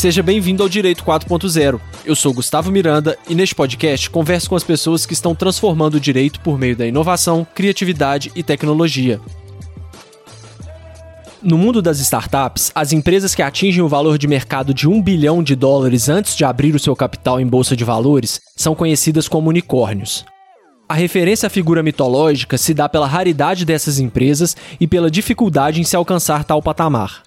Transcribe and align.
Seja 0.00 0.22
bem-vindo 0.22 0.62
ao 0.62 0.68
Direito 0.70 1.04
4.0. 1.04 1.78
Eu 2.06 2.16
sou 2.16 2.32
Gustavo 2.32 2.72
Miranda 2.72 3.18
e 3.28 3.34
neste 3.34 3.54
podcast 3.54 4.08
converso 4.08 4.48
com 4.48 4.56
as 4.56 4.64
pessoas 4.64 5.04
que 5.04 5.12
estão 5.12 5.34
transformando 5.34 5.96
o 5.96 6.00
direito 6.00 6.40
por 6.40 6.58
meio 6.58 6.74
da 6.74 6.86
inovação, 6.86 7.46
criatividade 7.54 8.32
e 8.34 8.42
tecnologia. 8.42 9.20
No 11.42 11.58
mundo 11.58 11.82
das 11.82 12.00
startups, 12.00 12.72
as 12.74 12.94
empresas 12.94 13.34
que 13.34 13.42
atingem 13.42 13.82
o 13.82 13.88
valor 13.88 14.16
de 14.16 14.26
mercado 14.26 14.72
de 14.72 14.88
um 14.88 15.02
bilhão 15.02 15.42
de 15.42 15.54
dólares 15.54 16.08
antes 16.08 16.34
de 16.34 16.46
abrir 16.46 16.74
o 16.74 16.80
seu 16.80 16.96
capital 16.96 17.38
em 17.38 17.46
bolsa 17.46 17.76
de 17.76 17.84
valores 17.84 18.40
são 18.56 18.74
conhecidas 18.74 19.28
como 19.28 19.50
unicórnios. 19.50 20.24
A 20.88 20.94
referência 20.94 21.46
à 21.46 21.50
figura 21.50 21.82
mitológica 21.82 22.56
se 22.56 22.72
dá 22.72 22.88
pela 22.88 23.06
raridade 23.06 23.66
dessas 23.66 23.98
empresas 23.98 24.56
e 24.80 24.86
pela 24.86 25.10
dificuldade 25.10 25.78
em 25.78 25.84
se 25.84 25.94
alcançar 25.94 26.42
tal 26.42 26.62
patamar. 26.62 27.22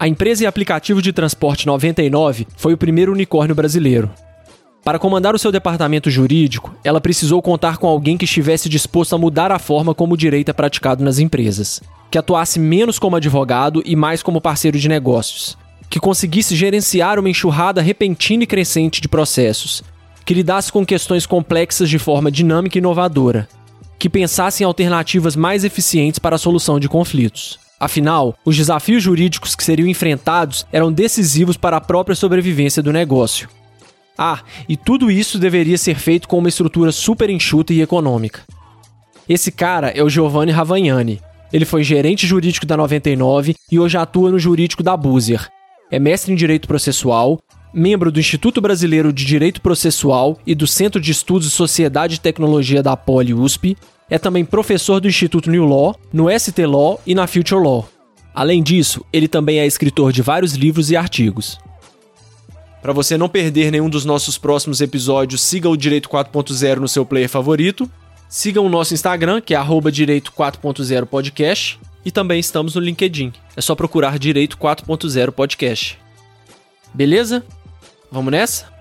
A 0.00 0.06
empresa 0.06 0.44
e 0.44 0.46
aplicativo 0.46 1.02
de 1.02 1.12
transporte 1.12 1.66
99 1.66 2.46
foi 2.56 2.72
o 2.72 2.78
primeiro 2.78 3.10
unicórnio 3.10 3.52
brasileiro. 3.52 4.08
Para 4.84 4.96
comandar 4.96 5.34
o 5.34 5.38
seu 5.40 5.50
departamento 5.50 6.08
jurídico, 6.08 6.72
ela 6.84 7.00
precisou 7.00 7.42
contar 7.42 7.78
com 7.78 7.88
alguém 7.88 8.16
que 8.16 8.24
estivesse 8.24 8.68
disposto 8.68 9.16
a 9.16 9.18
mudar 9.18 9.50
a 9.50 9.58
forma 9.58 9.92
como 9.92 10.14
o 10.14 10.16
direito 10.16 10.50
é 10.50 10.52
praticado 10.52 11.02
nas 11.02 11.18
empresas, 11.18 11.82
que 12.12 12.16
atuasse 12.16 12.60
menos 12.60 12.96
como 12.96 13.16
advogado 13.16 13.82
e 13.84 13.96
mais 13.96 14.22
como 14.22 14.40
parceiro 14.40 14.78
de 14.78 14.88
negócios, 14.88 15.58
que 15.90 15.98
conseguisse 15.98 16.54
gerenciar 16.54 17.18
uma 17.18 17.28
enxurrada 17.28 17.82
repentina 17.82 18.44
e 18.44 18.46
crescente 18.46 19.00
de 19.00 19.08
processos, 19.08 19.82
que 20.24 20.32
lidasse 20.32 20.70
com 20.70 20.86
questões 20.86 21.26
complexas 21.26 21.90
de 21.90 21.98
forma 21.98 22.30
dinâmica 22.30 22.78
e 22.78 22.80
inovadora, 22.80 23.48
que 23.98 24.08
pensasse 24.08 24.62
em 24.62 24.66
alternativas 24.66 25.34
mais 25.34 25.64
eficientes 25.64 26.20
para 26.20 26.36
a 26.36 26.38
solução 26.38 26.78
de 26.78 26.88
conflitos. 26.88 27.58
Afinal, 27.80 28.36
os 28.44 28.56
desafios 28.56 29.02
jurídicos 29.02 29.54
que 29.54 29.62
seriam 29.62 29.88
enfrentados 29.88 30.66
eram 30.72 30.92
decisivos 30.92 31.56
para 31.56 31.76
a 31.76 31.80
própria 31.80 32.16
sobrevivência 32.16 32.82
do 32.82 32.92
negócio. 32.92 33.48
Ah, 34.16 34.40
e 34.68 34.76
tudo 34.76 35.10
isso 35.10 35.38
deveria 35.38 35.78
ser 35.78 35.94
feito 35.94 36.26
com 36.26 36.38
uma 36.38 36.48
estrutura 36.48 36.90
super 36.90 37.30
enxuta 37.30 37.72
e 37.72 37.80
econômica. 37.80 38.42
Esse 39.28 39.52
cara 39.52 39.90
é 39.90 40.02
o 40.02 40.10
Giovanni 40.10 40.50
Ravagnani. 40.50 41.20
Ele 41.52 41.64
foi 41.64 41.84
gerente 41.84 42.26
jurídico 42.26 42.66
da 42.66 42.76
99 42.76 43.54
e 43.70 43.78
hoje 43.78 43.96
atua 43.96 44.30
no 44.30 44.38
jurídico 44.38 44.82
da 44.82 44.96
Buzer. 44.96 45.48
É 45.90 45.98
mestre 45.98 46.32
em 46.32 46.36
Direito 46.36 46.66
Processual, 46.66 47.40
membro 47.72 48.10
do 48.10 48.18
Instituto 48.18 48.60
Brasileiro 48.60 49.12
de 49.12 49.24
Direito 49.24 49.60
Processual 49.60 50.38
e 50.46 50.54
do 50.54 50.66
Centro 50.66 51.00
de 51.00 51.12
Estudos 51.12 51.48
de 51.48 51.54
Sociedade 51.54 52.16
e 52.16 52.20
Tecnologia 52.20 52.82
da 52.82 52.96
Poli 52.96 53.32
USP, 53.32 53.76
é 54.10 54.18
também 54.18 54.44
professor 54.44 55.00
do 55.00 55.08
Instituto 55.08 55.50
New 55.50 55.64
Law, 55.64 55.94
no 56.12 56.26
ST 56.30 56.64
Law 56.64 57.00
e 57.06 57.14
na 57.14 57.26
Future 57.26 57.62
Law. 57.62 57.88
Além 58.34 58.62
disso, 58.62 59.04
ele 59.12 59.28
também 59.28 59.58
é 59.58 59.66
escritor 59.66 60.12
de 60.12 60.22
vários 60.22 60.54
livros 60.54 60.90
e 60.90 60.96
artigos. 60.96 61.58
Para 62.80 62.92
você 62.92 63.18
não 63.18 63.28
perder 63.28 63.70
nenhum 63.70 63.90
dos 63.90 64.04
nossos 64.04 64.38
próximos 64.38 64.80
episódios, 64.80 65.42
siga 65.42 65.68
o 65.68 65.76
Direito 65.76 66.08
4.0 66.08 66.76
no 66.76 66.88
seu 66.88 67.04
player 67.04 67.28
favorito. 67.28 67.90
Siga 68.28 68.60
o 68.60 68.68
nosso 68.68 68.94
Instagram, 68.94 69.40
que 69.40 69.54
é 69.54 69.56
Direito 69.90 70.32
4.0 70.32 71.06
Podcast. 71.06 71.80
E 72.04 72.10
também 72.10 72.38
estamos 72.38 72.74
no 72.74 72.80
LinkedIn. 72.80 73.32
É 73.56 73.60
só 73.60 73.74
procurar 73.74 74.18
Direito 74.18 74.56
4.0 74.56 75.32
Podcast. 75.32 75.98
Beleza? 76.94 77.44
Vamos 78.10 78.30
nessa? 78.30 78.77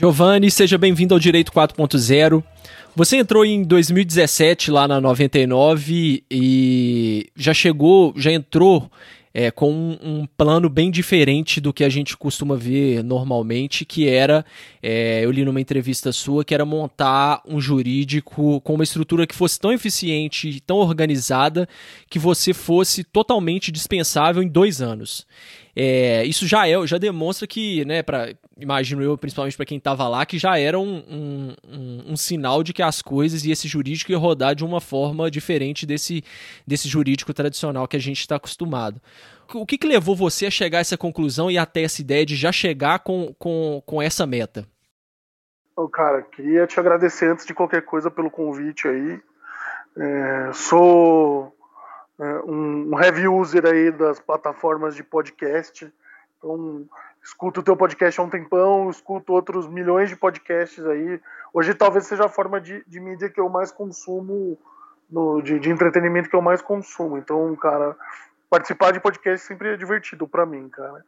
Giovanni, 0.00 0.48
seja 0.48 0.78
bem-vindo 0.78 1.12
ao 1.12 1.18
Direito 1.18 1.50
4.0. 1.50 2.40
Você 2.94 3.16
entrou 3.16 3.44
em 3.44 3.64
2017 3.64 4.70
lá 4.70 4.86
na 4.86 5.00
99 5.00 6.22
e 6.30 7.28
já 7.34 7.52
chegou, 7.52 8.14
já 8.16 8.30
entrou 8.30 8.88
é, 9.34 9.50
com 9.50 9.72
um, 9.72 9.98
um, 10.00 10.26
plano 10.36 10.68
bem 10.68 10.88
diferente 10.88 11.60
do 11.60 11.72
que 11.72 11.82
a 11.82 11.88
gente 11.88 12.16
costuma 12.16 12.54
ver 12.54 13.02
normalmente, 13.02 13.84
que 13.84 14.08
era, 14.08 14.44
é, 14.80 15.24
eu 15.24 15.32
li 15.32 15.44
numa 15.44 15.60
entrevista 15.60 16.12
sua, 16.12 16.44
que 16.44 16.54
era 16.54 16.64
montar 16.64 17.42
um 17.44 17.60
jurídico 17.60 18.60
com 18.60 18.74
uma 18.74 18.84
estrutura 18.84 19.26
que 19.26 19.34
fosse 19.34 19.58
tão 19.58 19.72
eficiente 19.72 20.48
e 20.48 20.60
tão 20.60 20.76
organizada 20.76 21.68
que 22.08 22.20
você 22.20 22.54
fosse 22.54 23.02
totalmente 23.02 23.72
dispensável 23.72 24.44
em 24.44 24.48
dois 24.48 24.80
anos. 24.80 25.26
É, 25.80 26.24
isso 26.24 26.44
já 26.44 26.66
é, 26.66 26.74
já 26.88 26.98
demonstra 26.98 27.46
que, 27.46 27.84
né, 27.84 28.02
para 28.02 28.34
imagino 28.58 29.00
eu, 29.00 29.16
principalmente 29.16 29.56
para 29.56 29.64
quem 29.64 29.78
estava 29.78 30.08
lá, 30.08 30.26
que 30.26 30.36
já 30.36 30.58
era 30.58 30.76
um, 30.76 31.54
um, 31.64 32.02
um, 32.08 32.16
sinal 32.16 32.64
de 32.64 32.72
que 32.72 32.82
as 32.82 33.00
coisas 33.00 33.44
e 33.44 33.52
esse 33.52 33.68
jurídico 33.68 34.10
ia 34.10 34.18
rodar 34.18 34.56
de 34.56 34.64
uma 34.64 34.80
forma 34.80 35.30
diferente 35.30 35.86
desse, 35.86 36.24
desse 36.66 36.88
jurídico 36.88 37.32
tradicional 37.32 37.86
que 37.86 37.96
a 37.96 38.00
gente 38.00 38.18
está 38.18 38.34
acostumado. 38.34 39.00
O 39.54 39.64
que, 39.64 39.78
que 39.78 39.86
levou 39.86 40.16
você 40.16 40.46
a 40.46 40.50
chegar 40.50 40.78
a 40.78 40.80
essa 40.80 40.98
conclusão 40.98 41.48
e 41.48 41.56
até 41.56 41.84
essa 41.84 42.00
ideia 42.00 42.26
de 42.26 42.34
já 42.34 42.50
chegar 42.50 42.98
com, 42.98 43.32
com, 43.38 43.80
com 43.86 44.02
essa 44.02 44.26
meta? 44.26 44.66
Oh, 45.76 45.88
cara, 45.88 46.22
queria 46.22 46.66
te 46.66 46.80
agradecer 46.80 47.30
antes 47.30 47.46
de 47.46 47.54
qualquer 47.54 47.82
coisa 47.82 48.10
pelo 48.10 48.32
convite 48.32 48.88
aí. 48.88 49.20
É, 49.96 50.50
sou 50.52 51.56
um, 52.18 52.94
um 52.94 53.00
heavy 53.00 53.28
user 53.28 53.64
aí 53.66 53.90
das 53.90 54.18
plataformas 54.18 54.94
de 54.94 55.02
podcast. 55.02 55.92
Então, 56.38 56.86
escuto 57.22 57.60
o 57.60 57.62
teu 57.62 57.76
podcast 57.76 58.20
há 58.20 58.22
um 58.22 58.30
tempão, 58.30 58.90
escuto 58.90 59.32
outros 59.32 59.66
milhões 59.66 60.08
de 60.08 60.16
podcasts 60.16 60.84
aí. 60.86 61.20
Hoje 61.52 61.74
talvez 61.74 62.06
seja 62.06 62.26
a 62.26 62.28
forma 62.28 62.60
de, 62.60 62.84
de 62.86 63.00
mídia 63.00 63.28
que 63.28 63.40
eu 63.40 63.48
mais 63.48 63.70
consumo, 63.70 64.58
no, 65.10 65.40
de, 65.40 65.58
de, 65.58 65.70
entretenimento 65.70 66.28
que 66.28 66.36
eu 66.36 66.42
mais 66.42 66.60
consumo. 66.60 67.18
Então, 67.18 67.54
cara, 67.56 67.96
participar 68.50 68.92
de 68.92 69.00
podcast 69.00 69.46
sempre 69.46 69.72
é 69.72 69.76
divertido 69.76 70.28
para 70.28 70.46
mim, 70.46 70.68
cara. 70.68 71.04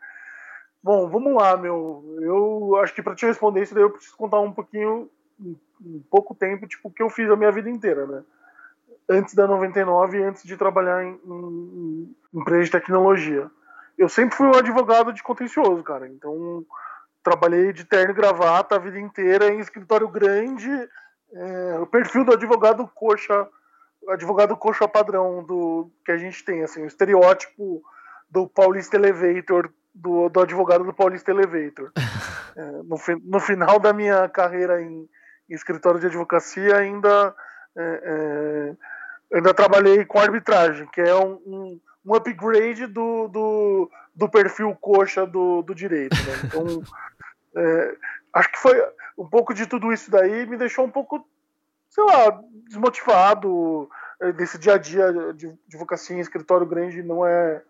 Bom, 0.83 1.09
vamos 1.09 1.35
lá, 1.35 1.57
meu. 1.57 2.05
Eu 2.21 2.77
acho 2.83 2.95
que 2.95 3.03
para 3.03 3.15
te 3.15 3.27
responder 3.27 3.63
isso 3.63 3.75
daí 3.75 3.83
eu 3.83 3.91
preciso 3.91 4.17
contar 4.17 4.41
um 4.41 4.53
pouquinho, 4.53 5.11
um 5.39 6.03
pouco 6.11 6.35
tempo, 6.35 6.67
tipo, 6.67 6.89
o 6.89 6.91
que 6.91 7.03
eu 7.03 7.11
fiz 7.11 7.31
a 7.31 7.37
minha 7.37 7.53
vida 7.53 7.69
inteira, 7.69 8.07
né? 8.07 8.23
Antes 9.11 9.35
da 9.35 9.47
99 9.47 10.23
antes 10.23 10.45
de 10.45 10.57
trabalhar 10.57 11.05
em, 11.05 11.21
em, 11.25 12.17
em 12.33 12.41
empresa 12.41 12.65
de 12.65 12.71
tecnologia. 12.71 13.51
Eu 13.99 14.09
sempre 14.09 14.37
fui 14.37 14.47
um 14.47 14.55
advogado 14.55 15.13
de 15.13 15.23
contencioso, 15.23 15.83
cara. 15.83 16.09
Então, 16.09 16.65
trabalhei 17.23 17.73
de 17.73 17.85
terno 17.85 18.13
e 18.13 18.17
gravata 18.17 18.77
a 18.77 18.79
vida 18.79 18.99
inteira 18.99 19.53
em 19.53 19.59
escritório 19.59 20.09
grande. 20.09 20.71
É, 21.33 21.79
o 21.81 21.87
perfil 21.87 22.25
do 22.25 22.33
advogado 22.33 22.89
coxa, 22.95 23.47
advogado 24.09 24.57
coxa 24.57 24.89
padrão 24.89 25.45
do 25.45 25.91
que 26.05 26.13
a 26.13 26.17
gente 26.17 26.45
tem, 26.45 26.63
assim, 26.63 26.83
o 26.83 26.87
estereótipo 26.87 27.83
do 28.31 28.49
Paulista 28.49 28.97
Elevator, 28.97 29.71
do, 29.93 30.29
do 30.29 30.41
advogado 30.41 30.85
do 30.85 30.95
Paulista 30.95 31.31
Elevator. 31.31 31.93
É, 32.57 32.63
no, 32.83 32.99
no, 33.27 33.39
final 33.39 33.79
da 33.79 33.93
minha 33.93 34.29
carreira 34.29 34.83
em, 34.83 35.09
em 35.49 35.55
escritório 35.55 36.01
de 36.01 36.07
advocacia, 36.07 36.77
ainda 36.77 37.33
é, 37.79 38.77
é 39.33 39.37
ainda 39.37 39.55
trabalhei 39.55 40.05
com 40.05 40.19
arbitragem, 40.19 40.87
que 40.89 41.01
é 41.01 41.15
um, 41.15 41.41
um, 41.47 41.81
um 42.05 42.15
upgrade 42.15 42.87
do, 42.87 43.29
do, 43.29 43.91
do, 44.15 44.29
perfil 44.29 44.77
coxa 44.81 45.27
do, 45.27 45.63
do 45.63 45.75
direito. 45.75 46.17
Né? 46.17 46.41
Então, 46.45 46.83
é, 47.57 47.97
acho 48.35 48.53
que 48.53 48.59
foi 48.59 48.83
um 49.17 49.27
pouco 49.27 49.55
de 49.55 49.67
tudo 49.67 49.93
isso 49.93 50.11
daí 50.11 50.47
me 50.47 50.57
deixou 50.57 50.85
um 50.85 50.91
pouco, 50.91 51.27
sei 51.91 52.05
lá, 52.05 52.41
desmotivado 52.67 53.89
é, 54.21 54.33
desse 54.33 54.59
dia 54.59 54.75
a 54.75 54.79
dia 54.79 55.33
de 55.35 55.53
advocacia 55.69 56.17
em 56.17 56.21
escritório 56.21 56.67
grande 56.67 57.03
não 57.03 57.25
é, 57.25 57.63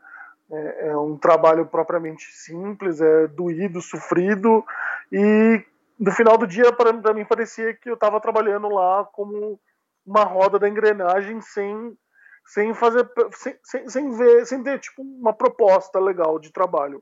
é, 0.50 0.88
é 0.88 0.96
um 0.96 1.16
trabalho 1.16 1.66
propriamente 1.66 2.24
simples, 2.32 3.00
é 3.00 3.26
doído, 3.28 3.80
sofrido 3.80 4.64
e 5.12 5.62
no 5.98 6.10
final 6.12 6.38
do 6.38 6.46
dia 6.46 6.72
para 6.72 7.14
mim 7.14 7.24
parecia 7.24 7.74
que 7.74 7.90
eu 7.90 7.94
estava 7.94 8.20
trabalhando 8.20 8.68
lá 8.68 9.04
como 9.12 9.60
uma 10.10 10.24
roda 10.24 10.58
da 10.58 10.68
engrenagem 10.68 11.40
sem 11.40 11.96
sem 12.44 12.74
fazer 12.74 13.08
sem, 13.32 13.56
sem, 13.62 13.88
sem 13.88 14.10
ver 14.10 14.44
sem 14.44 14.62
ter 14.62 14.80
tipo 14.80 15.02
uma 15.02 15.32
proposta 15.32 16.00
legal 16.00 16.38
de 16.40 16.52
trabalho. 16.52 17.00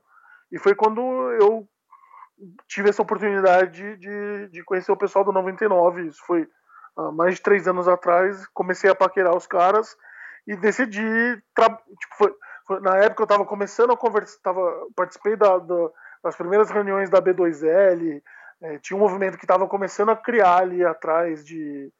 E 0.51 0.59
foi 0.59 0.75
quando 0.75 1.01
eu 1.41 1.67
tive 2.67 2.89
essa 2.89 3.01
oportunidade 3.01 3.97
de, 3.97 4.47
de 4.49 4.63
conhecer 4.63 4.91
o 4.91 4.97
pessoal 4.97 5.25
do 5.25 5.31
99 5.31 6.07
isso 6.07 6.21
foi 6.25 6.47
há 6.95 7.11
mais 7.11 7.35
de 7.35 7.41
três 7.41 7.67
anos 7.67 7.87
atrás. 7.87 8.45
Comecei 8.53 8.89
a 8.89 8.95
paquerar 8.95 9.35
os 9.35 9.47
caras 9.47 9.97
e 10.47 10.55
decidi 10.55 11.01
tipo, 11.01 12.15
foi, 12.15 12.33
foi, 12.67 12.79
na 12.81 12.97
época 12.97 13.23
eu 13.23 13.25
estava 13.25 13.45
começando 13.45 13.91
a 13.91 13.97
conversar 13.97 14.37
tava, 14.43 14.87
participei 14.95 15.35
da, 15.35 15.57
da, 15.57 15.89
das 16.23 16.35
primeiras 16.35 16.69
reuniões 16.69 17.09
da 17.09 17.19
B2L 17.19 18.21
é, 18.61 18.77
tinha 18.79 18.95
um 18.97 18.99
movimento 18.99 19.37
que 19.37 19.45
estava 19.45 19.67
começando 19.67 20.09
a 20.09 20.15
criar 20.15 20.57
ali 20.57 20.83
atrás 20.85 21.43
de 21.45 21.91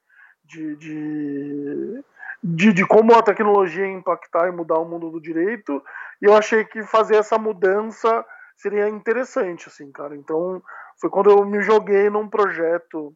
de, 0.49 0.75
de, 0.77 2.03
de, 2.43 2.73
de, 2.73 2.87
como 2.87 3.13
a 3.13 3.21
tecnologia 3.21 3.85
ia 3.85 3.93
impactar 3.93 4.47
e 4.47 4.51
mudar 4.51 4.79
o 4.79 4.85
mundo 4.85 5.11
do 5.11 5.21
direito, 5.21 5.81
e 6.21 6.25
eu 6.25 6.35
achei 6.35 6.65
que 6.65 6.81
fazer 6.83 7.17
essa 7.17 7.37
mudança 7.37 8.25
seria 8.57 8.89
interessante, 8.89 9.69
assim, 9.69 9.91
cara. 9.91 10.15
Então, 10.15 10.61
foi 10.99 11.09
quando 11.09 11.29
eu 11.29 11.45
me 11.45 11.61
joguei 11.61 12.09
num 12.09 12.27
projeto 12.27 13.13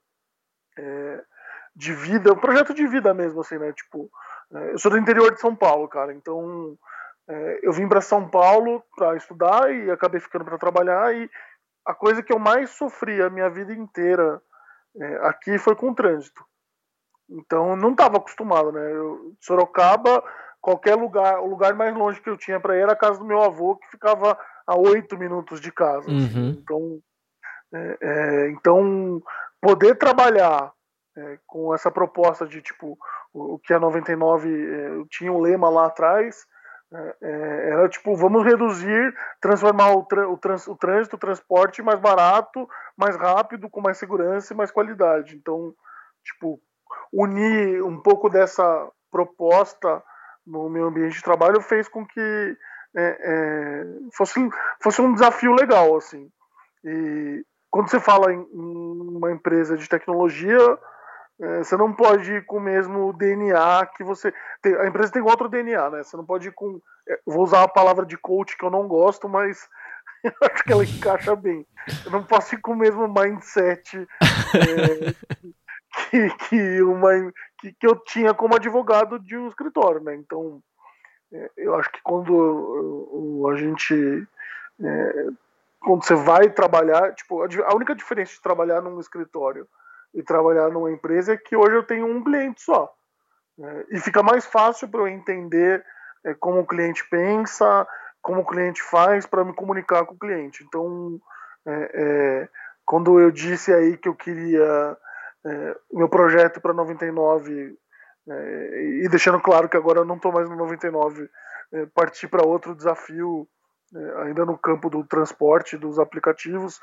é, 0.77 1.23
de 1.75 1.93
vida, 1.93 2.31
um 2.31 2.39
projeto 2.39 2.73
de 2.73 2.87
vida 2.87 3.13
mesmo, 3.13 3.41
assim, 3.41 3.57
né? 3.57 3.73
Tipo, 3.73 4.09
é, 4.53 4.73
eu 4.73 4.77
sou 4.77 4.91
do 4.91 4.97
interior 4.97 5.33
de 5.33 5.41
São 5.41 5.55
Paulo, 5.55 5.87
cara, 5.87 6.13
então 6.13 6.77
é, 7.27 7.59
eu 7.63 7.73
vim 7.73 7.87
para 7.87 7.99
São 7.99 8.29
Paulo 8.29 8.83
para 8.95 9.15
estudar 9.15 9.73
e 9.73 9.89
acabei 9.89 10.19
ficando 10.19 10.45
para 10.45 10.57
trabalhar 10.57 11.15
e 11.15 11.29
a 11.85 11.93
coisa 11.93 12.21
que 12.21 12.31
eu 12.31 12.39
mais 12.39 12.69
sofri 12.69 13.21
a 13.21 13.29
minha 13.29 13.49
vida 13.49 13.73
inteira 13.73 14.41
é, 14.95 15.27
aqui 15.27 15.57
foi 15.57 15.75
com 15.75 15.89
o 15.89 15.95
trânsito. 15.95 16.45
Então 17.33 17.75
não 17.75 17.91
estava 17.91 18.17
acostumado, 18.17 18.71
né? 18.71 18.91
Eu, 18.91 19.33
Sorocaba, 19.41 20.23
qualquer 20.61 20.95
lugar, 20.95 21.39
o 21.39 21.47
lugar 21.47 21.73
mais 21.73 21.95
longe 21.95 22.21
que 22.21 22.29
eu 22.29 22.37
tinha 22.37 22.59
para 22.59 22.75
ir 22.77 22.81
era 22.81 22.93
a 22.93 22.97
casa 22.97 23.19
do 23.19 23.25
meu 23.25 23.41
avô, 23.41 23.75
que 23.75 23.89
ficava 23.89 24.37
a 24.65 24.77
oito 24.77 25.17
minutos 25.17 25.59
de 25.59 25.71
casa. 25.71 26.09
Assim. 26.09 26.39
Uhum. 26.39 26.49
Então, 26.61 26.99
é, 27.73 27.97
é, 28.01 28.49
então 28.49 29.21
poder 29.59 29.95
trabalhar 29.95 30.71
é, 31.17 31.39
com 31.47 31.73
essa 31.73 31.89
proposta 31.89 32.45
de 32.45 32.61
tipo 32.61 32.97
o, 33.33 33.55
o 33.55 33.59
que 33.59 33.73
a 33.73 33.79
99 33.79 34.49
é, 34.49 35.05
tinha 35.09 35.31
um 35.31 35.41
lema 35.41 35.69
lá 35.69 35.87
atrás 35.87 36.45
é, 36.93 37.15
é, 37.23 37.69
era 37.71 37.89
tipo, 37.89 38.15
vamos 38.15 38.45
reduzir, 38.45 39.15
transformar 39.41 39.93
o, 39.95 40.05
o, 40.31 40.37
trans, 40.37 40.67
o 40.67 40.75
trânsito, 40.75 41.15
o 41.15 41.19
transporte 41.19 41.81
mais 41.81 41.99
barato, 41.99 42.69
mais 42.95 43.15
rápido, 43.15 43.67
com 43.67 43.81
mais 43.81 43.97
segurança 43.97 44.53
e 44.53 44.55
mais 44.55 44.69
qualidade. 44.69 45.35
Então, 45.35 45.73
tipo, 46.23 46.61
unir 47.13 47.83
um 47.83 48.01
pouco 48.01 48.29
dessa 48.29 48.89
proposta 49.11 50.03
no 50.45 50.69
meu 50.69 50.87
ambiente 50.87 51.15
de 51.15 51.23
trabalho 51.23 51.61
fez 51.61 51.87
com 51.87 52.05
que 52.05 52.57
é, 52.95 53.17
é, 53.21 53.85
fosse, 54.13 54.39
fosse 54.81 55.01
um 55.01 55.13
desafio 55.13 55.53
legal, 55.53 55.95
assim. 55.95 56.29
E 56.83 57.45
quando 57.71 57.89
você 57.89 57.99
fala 57.99 58.33
em, 58.33 58.39
em 58.39 59.15
uma 59.17 59.31
empresa 59.31 59.77
de 59.77 59.87
tecnologia, 59.87 60.77
é, 61.41 61.63
você 61.63 61.75
não 61.75 61.93
pode 61.93 62.31
ir 62.31 62.45
com 62.45 62.57
o 62.57 62.61
mesmo 62.61 63.13
DNA 63.13 63.85
que 63.97 64.03
você. 64.03 64.33
Tem, 64.61 64.75
a 64.75 64.85
empresa 64.85 65.11
tem 65.11 65.21
outro 65.21 65.49
DNA, 65.49 65.89
né? 65.89 66.03
Você 66.03 66.15
não 66.15 66.25
pode 66.25 66.49
ir 66.49 66.51
com. 66.51 66.79
É, 67.07 67.19
vou 67.25 67.43
usar 67.43 67.63
a 67.63 67.67
palavra 67.67 68.05
de 68.05 68.17
coach 68.17 68.57
que 68.57 68.65
eu 68.65 68.69
não 68.69 68.87
gosto, 68.87 69.27
mas 69.27 69.67
eu 70.23 70.31
acho 70.41 70.63
que 70.63 70.71
ela 70.71 70.83
encaixa 70.83 71.35
bem. 71.35 71.65
Eu 72.05 72.11
não 72.11 72.23
posso 72.23 72.55
ir 72.55 72.61
com 72.61 72.73
o 72.73 72.77
mesmo 72.77 73.07
mindset 73.07 73.97
é, 74.55 75.15
que, 75.93 76.29
que, 76.49 76.81
uma, 76.81 77.31
que, 77.59 77.73
que, 77.73 77.87
eu 77.87 77.95
tinha 77.95 78.33
como 78.33 78.55
advogado 78.55 79.19
de 79.19 79.37
um 79.37 79.47
escritório, 79.47 80.01
né? 80.01 80.15
Então, 80.15 80.61
é, 81.31 81.51
eu 81.57 81.75
acho 81.75 81.91
que 81.91 82.01
quando 82.03 83.49
a 83.51 83.55
gente. 83.55 84.27
É, 84.83 85.27
quando 85.79 86.05
você 86.05 86.15
vai 86.15 86.49
trabalhar, 86.49 87.13
tipo, 87.13 87.43
a 87.43 87.75
única 87.75 87.93
diferença 87.93 88.33
de 88.33 88.41
trabalhar 88.41 88.81
num 88.81 88.99
escritório 88.99 89.67
e 90.13 90.23
trabalhar 90.23 90.69
numa 90.69 90.91
empresa 90.91 91.33
é 91.33 91.37
que 91.37 91.55
hoje 91.55 91.75
eu 91.75 91.83
tenho 91.83 92.05
um 92.05 92.23
cliente 92.23 92.61
só. 92.61 92.93
Né? 93.57 93.85
E 93.91 93.99
fica 93.99 94.23
mais 94.23 94.45
fácil 94.45 94.87
para 94.87 95.01
eu 95.01 95.07
entender 95.07 95.85
é, 96.23 96.33
como 96.33 96.61
o 96.61 96.65
cliente 96.65 97.07
pensa, 97.09 97.85
como 98.21 98.41
o 98.41 98.45
cliente 98.45 98.81
faz 98.81 99.25
para 99.25 99.43
me 99.43 99.53
comunicar 99.53 100.05
com 100.05 100.15
o 100.15 100.17
cliente. 100.17 100.63
Então, 100.63 101.19
é, 101.65 101.91
é, 101.93 102.49
quando 102.85 103.19
eu 103.19 103.29
disse 103.29 103.73
aí 103.73 103.97
que 103.97 104.07
eu 104.07 104.15
queria 104.15 104.97
é, 105.45 105.77
meu 105.91 106.07
projeto 106.07 106.61
para 106.61 106.73
99 106.73 107.77
é, 108.29 109.01
e 109.03 109.09
deixando 109.09 109.39
claro 109.41 109.67
que 109.67 109.77
agora 109.77 109.99
eu 109.99 110.05
não 110.05 110.15
estou 110.15 110.31
mais 110.31 110.49
no 110.49 110.55
99, 110.55 111.29
é, 111.73 111.85
partir 111.87 112.27
para 112.27 112.45
outro 112.45 112.75
desafio 112.75 113.47
ainda 114.23 114.43
no 114.43 114.57
campo 114.57 114.89
do 114.89 115.03
transporte, 115.03 115.77
dos 115.77 115.99
aplicativos. 115.99 116.79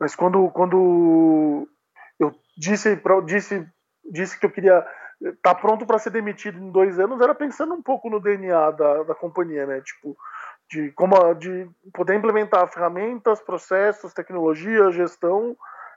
Mas 0.00 0.16
quando, 0.16 0.50
quando 0.50 1.68
eu 2.18 2.34
disse, 2.58 3.00
disse, 3.24 3.68
disse 4.10 4.36
que 4.36 4.46
eu 4.46 4.50
queria 4.50 4.84
estar 5.22 5.54
tá 5.54 5.54
pronto 5.54 5.86
para 5.86 5.98
ser 5.98 6.10
demitido 6.10 6.58
em 6.58 6.70
dois 6.70 6.98
anos, 6.98 7.20
era 7.20 7.34
pensando 7.34 7.74
um 7.74 7.82
pouco 7.82 8.10
no 8.10 8.20
DNA 8.20 8.70
da, 8.72 9.02
da 9.04 9.14
companhia, 9.14 9.66
né? 9.66 9.80
Tipo, 9.80 10.16
de 10.70 10.90
como 10.92 11.34
de 11.34 11.68
poder 11.94 12.16
implementar 12.16 12.68
ferramentas, 12.68 13.40
processos, 13.40 14.12
tecnologia, 14.12 14.90
gestão, 14.90 15.56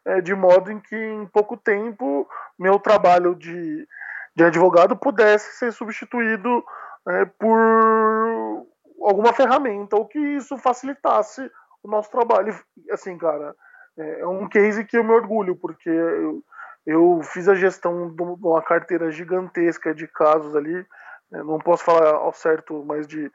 é, 0.09 0.21
de 0.21 0.33
modo 0.33 0.71
em 0.71 0.79
que 0.79 0.95
em 0.95 1.25
pouco 1.27 1.56
tempo 1.56 2.27
meu 2.57 2.79
trabalho 2.79 3.35
de, 3.35 3.88
de 4.35 4.44
advogado 4.44 4.95
pudesse 4.95 5.57
ser 5.57 5.71
substituído 5.71 6.63
é, 7.07 7.25
por 7.25 8.65
alguma 9.01 9.33
ferramenta 9.33 9.95
ou 9.95 10.06
que 10.06 10.19
isso 10.19 10.57
facilitasse 10.57 11.50
o 11.83 11.89
nosso 11.89 12.09
trabalho. 12.11 12.57
Assim, 12.91 13.17
cara, 13.17 13.56
é, 13.97 14.21
é 14.21 14.27
um 14.27 14.47
case 14.47 14.85
que 14.85 14.97
eu 14.97 15.03
me 15.03 15.11
orgulho, 15.11 15.56
porque 15.56 15.89
eu, 15.89 16.44
eu 16.85 17.21
fiz 17.23 17.47
a 17.47 17.56
gestão 17.56 18.09
de 18.09 18.21
uma 18.21 18.61
carteira 18.61 19.11
gigantesca 19.11 19.94
de 19.94 20.07
casos 20.07 20.56
ali. 20.56 20.85
Né, 21.31 21.44
não 21.44 21.59
posso 21.59 21.83
falar 21.83 22.15
ao 22.15 22.33
certo, 22.33 22.83
mais 22.83 23.07
de 23.07 23.31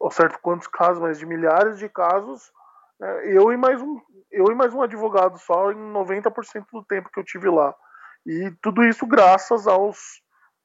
ao 0.00 0.10
certo 0.10 0.38
quantos 0.40 0.68
casos, 0.68 1.02
mas 1.02 1.18
de 1.18 1.26
milhares 1.26 1.78
de 1.78 1.88
casos. 1.88 2.52
Né, 2.98 3.36
eu 3.36 3.52
e 3.52 3.56
mais 3.56 3.80
um 3.80 4.00
eu 4.30 4.46
e 4.46 4.54
mais 4.54 4.74
um 4.74 4.82
advogado 4.82 5.38
só 5.38 5.70
em 5.72 5.92
90% 5.92 6.66
do 6.72 6.84
tempo 6.84 7.10
que 7.10 7.18
eu 7.18 7.24
tive 7.24 7.48
lá. 7.48 7.74
E 8.26 8.50
tudo 8.60 8.84
isso 8.84 9.06
graças 9.06 9.66
aos 9.66 9.98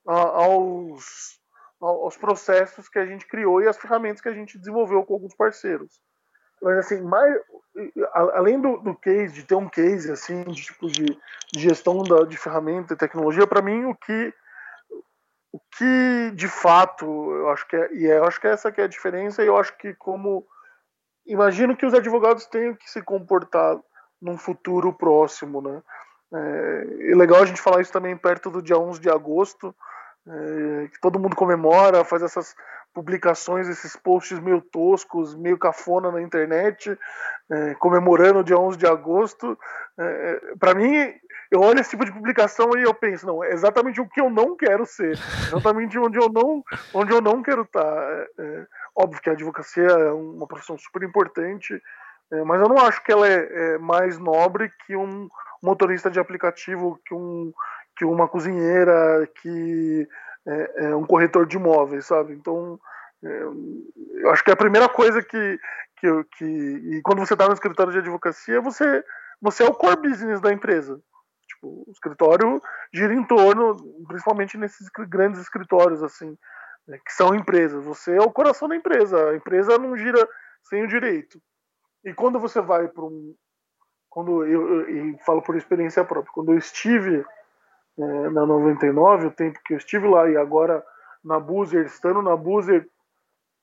aos 0.05 1.39
aos 1.79 2.17
processos 2.17 2.87
que 2.87 2.99
a 2.99 3.05
gente 3.05 3.27
criou 3.27 3.61
e 3.61 3.67
as 3.67 3.77
ferramentas 3.77 4.21
que 4.21 4.29
a 4.29 4.33
gente 4.33 4.57
desenvolveu 4.57 5.03
com 5.03 5.13
alguns 5.13 5.35
parceiros. 5.35 5.99
Mas 6.61 6.77
assim, 6.77 7.01
mais, 7.01 7.35
além 8.13 8.61
do, 8.61 8.77
do 8.77 8.93
case, 8.95 9.33
de 9.33 9.43
ter 9.43 9.55
um 9.55 9.67
case 9.67 10.11
assim, 10.11 10.43
de 10.43 10.61
tipo 10.61 10.87
de, 10.87 11.05
de 11.05 11.59
gestão 11.59 12.03
da, 12.03 12.23
de 12.23 12.37
ferramenta 12.37 12.93
e 12.93 12.97
tecnologia, 12.97 13.47
para 13.47 13.63
mim 13.63 13.85
o 13.85 13.95
que 13.95 14.33
o 15.51 15.59
que 15.77 16.31
de 16.35 16.47
fato 16.47 17.05
eu 17.05 17.49
acho 17.49 17.67
que 17.67 17.75
é, 17.75 17.93
e 17.93 18.07
é, 18.07 18.19
eu 18.19 18.25
acho 18.25 18.39
que 18.39 18.47
essa 18.47 18.71
que 18.71 18.79
é 18.79 18.85
a 18.85 18.87
diferença, 18.87 19.43
e 19.43 19.47
eu 19.47 19.57
acho 19.57 19.75
que 19.77 19.93
como 19.95 20.45
imagino 21.31 21.75
que 21.75 21.85
os 21.85 21.93
advogados 21.93 22.45
tenham 22.45 22.75
que 22.75 22.89
se 22.89 23.01
comportar 23.01 23.77
num 24.21 24.37
futuro 24.37 24.93
próximo, 24.93 25.61
né? 25.61 25.81
É, 26.33 27.11
é 27.11 27.15
legal 27.15 27.41
a 27.41 27.45
gente 27.45 27.61
falar 27.61 27.81
isso 27.81 27.91
também 27.91 28.15
perto 28.15 28.49
do 28.49 28.61
dia 28.61 28.77
11 28.77 28.99
de 28.99 29.09
agosto, 29.09 29.75
é, 30.27 30.87
que 30.87 30.99
todo 31.01 31.19
mundo 31.19 31.35
comemora, 31.35 32.05
faz 32.05 32.21
essas 32.21 32.55
publicações, 32.93 33.67
esses 33.67 33.95
posts 33.95 34.39
meio 34.39 34.61
toscos, 34.61 35.35
meio 35.35 35.57
cafona 35.57 36.11
na 36.11 36.21
internet, 36.21 36.97
é, 37.49 37.73
comemorando 37.75 38.39
o 38.39 38.43
dia 38.43 38.57
11 38.57 38.77
de 38.77 38.85
agosto. 38.85 39.57
É, 39.97 40.03
é 40.51 40.55
para 40.57 40.75
mim, 40.75 41.13
eu 41.49 41.61
olho 41.61 41.79
esse 41.79 41.91
tipo 41.91 42.05
de 42.05 42.11
publicação 42.11 42.77
e 42.77 42.83
eu 42.83 42.93
penso, 42.93 43.25
não, 43.25 43.43
é 43.43 43.51
exatamente 43.51 43.99
o 43.99 44.07
que 44.07 44.21
eu 44.21 44.29
não 44.29 44.55
quero 44.55 44.85
ser, 44.85 45.17
exatamente 45.47 45.97
onde 45.97 46.17
eu 46.17 46.29
não, 46.29 46.63
onde 46.93 47.11
eu 47.11 47.21
não 47.21 47.41
quero 47.41 47.63
estar. 47.63 47.81
É, 47.81 48.27
é, 48.39 48.67
óbvio 48.95 49.21
que 49.21 49.29
a 49.29 49.33
advocacia 49.33 49.83
é 49.87 50.11
uma 50.11 50.47
profissão 50.47 50.77
super 50.77 51.03
importante, 51.03 51.81
é, 52.31 52.43
mas 52.43 52.61
eu 52.61 52.69
não 52.69 52.77
acho 52.77 53.03
que 53.03 53.11
ela 53.11 53.27
é, 53.27 53.77
mais 53.77 54.17
nobre 54.17 54.71
que 54.85 54.95
um 54.95 55.27
motorista 55.61 56.09
de 56.09 56.19
aplicativo, 56.19 56.99
que 57.05 57.13
um 57.13 57.53
que 57.95 58.05
uma 58.05 58.27
cozinheira, 58.27 59.29
que 59.41 60.07
é, 60.47 60.85
é 60.85 60.95
um 60.95 61.05
corretor 61.05 61.45
de 61.45 61.57
imóveis, 61.57 62.05
sabe? 62.05 62.33
Então, 62.33 62.79
é, 63.23 63.43
eu 64.23 64.31
acho 64.31 64.43
que 64.43 64.51
a 64.51 64.55
primeira 64.55 64.89
coisa 64.89 65.21
que, 65.21 65.59
que, 65.97 66.23
que 66.37 66.45
e 66.45 67.01
quando 67.03 67.19
você 67.19 67.33
está 67.33 67.47
no 67.47 67.53
escritório 67.53 67.91
de 67.91 67.99
advocacia, 67.99 68.61
você, 68.61 69.03
você 69.41 69.63
é 69.63 69.67
o 69.67 69.73
core 69.73 70.09
business 70.09 70.41
da 70.41 70.51
empresa. 70.51 70.99
Tipo, 71.47 71.83
o 71.87 71.91
escritório 71.91 72.61
gira 72.93 73.13
em 73.13 73.23
torno, 73.23 73.75
principalmente 74.07 74.57
nesses 74.57 74.87
grandes 75.07 75.39
escritórios, 75.41 76.01
assim, 76.01 76.35
que 76.87 77.13
são 77.13 77.35
empresas. 77.35 77.83
Você 77.85 78.15
é 78.15 78.21
o 78.21 78.31
coração 78.31 78.67
da 78.67 78.75
empresa. 78.75 79.29
A 79.29 79.35
empresa 79.35 79.77
não 79.77 79.95
gira 79.95 80.27
sem 80.63 80.83
o 80.83 80.87
direito. 80.87 81.41
E 82.03 82.13
quando 82.13 82.39
você 82.39 82.61
vai 82.61 82.87
para 82.87 83.03
um. 83.03 83.35
Quando 84.09 84.45
eu, 84.45 84.67
eu, 84.67 84.89
eu, 84.89 85.17
falo 85.19 85.41
por 85.41 85.55
experiência 85.55 86.03
própria, 86.03 86.33
quando 86.33 86.51
eu 86.51 86.57
estive 86.57 87.25
é, 87.97 88.29
na 88.29 88.45
99, 88.45 89.27
o 89.27 89.31
tempo 89.31 89.59
que 89.63 89.73
eu 89.73 89.77
estive 89.77 90.05
lá, 90.05 90.29
e 90.29 90.35
agora 90.35 90.83
na 91.23 91.39
Boozer, 91.39 91.85
estando 91.85 92.21
na 92.21 92.35
Boozer, 92.35 92.89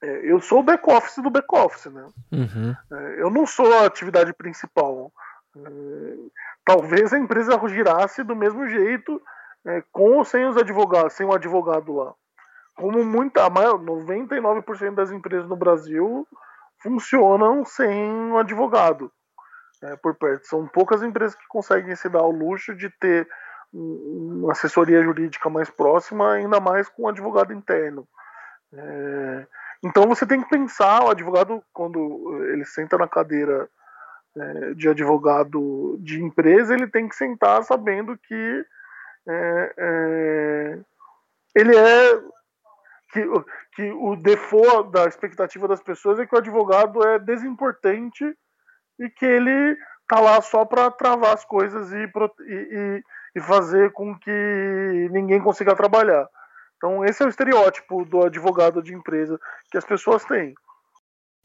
é, 0.02 0.32
eu 0.32 0.40
sou 0.40 0.60
o 0.60 0.62
back-office 0.62 1.22
do 1.22 1.28
back-office, 1.28 1.92
né? 1.92 2.06
Uhum. 2.32 2.74
É, 2.90 3.22
eu 3.22 3.30
não 3.30 3.46
sou 3.46 3.70
a 3.74 3.84
atividade 3.84 4.32
principal. 4.32 5.12
É, 5.56 5.60
talvez 6.64 7.12
a 7.12 7.18
empresa 7.18 7.60
girasse 7.68 8.22
do 8.22 8.36
mesmo 8.36 8.66
jeito, 8.68 9.20
é, 9.66 9.82
com 9.92 10.16
ou 10.16 10.24
sem 10.24 10.46
os 10.46 10.56
advogados, 10.56 11.14
sem 11.14 11.26
o 11.26 11.34
advogado 11.34 11.92
lá. 11.92 12.14
Como 12.78 13.04
muita, 13.04 13.44
a 13.44 13.50
maior, 13.50 13.76
99% 13.76 14.94
das 14.94 15.10
empresas 15.10 15.48
no 15.48 15.56
Brasil 15.56 16.26
funcionam 16.80 17.64
sem 17.64 17.90
um 17.90 18.38
advogado 18.38 19.10
é, 19.82 19.96
por 19.96 20.14
perto. 20.14 20.46
São 20.46 20.64
poucas 20.68 21.02
empresas 21.02 21.34
que 21.34 21.46
conseguem 21.48 21.96
se 21.96 22.08
dar 22.08 22.22
o 22.22 22.30
luxo 22.30 22.76
de 22.76 22.88
ter 22.88 23.28
uma 23.72 24.52
assessoria 24.52 25.02
jurídica 25.02 25.50
mais 25.50 25.68
próxima, 25.68 26.34
ainda 26.34 26.60
mais 26.60 26.88
com 26.88 27.02
um 27.02 27.08
advogado 27.08 27.52
interno. 27.52 28.06
É, 28.72 29.46
então 29.84 30.06
você 30.06 30.24
tem 30.24 30.40
que 30.40 30.48
pensar, 30.48 31.02
o 31.02 31.10
advogado, 31.10 31.60
quando 31.72 32.44
ele 32.52 32.64
senta 32.64 32.96
na 32.96 33.08
cadeira 33.08 33.68
é, 34.36 34.74
de 34.74 34.88
advogado 34.88 35.98
de 36.00 36.22
empresa, 36.22 36.74
ele 36.74 36.86
tem 36.86 37.08
que 37.08 37.16
sentar 37.16 37.64
sabendo 37.64 38.16
que 38.16 38.64
é, 39.26 39.74
é 39.76 40.78
ele 41.56 41.76
é 41.76 42.22
que, 43.12 43.24
que 43.74 43.90
o 43.92 44.16
default 44.16 44.90
da 44.90 45.06
expectativa 45.06 45.66
das 45.66 45.82
pessoas 45.82 46.18
é 46.18 46.26
que 46.26 46.34
o 46.34 46.38
advogado 46.38 47.02
é 47.06 47.18
desimportante 47.18 48.24
e 48.98 49.08
que 49.10 49.24
ele 49.24 49.76
tá 50.08 50.20
lá 50.20 50.40
só 50.40 50.64
para 50.64 50.90
travar 50.90 51.34
as 51.34 51.44
coisas 51.44 51.92
e, 51.92 52.10
e, 52.46 53.02
e 53.36 53.40
fazer 53.40 53.92
com 53.92 54.18
que 54.18 55.08
ninguém 55.10 55.40
consiga 55.40 55.76
trabalhar. 55.76 56.26
Então, 56.76 57.04
esse 57.04 57.22
é 57.22 57.26
o 57.26 57.28
estereótipo 57.28 58.04
do 58.04 58.24
advogado 58.24 58.82
de 58.82 58.94
empresa 58.94 59.38
que 59.70 59.76
as 59.76 59.84
pessoas 59.84 60.24
têm. 60.24 60.54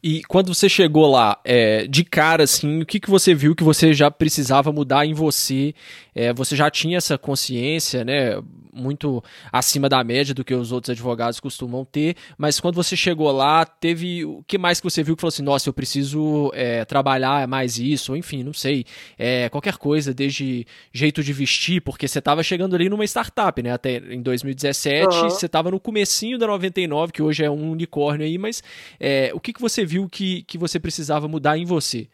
E 0.02 0.22
quando 0.24 0.54
você 0.54 0.68
chegou 0.68 1.10
lá, 1.10 1.40
é, 1.44 1.86
de 1.86 2.04
cara, 2.04 2.44
assim, 2.44 2.82
o 2.82 2.86
que, 2.86 3.00
que 3.00 3.08
você 3.08 3.34
viu 3.34 3.54
que 3.54 3.64
você 3.64 3.94
já 3.94 4.10
precisava 4.10 4.70
mudar 4.70 5.06
em 5.06 5.14
você? 5.14 5.74
É, 6.14 6.32
você 6.32 6.54
já 6.54 6.70
tinha 6.70 6.98
essa 6.98 7.16
consciência, 7.16 8.04
né? 8.04 8.34
Muito 8.74 9.22
acima 9.52 9.88
da 9.88 10.02
média 10.02 10.34
do 10.34 10.44
que 10.44 10.54
os 10.54 10.72
outros 10.72 10.90
advogados 10.90 11.38
costumam 11.38 11.84
ter, 11.84 12.16
mas 12.38 12.58
quando 12.58 12.76
você 12.76 12.96
chegou 12.96 13.30
lá, 13.30 13.66
teve. 13.66 14.24
O 14.24 14.42
que 14.46 14.56
mais 14.56 14.80
que 14.80 14.90
você 14.90 15.02
viu 15.02 15.14
que 15.14 15.20
falou 15.20 15.28
assim, 15.28 15.42
nossa, 15.42 15.68
eu 15.68 15.72
preciso 15.72 16.50
é, 16.54 16.84
trabalhar 16.84 17.46
mais 17.46 17.78
isso, 17.78 18.12
ou 18.12 18.16
enfim, 18.16 18.42
não 18.42 18.54
sei. 18.54 18.84
É, 19.18 19.48
qualquer 19.50 19.76
coisa, 19.76 20.14
desde 20.14 20.66
jeito 20.92 21.22
de 21.22 21.32
vestir, 21.32 21.82
porque 21.82 22.08
você 22.08 22.18
estava 22.18 22.42
chegando 22.42 22.74
ali 22.74 22.88
numa 22.88 23.04
startup, 23.04 23.62
né? 23.62 23.72
Até 23.72 23.98
em 23.98 24.22
2017, 24.22 25.06
uhum. 25.06 25.30
você 25.30 25.46
estava 25.46 25.70
no 25.70 25.78
comecinho 25.78 26.38
da 26.38 26.46
99, 26.46 27.12
que 27.12 27.22
hoje 27.22 27.44
é 27.44 27.50
um 27.50 27.70
unicórnio 27.70 28.26
aí, 28.26 28.38
mas 28.38 28.62
é, 28.98 29.30
o 29.34 29.40
que, 29.40 29.52
que 29.52 29.60
você 29.60 29.84
viu? 29.84 30.08
que, 30.14 30.44
que 30.44 30.56
você 30.56 30.78
precisava 30.78 31.26
mudar 31.26 31.58
em 31.58 31.64
você? 31.64 32.08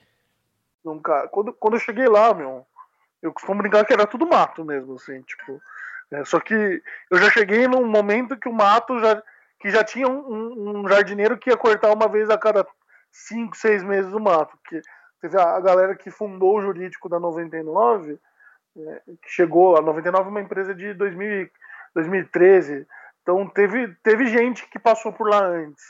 Não, 0.82 0.98
cara, 0.98 1.28
quando, 1.28 1.52
quando 1.52 1.74
eu 1.74 1.80
cheguei 1.80 2.08
lá, 2.08 2.32
meu, 2.32 2.66
eu 3.22 3.30
costumo 3.30 3.58
brincar 3.58 3.84
que 3.84 3.92
era 3.92 4.06
tudo 4.06 4.26
mato 4.26 4.64
mesmo, 4.64 4.94
assim, 4.94 5.20
tipo. 5.20 5.60
É, 6.12 6.24
só 6.24 6.40
que 6.40 6.82
eu 7.10 7.18
já 7.18 7.30
cheguei 7.30 7.68
num 7.68 7.86
momento 7.86 8.36
que 8.36 8.48
o 8.48 8.52
mato 8.52 8.98
já. 8.98 9.22
que 9.60 9.70
já 9.70 9.84
tinha 9.84 10.08
um, 10.08 10.80
um 10.80 10.88
jardineiro 10.88 11.38
que 11.38 11.50
ia 11.50 11.56
cortar 11.56 11.92
uma 11.92 12.08
vez 12.08 12.28
a 12.30 12.38
cada 12.38 12.66
5, 13.12 13.56
6 13.56 13.82
meses 13.84 14.12
o 14.12 14.20
mato. 14.20 14.58
Que 14.68 14.80
teve 15.20 15.38
a, 15.38 15.56
a, 15.56 15.60
galera 15.60 15.94
que 15.94 16.10
fundou 16.10 16.58
o 16.58 16.62
jurídico 16.62 17.08
da 17.08 17.20
99, 17.20 18.18
é, 18.76 19.02
que 19.22 19.28
chegou. 19.28 19.76
A 19.76 19.80
99 19.80 20.26
é 20.26 20.30
uma 20.30 20.40
empresa 20.40 20.74
de 20.74 20.94
2000, 20.94 21.48
2013. 21.94 22.86
Então 23.22 23.46
teve, 23.48 23.94
teve 24.02 24.26
gente 24.26 24.68
que 24.68 24.78
passou 24.78 25.12
por 25.12 25.28
lá 25.28 25.44
antes. 25.44 25.84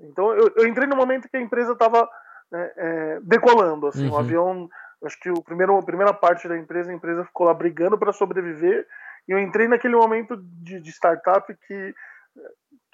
Então 0.00 0.32
eu, 0.32 0.52
eu 0.56 0.66
entrei 0.66 0.86
no 0.86 0.96
momento 0.96 1.28
que 1.28 1.36
a 1.36 1.40
empresa 1.40 1.72
estava 1.72 2.08
é, 2.52 2.72
é, 2.76 3.20
decolando, 3.22 3.86
assim, 3.86 4.06
uhum. 4.06 4.14
o 4.14 4.18
avião, 4.18 4.68
acho 5.04 5.18
que 5.18 5.30
o 5.30 5.42
primeiro, 5.42 5.76
a 5.76 5.82
primeira 5.82 6.12
parte 6.12 6.46
da 6.48 6.56
empresa, 6.56 6.90
a 6.90 6.94
empresa 6.94 7.24
ficou 7.24 7.46
lá 7.46 7.54
brigando 7.54 7.98
para 7.98 8.12
sobreviver, 8.12 8.86
e 9.28 9.32
eu 9.32 9.38
entrei 9.38 9.68
naquele 9.68 9.96
momento 9.96 10.36
de, 10.36 10.80
de 10.80 10.90
startup 10.90 11.52
que 11.66 11.94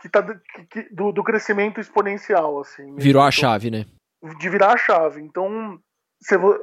que 0.00 0.08
tá 0.08 0.22
que, 0.22 0.64
que, 0.68 0.94
do, 0.94 1.12
do, 1.12 1.22
crescimento 1.22 1.80
exponencial, 1.80 2.60
assim. 2.60 2.96
Virou 2.96 3.22
então, 3.22 3.28
a 3.28 3.30
chave, 3.30 3.70
né? 3.70 3.86
De 4.38 4.48
virar 4.48 4.72
a 4.72 4.76
chave. 4.76 5.20
Então 5.20 5.78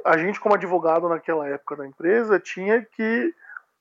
a 0.04 0.16
gente 0.18 0.40
como 0.40 0.54
advogado 0.54 1.08
naquela 1.08 1.48
época 1.48 1.76
da 1.76 1.86
empresa 1.86 2.38
tinha 2.38 2.82
que 2.82 3.34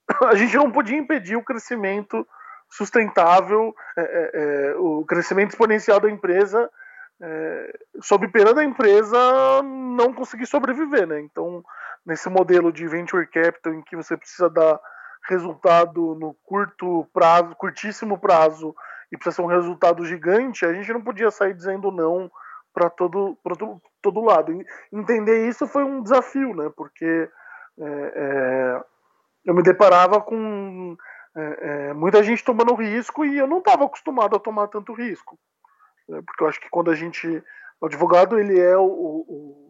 a 0.27 0.36
gente 0.36 0.55
não 0.55 0.72
podia 0.72 0.98
impedir 0.98 1.36
o 1.36 1.43
crescimento 1.43 2.27
sustentável, 2.69 3.74
é, 3.98 4.01
é, 4.01 4.31
é, 4.34 4.75
o 4.77 5.03
crescimento 5.03 5.51
exponencial 5.51 6.00
da 6.00 6.10
empresa, 6.10 6.69
é, 7.22 7.79
sob 8.01 8.27
pena 8.27 8.53
da 8.53 8.63
empresa 8.63 9.17
não 9.63 10.13
conseguir 10.13 10.46
sobreviver, 10.46 11.08
né? 11.08 11.19
Então, 11.19 11.63
nesse 12.05 12.29
modelo 12.29 12.72
de 12.72 12.88
venture 12.88 13.25
capital 13.27 13.74
em 13.74 13.81
que 13.81 13.96
você 13.96 14.15
precisa 14.15 14.50
dar 14.50 14.79
resultado 15.30 16.16
no 16.16 16.36
curto 16.44 17.08
prazo, 17.14 17.56
curtíssimo 17.56 18.18
prazo, 18.18 18.76
e 19.12 19.18
precisa 19.18 19.38
ser 19.38 19.42
um 19.42 19.48
resultado 19.48 20.06
gigante, 20.06 20.66
a 20.66 20.74
gente 20.74 20.92
não 20.94 21.02
podia 21.02 21.32
sair 21.32 21.54
dizendo 21.54 21.92
não 21.92 22.32
para 22.74 22.90
todo, 22.90 23.38
todo, 23.44 23.82
todo 24.02 24.24
lado. 24.24 24.54
Entender 24.92 25.48
isso 25.48 25.68
foi 25.68 25.84
um 25.84 26.02
desafio, 26.02 26.56
né? 26.56 26.72
Porque 26.76 27.30
é, 27.80 28.14
é, 28.16 28.84
eu 29.46 29.54
me 29.54 29.64
deparava 29.64 30.22
com 30.22 30.96
é, 31.36 31.90
é, 31.90 31.94
muita 31.94 32.24
gente 32.24 32.44
tomando 32.44 32.76
risco 32.76 33.26
e 33.26 33.38
eu 33.38 33.48
não 33.48 33.60
estava 33.60 33.86
acostumado 33.86 34.36
a 34.36 34.40
tomar 34.40 34.68
tanto 34.68 34.94
risco. 34.94 35.38
Né? 36.08 36.22
Porque 36.26 36.44
eu 36.44 36.48
acho 36.48 36.60
que 36.60 36.70
quando 36.70 36.92
a 36.92 36.96
gente. 36.96 37.44
O 37.82 37.86
advogado 37.86 38.38
ele 38.38 38.60
é 38.60 38.78
o, 38.78 38.84
o, 38.84 39.69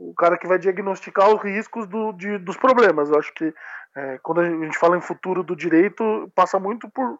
o 0.00 0.14
cara 0.14 0.38
que 0.38 0.46
vai 0.48 0.58
diagnosticar 0.58 1.28
os 1.28 1.42
riscos 1.42 1.86
do, 1.86 2.12
de, 2.12 2.38
dos 2.38 2.56
problemas. 2.56 3.10
Eu 3.10 3.18
acho 3.18 3.32
que 3.34 3.52
é, 3.94 4.18
quando 4.22 4.40
a 4.40 4.48
gente 4.48 4.78
fala 4.78 4.96
em 4.96 5.02
futuro 5.02 5.42
do 5.42 5.54
direito, 5.54 6.30
passa 6.34 6.58
muito 6.58 6.88
por. 6.88 7.18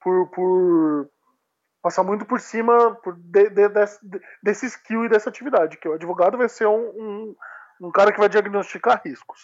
por, 0.00 0.28
por 0.28 1.10
passa 1.82 2.02
muito 2.02 2.24
por 2.24 2.40
cima 2.40 2.94
por 3.02 3.16
de, 3.16 3.50
de, 3.50 3.68
desse, 3.68 3.98
desse 4.42 4.66
skill 4.66 5.04
e 5.04 5.08
dessa 5.08 5.28
atividade, 5.28 5.76
que 5.76 5.88
o 5.88 5.94
advogado 5.94 6.38
vai 6.38 6.48
ser 6.48 6.66
um, 6.66 6.78
um, 6.78 7.36
um 7.80 7.90
cara 7.90 8.12
que 8.12 8.20
vai 8.20 8.28
diagnosticar 8.28 9.02
riscos. 9.04 9.40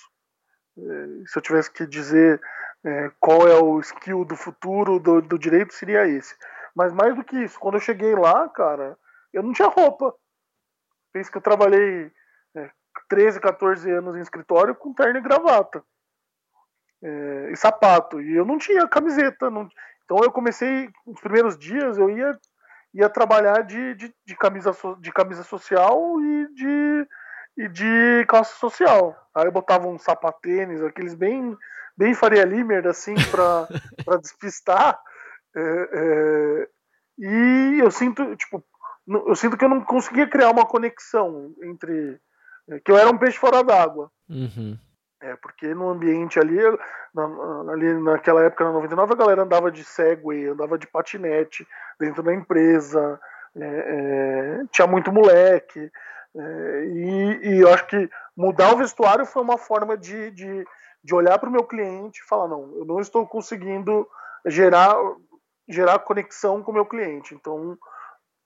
É, 0.78 1.26
se 1.26 1.36
eu 1.36 1.42
tivesse 1.42 1.70
que 1.70 1.84
dizer 1.84 2.40
é, 2.84 3.10
qual 3.18 3.48
é 3.48 3.60
o 3.60 3.80
skill 3.80 4.24
do 4.24 4.36
futuro 4.36 5.00
do, 5.00 5.20
do, 5.20 5.38
direito, 5.38 5.74
seria 5.74 6.06
esse. 6.06 6.34
Mas 6.74 6.92
mais 6.92 7.14
do 7.14 7.24
que 7.24 7.36
isso, 7.36 7.58
quando 7.58 7.74
eu 7.74 7.80
cheguei 7.80 8.14
lá, 8.14 8.48
cara, 8.48 8.96
eu 9.32 9.42
não 9.42 9.52
tinha 9.52 9.68
roupa. 9.68 10.14
Fez 11.12 11.28
que 11.28 11.36
eu 11.36 11.42
trabalhei 11.42 12.12
13, 13.08 13.40
14 13.40 13.90
anos 13.90 14.16
em 14.16 14.20
escritório 14.20 14.74
com 14.74 14.92
terno 14.92 15.18
e 15.18 15.22
gravata. 15.22 15.82
É, 17.02 17.50
e 17.52 17.56
sapato. 17.56 18.20
E 18.20 18.34
eu 18.36 18.44
não 18.44 18.58
tinha 18.58 18.86
camiseta. 18.88 19.50
Não... 19.50 19.68
Então 20.04 20.18
eu 20.22 20.32
comecei, 20.32 20.90
nos 21.06 21.20
primeiros 21.20 21.58
dias, 21.58 21.98
eu 21.98 22.10
ia, 22.10 22.38
ia 22.94 23.08
trabalhar 23.08 23.62
de, 23.62 23.94
de, 23.94 24.14
de 24.26 24.36
camisa, 24.36 24.72
de 25.00 25.12
camisa 25.12 25.42
social 25.42 26.20
e 26.20 26.54
de, 26.54 27.08
e 27.56 27.68
de 27.68 28.26
calça 28.28 28.54
social. 28.56 29.16
Aí 29.34 29.46
eu 29.46 29.52
botava 29.52 29.86
um 29.86 29.98
sapatênis, 29.98 30.82
aqueles 30.82 31.14
bem 31.14 31.56
bem 31.98 32.14
Faria 32.14 32.44
Limer, 32.44 32.86
assim, 32.86 33.14
para 33.32 33.66
despistar. 34.22 34.98
É, 35.54 35.90
é, 35.92 36.68
e 37.18 37.80
eu 37.80 37.90
sinto, 37.90 38.36
tipo, 38.36 38.64
eu 39.08 39.34
sinto 39.34 39.56
que 39.56 39.64
eu 39.64 39.68
não 39.68 39.80
conseguia 39.80 40.28
criar 40.28 40.50
uma 40.50 40.64
conexão 40.64 41.52
entre. 41.62 42.20
Que 42.84 42.92
eu 42.92 42.96
era 42.96 43.10
um 43.10 43.18
peixe 43.18 43.38
fora 43.38 43.62
d'água. 43.62 44.10
Uhum. 44.28 44.76
É, 45.20 45.34
porque 45.36 45.74
no 45.74 45.88
ambiente 45.88 46.38
ali, 46.38 46.58
na, 47.12 47.72
ali 47.72 47.92
naquela 47.94 48.42
época, 48.44 48.64
na 48.64 48.72
99, 48.72 49.12
a 49.12 49.16
galera 49.16 49.42
andava 49.42 49.70
de 49.70 49.82
Segway, 49.82 50.46
andava 50.46 50.78
de 50.78 50.86
patinete 50.86 51.66
dentro 51.98 52.22
da 52.22 52.32
empresa, 52.32 53.20
é, 53.56 53.64
é, 53.64 54.64
tinha 54.70 54.86
muito 54.86 55.12
moleque. 55.12 55.90
É, 56.36 56.84
e, 56.84 57.40
e, 57.42 57.60
eu 57.60 57.72
acho 57.72 57.86
que 57.86 58.08
mudar 58.36 58.72
o 58.72 58.76
vestuário 58.76 59.26
foi 59.26 59.42
uma 59.42 59.58
forma 59.58 59.96
de, 59.96 60.30
de, 60.30 60.64
de 61.02 61.14
olhar 61.14 61.38
para 61.38 61.48
o 61.48 61.52
meu 61.52 61.64
cliente 61.64 62.20
e 62.20 62.28
falar, 62.28 62.46
não, 62.46 62.72
eu 62.76 62.84
não 62.84 63.00
estou 63.00 63.26
conseguindo 63.26 64.06
gerar, 64.46 64.94
gerar 65.68 65.98
conexão 66.00 66.62
com 66.62 66.70
o 66.70 66.74
meu 66.74 66.86
cliente. 66.86 67.34
Então, 67.34 67.72
o 67.72 67.78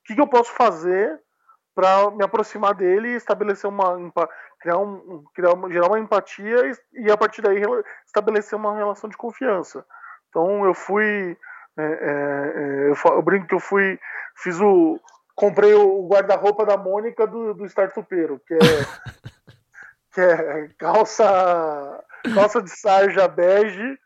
que, 0.07 0.15
que 0.15 0.21
eu 0.21 0.27
posso 0.27 0.53
fazer 0.53 1.21
para 1.75 2.11
me 2.11 2.25
aproximar 2.25 2.75
dele 2.75 3.09
e 3.09 3.17
estabelecer 3.17 3.69
uma 3.69 3.97
criar 4.61 4.79
um 4.79 5.25
criar 5.35 5.53
uma, 5.53 5.71
gerar 5.71 5.89
uma 5.89 5.99
empatia 5.99 6.67
e, 6.67 7.07
e, 7.07 7.11
a 7.11 7.17
partir 7.17 7.43
daí 7.43 7.63
estabelecer 8.07 8.57
uma 8.57 8.77
relação 8.77 9.09
de 9.09 9.17
confiança. 9.17 9.85
Então 10.29 10.65
eu 10.65 10.75
fui 10.75 11.37
é, 11.77 11.83
é, 11.83 11.87
é 11.87 12.91
eu, 12.91 13.13
eu, 13.13 13.23
brinco 13.23 13.47
que 13.47 13.55
eu 13.55 13.61
fui 13.61 13.99
fiz 14.37 14.61
o 14.61 15.01
comprei 15.35 15.73
o 15.75 16.07
guarda-roupa 16.07 16.67
da 16.67 16.77
Mônica 16.77 17.27
do, 17.27 17.55
do 17.55 17.65
Startupeiro, 17.67 18.41
que 18.47 18.55
é 18.55 18.59
que 20.13 20.21
é 20.21 20.69
calça 20.79 22.05
calça 22.35 22.63
de 22.63 22.71
sarja 22.71 23.27
bege 23.27 23.99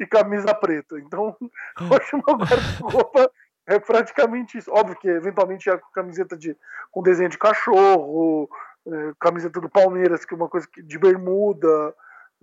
e 0.00 0.06
camisa 0.06 0.52
preta. 0.54 0.98
Então, 0.98 1.36
hoje 1.80 2.10
meu 2.14 2.36
guarda-roupa 2.36 3.30
é 3.74 3.78
praticamente 3.78 4.58
isso. 4.58 4.70
Óbvio 4.72 4.96
que 4.96 5.08
eventualmente 5.08 5.70
é 5.70 5.80
camiseta 5.94 6.36
de, 6.36 6.56
com 6.90 7.02
desenho 7.02 7.28
de 7.28 7.38
cachorro, 7.38 8.48
é, 8.86 9.12
camiseta 9.18 9.60
do 9.60 9.68
Palmeiras, 9.68 10.24
que 10.24 10.34
é 10.34 10.36
uma 10.36 10.48
coisa 10.48 10.66
que, 10.66 10.82
de 10.82 10.98
bermuda. 10.98 11.94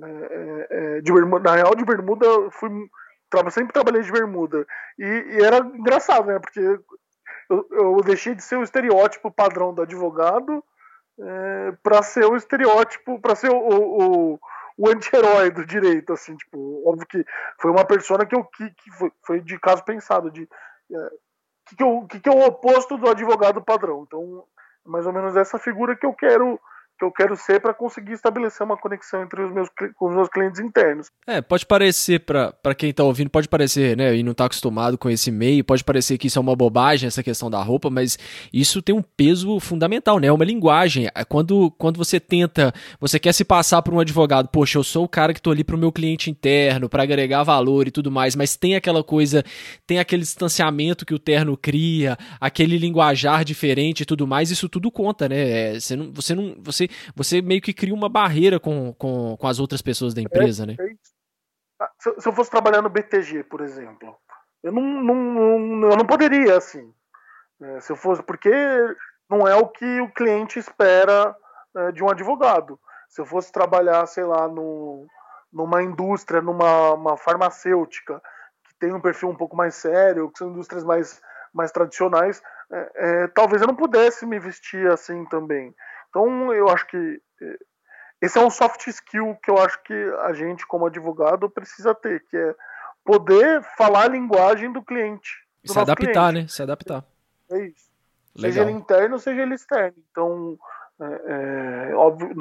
É, 0.01 0.05
é, 0.05 0.97
é 0.97 1.01
de 1.01 1.11
bermuda. 1.11 1.49
Na 1.49 1.55
real, 1.55 1.75
de 1.75 1.85
bermuda, 1.85 2.25
fui, 2.51 2.69
sempre 3.51 3.73
trabalhei 3.73 4.01
de 4.01 4.11
bermuda. 4.11 4.65
E, 4.97 5.03
e 5.03 5.43
era 5.43 5.57
engraçado, 5.59 6.27
né? 6.27 6.39
Porque 6.39 6.59
eu, 7.49 7.67
eu, 7.71 8.01
deixei 8.03 8.35
de 8.35 8.43
ser 8.43 8.57
o 8.57 8.63
estereótipo 8.63 9.31
padrão 9.31 9.73
do 9.73 9.81
advogado 9.81 10.63
para 11.83 12.01
ser 12.01 12.23
o 12.23 12.37
estereótipo, 12.37 13.19
para 13.19 13.35
ser 13.35 13.49
o, 13.49 13.57
o, 13.57 14.39
o 14.79 14.89
anti-herói 14.89 15.51
do 15.51 15.65
direito, 15.65 16.13
assim, 16.13 16.37
tipo, 16.37 16.81
óbvio 16.87 17.05
que 17.05 17.25
foi 17.59 17.69
uma 17.69 17.83
persona 17.83 18.25
que 18.25 18.33
eu 18.33 18.45
que, 18.45 18.69
que 18.69 18.91
foi, 18.91 19.11
foi, 19.25 19.41
de 19.41 19.59
caso 19.59 19.83
pensado, 19.83 20.31
de 20.31 20.47
que, 21.67 21.75
que, 22.09 22.19
que, 22.19 22.29
é 22.29 22.31
o 22.31 22.45
oposto 22.45 22.97
do 22.97 23.09
advogado 23.09 23.61
padrão. 23.61 24.03
Então, 24.05 24.43
mais 24.85 25.05
ou 25.05 25.13
menos 25.13 25.35
essa 25.35 25.59
figura 25.59 25.95
que 25.95 26.05
eu 26.05 26.13
quero 26.13 26.59
que 26.99 27.05
eu 27.05 27.11
quero 27.11 27.35
ser 27.37 27.61
para 27.61 27.73
conseguir 27.73 28.11
estabelecer 28.11 28.65
uma 28.65 28.75
conexão 28.75 29.23
entre 29.23 29.41
os 29.41 29.53
meus, 29.53 29.69
com 29.95 30.09
os 30.09 30.15
meus 30.15 30.27
clientes 30.27 30.59
internos. 30.59 31.07
É, 31.25 31.41
pode 31.41 31.65
parecer, 31.65 32.19
para 32.19 32.75
quem 32.77 32.93
tá 32.93 33.03
ouvindo, 33.03 33.29
pode 33.29 33.47
parecer, 33.47 33.95
né, 33.95 34.13
e 34.15 34.21
não 34.21 34.33
tá 34.33 34.45
acostumado 34.45 34.97
com 34.97 35.09
esse 35.09 35.31
meio, 35.31 35.63
pode 35.63 35.83
parecer 35.83 36.17
que 36.17 36.27
isso 36.27 36.37
é 36.37 36.41
uma 36.41 36.55
bobagem, 36.55 37.07
essa 37.07 37.23
questão 37.23 37.49
da 37.49 37.63
roupa, 37.63 37.89
mas 37.89 38.19
isso 38.51 38.81
tem 38.81 38.93
um 38.93 39.01
peso 39.01 39.59
fundamental, 39.61 40.19
né, 40.19 40.27
é 40.27 40.31
uma 40.31 40.43
linguagem. 40.43 41.07
É 41.15 41.23
quando, 41.23 41.71
quando 41.71 41.97
você 41.97 42.19
tenta, 42.19 42.73
você 42.99 43.17
quer 43.17 43.33
se 43.33 43.45
passar 43.45 43.81
por 43.81 43.93
um 43.93 43.99
advogado, 43.99 44.49
poxa, 44.49 44.77
eu 44.77 44.83
sou 44.83 45.05
o 45.05 45.09
cara 45.09 45.33
que 45.33 45.41
tô 45.41 45.51
ali 45.51 45.63
pro 45.63 45.77
meu 45.77 45.93
cliente 45.93 46.29
interno, 46.29 46.89
para 46.89 47.03
agregar 47.03 47.43
valor 47.43 47.87
e 47.87 47.91
tudo 47.91 48.11
mais, 48.11 48.35
mas 48.35 48.57
tem 48.57 48.75
aquela 48.75 49.03
coisa, 49.03 49.41
tem 49.87 49.99
aquele 49.99 50.23
distanciamento 50.23 51.05
que 51.05 51.13
o 51.13 51.19
terno 51.19 51.55
cria, 51.55 52.17
aquele 52.41 52.77
linguajar 52.77 53.45
diferente 53.45 54.01
e 54.01 54.05
tudo 54.05 54.27
mais, 54.27 54.51
isso 54.51 54.67
tudo 54.67 54.91
conta, 54.91 55.29
né, 55.29 55.75
é, 55.75 55.79
você 55.79 55.95
não, 55.95 56.11
você 56.11 56.35
não, 56.35 56.55
você 56.61 56.88
você 57.15 57.41
meio 57.41 57.61
que 57.61 57.73
cria 57.73 57.93
uma 57.93 58.09
barreira 58.09 58.59
com, 58.59 58.93
com, 58.93 59.35
com 59.37 59.47
as 59.47 59.59
outras 59.59 59.81
pessoas 59.81 60.13
da 60.13 60.21
empresa, 60.21 60.65
né? 60.65 60.75
é, 60.79 60.83
né? 60.83 60.91
É 60.91 61.19
se, 61.97 62.27
eu 62.27 62.33
fosse 62.33 62.51
trabalhar 62.51 62.81
no 62.81 62.89
BTG, 62.89 63.43
por 63.43 63.61
exemplo, 63.61 64.15
eu 64.63 64.71
não, 64.71 64.81
não, 64.81 65.15
não 65.59 65.89
eu 65.89 65.97
não 65.97 66.05
poderia, 66.05 66.57
assim. 66.57 66.93
Né? 67.59 67.79
Se 67.79 67.91
eu 67.91 67.95
fosse, 67.95 68.21
porque 68.23 68.51
não 69.29 69.47
é 69.47 69.55
o 69.55 69.67
que 69.67 70.01
o 70.01 70.11
cliente 70.11 70.59
espera 70.59 71.35
é, 71.75 71.91
de 71.91 72.03
um 72.03 72.09
advogado. 72.09 72.79
Se 73.07 73.21
eu 73.21 73.25
fosse 73.25 73.51
trabalhar, 73.51 74.05
sei 74.05 74.23
lá, 74.23 74.47
no, 74.47 75.07
numa 75.51 75.81
indústria, 75.81 76.41
numa 76.41 77.17
farmacêutica, 77.17 78.21
que 78.63 78.75
tem 78.79 78.93
um 78.93 79.01
perfil 79.01 79.29
um 79.29 79.35
pouco 79.35 79.55
mais 79.55 79.75
sério, 79.75 80.29
que 80.29 80.39
são 80.39 80.49
indústrias 80.49 80.83
mais, 80.83 81.21
mais 81.53 81.71
tradicionais, 81.71 82.41
é, 82.71 82.91
é, 82.95 83.27
talvez 83.27 83.61
eu 83.61 83.67
não 83.67 83.75
pudesse 83.75 84.25
me 84.25 84.39
vestir 84.39 84.91
assim 84.91 85.25
também. 85.25 85.73
Então, 86.09 86.53
eu 86.53 86.69
acho 86.69 86.87
que 86.87 87.21
eh, 87.41 87.59
esse 88.21 88.37
é 88.37 88.41
um 88.41 88.49
soft 88.49 88.85
skill 88.87 89.37
que 89.41 89.49
eu 89.49 89.57
acho 89.57 89.81
que 89.83 89.93
a 90.23 90.33
gente, 90.33 90.67
como 90.67 90.85
advogado, 90.85 91.49
precisa 91.49 91.95
ter, 91.95 92.23
que 92.29 92.35
é 92.35 92.55
poder 93.05 93.63
falar 93.77 94.03
a 94.03 94.09
linguagem 94.09 94.71
do 94.71 94.83
cliente. 94.83 95.31
Do 95.63 95.73
se 95.73 95.79
adaptar, 95.79 96.31
cliente. 96.31 96.33
né? 96.33 96.47
Se 96.47 96.61
adaptar. 96.61 97.03
É 97.51 97.65
isso. 97.65 97.89
Legal. 98.35 98.51
Seja 98.51 98.61
ele 98.61 98.71
interno, 98.71 99.19
seja 99.19 99.41
ele 99.41 99.55
externo. 99.55 99.97
Então, 100.11 100.59
é, 101.01 101.91
é, 101.91 101.95
óbvio, 101.95 102.35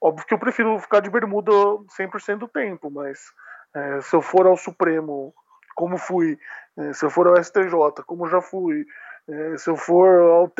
óbvio 0.00 0.26
que 0.26 0.34
eu 0.34 0.38
prefiro 0.38 0.78
ficar 0.78 1.00
de 1.00 1.10
bermuda 1.10 1.52
100% 1.52 2.38
do 2.38 2.48
tempo, 2.48 2.90
mas 2.90 3.32
é, 3.74 4.00
se 4.00 4.16
eu 4.16 4.22
for 4.22 4.46
ao 4.46 4.56
Supremo, 4.56 5.34
como 5.74 5.98
fui, 5.98 6.38
é, 6.78 6.92
se 6.92 7.04
eu 7.04 7.10
for 7.10 7.26
ao 7.26 7.42
STJ, 7.42 7.70
como 8.06 8.28
já 8.28 8.40
fui, 8.40 8.86
se 9.58 9.70
eu 9.70 9.76
for 9.76 10.50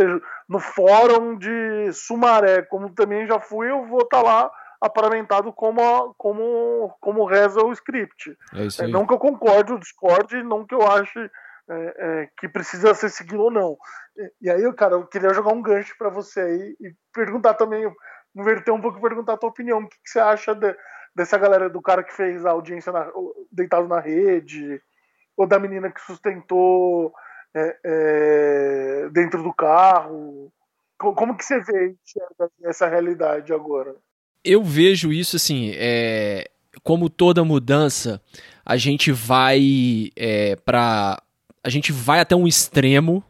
no 0.48 0.58
fórum 0.58 1.36
de 1.36 1.92
Sumaré, 1.92 2.62
como 2.62 2.94
também 2.94 3.26
já 3.26 3.40
fui, 3.40 3.70
eu 3.70 3.86
vou 3.86 4.02
estar 4.02 4.18
tá 4.18 4.22
lá 4.22 4.50
aparamentado 4.80 5.52
como, 5.52 6.14
como, 6.16 6.96
como 7.00 7.26
reza 7.26 7.62
o 7.62 7.72
script. 7.72 8.36
É, 8.54 8.84
é 8.84 8.88
não 8.88 9.06
que 9.06 9.12
eu 9.12 9.18
concorde 9.18 9.72
ou 9.72 9.78
discorde, 9.78 10.42
não 10.42 10.66
que 10.66 10.74
eu 10.74 10.82
ache 10.82 11.30
é, 11.68 11.94
é, 11.98 12.28
que 12.38 12.48
precisa 12.48 12.94
ser 12.94 13.10
seguido 13.10 13.42
ou 13.42 13.50
não. 13.50 13.76
E, 14.16 14.48
e, 14.48 14.50
aí, 14.50 14.72
cara, 14.72 14.94
eu 14.94 15.06
queria 15.06 15.34
jogar 15.34 15.52
um 15.52 15.62
gancho 15.62 15.94
para 15.98 16.08
você 16.08 16.40
aí 16.40 16.76
e 16.80 16.94
perguntar 17.12 17.54
também, 17.54 17.92
inverter 18.34 18.72
um 18.72 18.80
pouco 18.80 18.98
e 18.98 19.02
perguntar 19.02 19.34
a 19.34 19.36
tua 19.36 19.50
opinião. 19.50 19.80
O 19.80 19.88
que, 19.88 19.96
que 20.02 20.10
você 20.10 20.18
acha 20.18 20.54
de, 20.54 20.74
dessa 21.14 21.36
galera, 21.36 21.68
do 21.68 21.82
cara 21.82 22.02
que 22.02 22.14
fez 22.14 22.44
a 22.46 22.50
audiência 22.50 22.90
na, 22.90 23.06
deitado 23.52 23.86
na 23.86 24.00
rede, 24.00 24.80
ou 25.36 25.46
da 25.46 25.58
menina 25.58 25.90
que 25.90 26.00
sustentou 26.00 27.12
é, 27.54 27.76
é, 27.84 29.08
dentro 29.10 29.42
do 29.42 29.52
carro? 29.52 30.52
Como 30.98 31.36
que 31.36 31.44
você 31.44 31.60
vê 31.60 31.94
essa 32.62 32.86
realidade 32.86 33.52
agora? 33.52 33.94
Eu 34.44 34.62
vejo 34.62 35.12
isso 35.12 35.36
assim, 35.36 35.72
é, 35.74 36.50
como 36.82 37.08
toda 37.08 37.44
mudança, 37.44 38.20
a 38.64 38.76
gente 38.76 39.10
vai 39.10 40.10
é, 40.16 40.56
para 40.56 41.22
a 41.62 41.68
gente 41.68 41.92
vai 41.92 42.20
até 42.20 42.34
um 42.34 42.46
extremo 42.46 43.22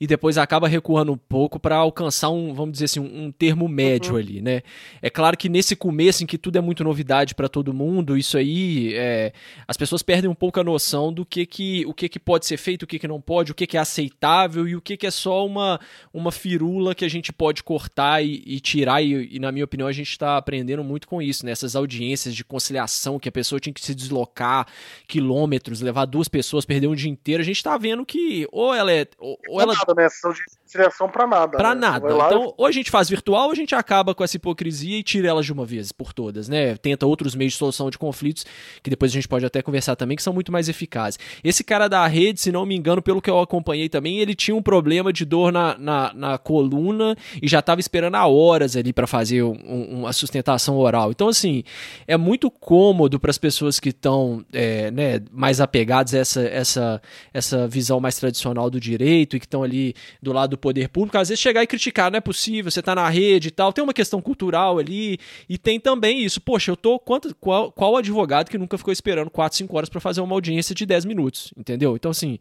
e 0.00 0.06
depois 0.06 0.38
acaba 0.38 0.68
recuando 0.68 1.12
um 1.12 1.16
pouco 1.16 1.58
para 1.58 1.76
alcançar 1.76 2.30
um, 2.30 2.54
vamos 2.54 2.72
dizer 2.72 2.84
assim, 2.84 3.00
um, 3.00 3.26
um 3.26 3.32
termo 3.32 3.68
médio 3.68 4.12
uhum. 4.12 4.18
ali, 4.18 4.40
né? 4.40 4.62
É 5.02 5.10
claro 5.10 5.36
que 5.36 5.48
nesse 5.48 5.74
começo 5.74 6.22
em 6.22 6.26
que 6.26 6.38
tudo 6.38 6.56
é 6.56 6.60
muito 6.60 6.84
novidade 6.84 7.34
para 7.34 7.48
todo 7.48 7.74
mundo, 7.74 8.16
isso 8.16 8.38
aí, 8.38 8.94
é, 8.94 9.32
as 9.66 9.76
pessoas 9.76 10.02
perdem 10.02 10.30
um 10.30 10.34
pouco 10.34 10.60
a 10.60 10.64
noção 10.64 11.12
do 11.12 11.26
que 11.26 11.44
que, 11.44 11.84
o 11.86 11.92
que 11.92 12.08
que 12.08 12.18
pode 12.18 12.46
ser 12.46 12.56
feito, 12.56 12.84
o 12.84 12.86
que 12.86 12.98
que 12.98 13.08
não 13.08 13.20
pode, 13.20 13.50
o 13.50 13.54
que 13.54 13.66
que 13.66 13.76
é 13.76 13.80
aceitável 13.80 14.68
e 14.68 14.76
o 14.76 14.80
que 14.80 14.96
que 14.96 15.06
é 15.06 15.10
só 15.10 15.44
uma, 15.44 15.80
uma 16.12 16.30
firula 16.30 16.94
que 16.94 17.04
a 17.04 17.08
gente 17.08 17.32
pode 17.32 17.62
cortar 17.62 18.22
e, 18.22 18.42
e 18.46 18.60
tirar 18.60 19.02
e, 19.02 19.34
e, 19.34 19.38
na 19.38 19.50
minha 19.50 19.64
opinião, 19.64 19.88
a 19.88 19.92
gente 19.92 20.10
está 20.10 20.36
aprendendo 20.36 20.84
muito 20.84 21.08
com 21.08 21.20
isso, 21.20 21.44
nessas 21.44 21.74
né? 21.74 21.80
audiências 21.80 22.34
de 22.34 22.44
conciliação 22.44 23.18
que 23.18 23.28
a 23.28 23.32
pessoa 23.32 23.58
tinha 23.58 23.72
que 23.72 23.84
se 23.84 23.94
deslocar 23.94 24.66
quilômetros, 25.06 25.80
levar 25.80 26.04
duas 26.04 26.28
pessoas, 26.28 26.64
perder 26.64 26.86
um 26.86 26.94
dia 26.94 27.10
inteiro, 27.10 27.42
a 27.42 27.44
gente 27.44 27.56
está 27.56 27.76
vendo 27.76 28.06
que 28.06 28.46
ou 28.52 28.72
ela 28.72 28.92
é... 28.92 29.06
Ou, 29.18 29.38
ou 29.48 29.60
ela 29.60 29.74
nada, 29.94 30.02
né? 30.32 30.67
Conciliação 30.68 31.08
para 31.08 31.26
nada. 31.26 31.56
Para 31.56 31.74
né? 31.74 31.80
nada. 31.80 32.12
Então, 32.12 32.52
ou 32.54 32.66
a 32.66 32.70
gente 32.70 32.90
faz 32.90 33.08
virtual, 33.08 33.46
ou 33.46 33.52
a 33.52 33.54
gente 33.54 33.74
acaba 33.74 34.14
com 34.14 34.22
essa 34.22 34.36
hipocrisia 34.36 34.98
e 34.98 35.02
tira 35.02 35.26
elas 35.26 35.46
de 35.46 35.52
uma 35.52 35.64
vez 35.64 35.92
por 35.92 36.12
todas, 36.12 36.46
né? 36.46 36.76
Tenta 36.76 37.06
outros 37.06 37.34
meios 37.34 37.54
de 37.54 37.58
solução 37.58 37.88
de 37.88 37.96
conflitos, 37.96 38.44
que 38.82 38.90
depois 38.90 39.10
a 39.10 39.14
gente 39.14 39.26
pode 39.26 39.46
até 39.46 39.62
conversar 39.62 39.96
também, 39.96 40.14
que 40.14 40.22
são 40.22 40.34
muito 40.34 40.52
mais 40.52 40.68
eficazes. 40.68 41.18
Esse 41.42 41.64
cara 41.64 41.88
da 41.88 42.06
rede, 42.06 42.42
se 42.42 42.52
não 42.52 42.66
me 42.66 42.76
engano, 42.76 43.00
pelo 43.00 43.22
que 43.22 43.30
eu 43.30 43.40
acompanhei 43.40 43.88
também, 43.88 44.18
ele 44.18 44.34
tinha 44.34 44.54
um 44.54 44.60
problema 44.60 45.10
de 45.10 45.24
dor 45.24 45.50
na, 45.50 45.78
na, 45.78 46.12
na 46.12 46.36
coluna 46.36 47.16
e 47.40 47.48
já 47.48 47.60
estava 47.60 47.80
esperando 47.80 48.16
há 48.16 48.26
horas 48.26 48.76
ali 48.76 48.92
para 48.92 49.06
fazer 49.06 49.42
um, 49.42 49.54
uma 50.00 50.12
sustentação 50.12 50.76
oral. 50.76 51.10
Então, 51.10 51.28
assim, 51.28 51.64
é 52.06 52.18
muito 52.18 52.50
cômodo 52.50 53.18
para 53.18 53.30
as 53.30 53.38
pessoas 53.38 53.80
que 53.80 53.88
estão 53.88 54.44
é, 54.52 54.90
né, 54.90 55.22
mais 55.32 55.62
apegadas 55.62 56.12
a 56.12 56.18
essa, 56.18 56.42
essa, 56.42 57.02
essa 57.32 57.66
visão 57.66 58.00
mais 58.00 58.16
tradicional 58.16 58.68
do 58.68 58.78
direito 58.78 59.34
e 59.34 59.40
que 59.40 59.46
estão 59.46 59.62
ali 59.62 59.94
do 60.20 60.30
lado 60.30 60.57
do 60.58 60.60
poder 60.60 60.88
público, 60.88 61.16
às 61.16 61.28
vezes 61.28 61.40
chegar 61.40 61.62
e 61.62 61.66
criticar, 61.66 62.10
não 62.10 62.18
é 62.18 62.20
possível, 62.20 62.70
você 62.70 62.82
tá 62.82 62.94
na 62.94 63.08
rede 63.08 63.48
e 63.48 63.50
tal, 63.50 63.72
tem 63.72 63.82
uma 63.82 63.94
questão 63.94 64.20
cultural 64.20 64.78
ali, 64.78 65.18
e 65.48 65.56
tem 65.56 65.78
também 65.78 66.22
isso, 66.22 66.40
poxa, 66.40 66.70
eu 66.70 66.76
tô, 66.76 66.98
quanto, 66.98 67.34
qual, 67.36 67.72
qual 67.72 67.96
advogado 67.96 68.50
que 68.50 68.58
nunca 68.58 68.76
ficou 68.76 68.92
esperando 68.92 69.30
4, 69.30 69.56
5 69.56 69.76
horas 69.76 69.88
para 69.88 70.00
fazer 70.00 70.20
uma 70.20 70.34
audiência 70.34 70.74
de 70.74 70.84
10 70.84 71.04
minutos, 71.04 71.54
entendeu? 71.56 71.96
Então, 71.96 72.10
assim, 72.10 72.38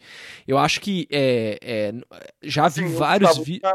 eu 0.47 0.57
acho 0.57 0.81
que 0.81 1.07
é, 1.11 1.59
é 1.61 1.93
já 2.41 2.67
vi 2.67 2.89
Sim, 2.89 2.95
vários 2.95 3.37
vídeos... 3.37 3.71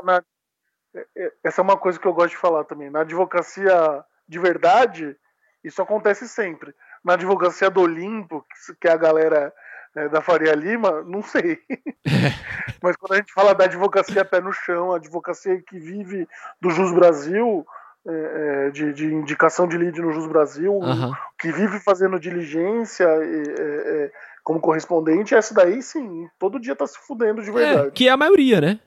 É, 0.95 1.07
é, 1.17 1.33
essa 1.43 1.63
é 1.63 1.65
uma 1.65 1.77
coisa 1.79 1.99
que 1.99 2.07
eu 2.07 2.13
gosto 2.13 2.33
de 2.33 2.37
falar 2.37 2.65
também, 2.65 2.91
na 2.91 3.01
advocacia 3.01 4.05
de 4.29 4.39
verdade, 4.39 5.17
isso 5.65 5.81
acontece 5.81 6.29
sempre. 6.29 6.75
Na 7.05 7.15
advocacia 7.15 7.71
do 7.71 7.81
Olimpo, 7.81 8.45
que 8.81 8.89
a 8.89 8.97
galera 8.97 9.53
é, 9.97 10.09
da 10.09 10.21
Faria 10.21 10.55
Lima, 10.55 11.03
não 11.03 11.23
sei. 11.23 11.59
Mas 12.83 12.97
quando 12.97 13.13
a 13.13 13.17
gente 13.17 13.33
fala 13.33 13.55
da 13.55 13.65
advocacia 13.65 14.25
pé 14.25 14.41
no 14.41 14.53
chão, 14.53 14.93
a 14.93 14.97
advocacia 14.97 15.61
que 15.63 15.79
vive 15.79 16.27
do 16.61 16.71
Jus 16.71 16.93
Brasil, 16.93 17.67
é, 18.07 18.67
é 18.67 18.71
de, 18.71 18.93
de, 18.93 19.07
indicação 19.07 19.69
de 19.69 19.77
lead 19.77 20.01
no 20.01 20.13
Jus 20.13 20.27
Brasil, 20.27 20.73
uhum. 20.73 21.13
que 21.39 21.53
vive 21.53 21.79
fazendo 21.79 22.19
diligência 22.19 23.05
é, 23.05 23.43
é, 23.59 24.13
como 24.43 24.61
correspondente, 24.61 25.35
essa 25.35 25.55
daí 25.55 25.83
sim, 25.83 26.29
todo 26.39 26.59
dia 26.59 26.75
tá 26.75 26.87
se 26.87 26.99
fudendo 26.99 27.43
de 27.43 27.51
é, 27.51 27.53
verdade. 27.53 27.91
que 27.93 28.09
é 28.09 28.11
a 28.11 28.17
maioria, 28.17 28.61
né? 28.61 28.81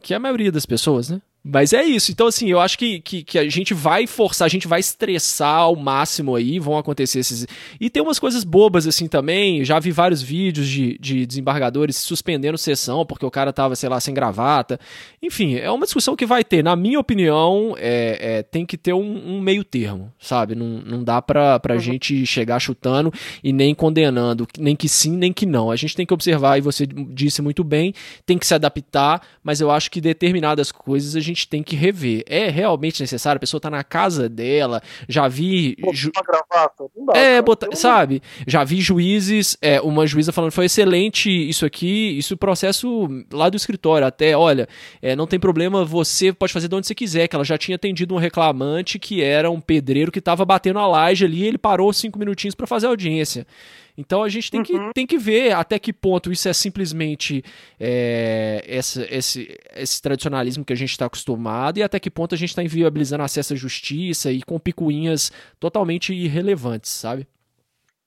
Que 0.00 0.14
é 0.14 0.16
a 0.16 0.20
maioria 0.20 0.50
das 0.50 0.64
pessoas, 0.64 1.10
né? 1.10 1.20
Mas 1.44 1.72
é 1.72 1.82
isso. 1.82 2.12
Então, 2.12 2.28
assim, 2.28 2.48
eu 2.48 2.60
acho 2.60 2.78
que, 2.78 3.00
que, 3.00 3.24
que, 3.24 3.38
a 3.38 3.48
gente 3.48 3.74
vai 3.74 4.06
forçar, 4.06 4.46
a 4.46 4.48
gente 4.48 4.68
vai 4.68 4.78
estressar 4.78 5.60
ao 5.60 5.74
máximo 5.74 6.36
aí, 6.36 6.60
vão 6.60 6.78
acontecer 6.78 7.18
esses. 7.18 7.46
E 7.80 7.90
tem 7.90 8.00
umas 8.00 8.20
coisas 8.20 8.44
bobas, 8.44 8.86
assim, 8.86 9.08
também. 9.08 9.64
Já 9.64 9.80
vi 9.80 9.90
vários 9.90 10.22
vídeos 10.22 10.68
de, 10.68 10.96
de 10.98 11.26
desembargadores 11.26 11.96
suspendendo 11.96 12.56
sessão 12.56 13.04
porque 13.04 13.26
o 13.26 13.30
cara 13.30 13.52
tava, 13.52 13.74
sei 13.74 13.88
lá, 13.88 13.98
sem 13.98 14.14
gravata. 14.14 14.78
Enfim, 15.20 15.56
é 15.56 15.70
uma 15.70 15.84
discussão 15.84 16.14
que 16.14 16.24
vai 16.24 16.44
ter. 16.44 16.62
Na 16.62 16.76
minha 16.76 17.00
opinião, 17.00 17.74
é, 17.76 18.38
é 18.38 18.42
tem 18.44 18.64
que 18.64 18.76
ter 18.76 18.92
um, 18.92 19.36
um, 19.36 19.40
meio 19.40 19.64
termo, 19.64 20.12
sabe? 20.20 20.54
Não, 20.54 20.66
não 20.66 21.02
dá 21.02 21.20
pra, 21.20 21.58
pra 21.58 21.74
uhum. 21.74 21.80
gente 21.80 22.24
chegar 22.24 22.60
chutando 22.60 23.12
e 23.42 23.52
nem 23.52 23.74
condenando, 23.74 24.46
nem 24.58 24.76
que 24.76 24.88
sim, 24.88 25.16
nem 25.16 25.32
que 25.32 25.44
não. 25.44 25.72
A 25.72 25.76
gente 25.76 25.96
tem 25.96 26.06
que 26.06 26.14
observar, 26.14 26.58
e 26.58 26.60
você 26.60 26.86
disse 26.86 27.42
muito 27.42 27.64
bem, 27.64 27.92
tem 28.24 28.38
que 28.38 28.46
se 28.46 28.54
adaptar, 28.54 29.22
mas 29.42 29.60
eu 29.60 29.70
acho 29.72 29.90
que 29.90 30.00
determinadas 30.00 30.70
coisas 30.70 31.16
a 31.16 31.20
gente 31.20 31.31
gente 31.32 31.48
tem 31.48 31.62
que 31.62 31.76
rever. 31.76 32.22
É 32.26 32.48
realmente 32.48 33.00
necessário? 33.00 33.38
A 33.38 33.40
pessoa 33.40 33.60
tá 33.60 33.70
na 33.70 33.82
casa 33.82 34.28
dela, 34.28 34.82
já 35.08 35.28
vi. 35.28 35.76
Ju... 35.92 36.10
Gravata, 36.24 36.84
não 36.96 37.06
dá, 37.06 37.18
é, 37.18 37.42
botar, 37.42 37.74
sabe? 37.74 38.22
Já 38.46 38.64
vi 38.64 38.80
juízes, 38.80 39.56
é, 39.60 39.80
uma 39.80 40.06
juíza 40.06 40.32
falando 40.32 40.52
foi 40.52 40.66
excelente 40.66 41.30
isso 41.30 41.64
aqui, 41.64 42.16
isso 42.18 42.36
processo 42.36 43.08
lá 43.32 43.48
do 43.48 43.56
escritório, 43.56 44.06
até, 44.06 44.36
olha, 44.36 44.68
é, 45.00 45.14
não 45.14 45.26
tem 45.26 45.38
problema, 45.38 45.84
você 45.84 46.32
pode 46.32 46.52
fazer 46.52 46.68
de 46.68 46.74
onde 46.74 46.86
você 46.86 46.94
quiser, 46.94 47.28
que 47.28 47.36
ela 47.36 47.44
já 47.44 47.56
tinha 47.56 47.76
atendido 47.76 48.14
um 48.14 48.18
reclamante 48.18 48.98
que 48.98 49.22
era 49.22 49.50
um 49.50 49.60
pedreiro 49.60 50.12
que 50.12 50.20
tava 50.20 50.44
batendo 50.44 50.78
a 50.78 50.86
laje 50.86 51.24
ali, 51.24 51.44
ele 51.44 51.58
parou 51.58 51.92
cinco 51.92 52.18
minutinhos 52.18 52.54
para 52.54 52.66
fazer 52.66 52.86
a 52.86 52.90
audiência. 52.90 53.46
Então 53.96 54.22
a 54.22 54.28
gente 54.28 54.50
tem, 54.50 54.60
uhum. 54.60 54.64
que, 54.64 54.94
tem 54.94 55.06
que 55.06 55.18
ver 55.18 55.52
até 55.52 55.78
que 55.78 55.92
ponto 55.92 56.32
isso 56.32 56.48
é 56.48 56.52
simplesmente 56.52 57.44
é, 57.78 58.64
esse, 58.66 59.02
esse, 59.10 59.60
esse 59.74 60.00
tradicionalismo 60.00 60.64
que 60.64 60.72
a 60.72 60.76
gente 60.76 60.90
está 60.90 61.06
acostumado 61.06 61.22
acostumado 61.32 61.78
e 61.78 61.82
até 61.82 61.98
que 61.98 62.10
ponto 62.10 62.34
a 62.34 62.38
gente 62.38 62.50
está 62.50 62.62
inviabilizando 62.62 63.22
acesso 63.22 63.54
à 63.54 63.56
justiça 63.56 64.30
e 64.30 64.42
com 64.42 64.58
picuinhas 64.58 65.32
totalmente 65.58 66.12
irrelevantes, 66.12 66.90
sabe? 66.90 67.28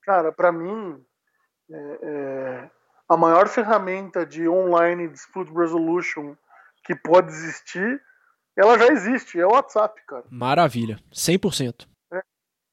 Cara, 0.04 0.32
para 0.32 0.52
mim, 0.52 1.02
é, 1.72 2.00
é, 2.04 2.70
a 3.10 3.18
maior 3.18 3.48
ferramenta 3.48 4.26
de 4.26 4.48
online 4.48 5.08
dispute 5.08 5.52
resolution 5.52 6.36
que 6.84 6.96
pode 6.96 7.30
existir, 7.32 8.02
ela 8.56 8.78
já 8.78 8.88
existe, 8.88 9.40
é 9.40 9.46
o 9.46 9.52
WhatsApp, 9.52 10.00
cara. 10.08 10.24
Maravilha, 10.30 11.00
100%. 11.12 11.88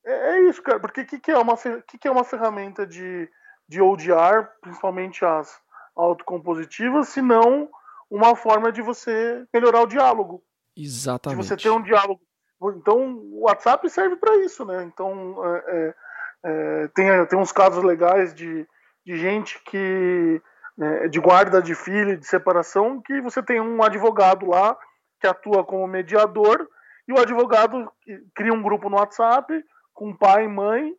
É, 0.05 0.37
é, 0.37 0.41
isso, 0.49 0.62
cara, 0.62 0.81
porque 0.81 1.03
o 1.03 1.07
que, 1.07 1.19
que, 1.19 1.31
é 1.31 1.38
uma, 1.38 1.57
que, 1.57 1.99
que 1.99 2.09
é 2.09 2.11
uma 2.11 2.25
ferramenta 2.25 2.87
de, 2.87 3.29
de 3.69 3.81
ODR, 3.81 4.49
principalmente 4.61 5.25
as 5.25 5.61
autocompositivas, 5.95 7.09
se 7.09 7.23
não 7.23 7.69
uma 8.11 8.37
forma 8.37 8.71
de 8.71 8.83
você 8.83 9.47
melhorar 9.53 9.83
o 9.83 9.87
diálogo. 9.87 10.43
Exatamente. 10.77 11.41
De 11.41 11.47
você 11.47 11.57
ter 11.57 11.71
um 11.71 11.83
diálogo. 11.83 12.21
Então, 12.77 13.17
o 13.17 13.43
WhatsApp 13.43 13.88
serve 13.88 14.17
para 14.17 14.37
isso, 14.37 14.65
né? 14.65 14.85
Então, 14.85 15.37
é, 15.45 15.65
é, 15.67 15.95
é, 16.45 16.88
tem, 16.88 17.27
tem 17.27 17.38
uns 17.38 17.53
casos 17.53 17.83
legais 17.83 18.35
de, 18.35 18.67
de 19.05 19.17
gente 19.17 19.62
que 19.65 20.41
é, 20.81 21.09
de 21.09 21.21
guarda 21.21 21.61
de 21.61 21.75
filho, 21.75 22.17
de 22.17 22.27
separação, 22.27 23.01
que 23.01 23.21
você 23.21 23.43
tem 23.43 23.61
um 23.61 23.83
advogado 23.83 24.47
lá 24.47 24.77
que 25.21 25.27
atua 25.27 25.65
como 25.65 25.87
mediador 25.87 26.69
e 27.07 27.12
o 27.12 27.19
advogado 27.19 27.91
cria 28.35 28.53
um 28.53 28.62
grupo 28.62 28.88
no 28.88 28.97
WhatsApp 28.97 29.62
com 30.03 30.12
pai 30.17 30.47
e 30.47 30.49
mãe 30.49 30.93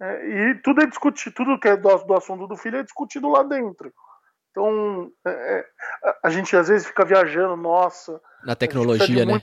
é, 0.00 0.28
e 0.28 0.54
tudo 0.62 0.80
é 0.80 0.86
discutido, 0.86 1.34
tudo 1.34 1.58
que 1.58 1.66
é 1.66 1.76
do, 1.76 1.96
do, 2.04 2.14
assunto 2.14 2.46
do 2.46 2.56
filho 2.56 2.78
é 2.78 2.84
discutido 2.84 3.28
lá 3.28 3.42
dentro. 3.42 3.92
Então 4.52 5.10
é, 5.26 5.30
é 5.30 5.66
a 6.22 6.30
gente 6.30 6.56
às 6.56 6.68
vezes 6.68 6.86
fica 6.86 7.04
viajando, 7.04 7.56
nossa, 7.56 8.20
na 8.44 8.54
tecnologia, 8.54 9.26
né? 9.26 9.42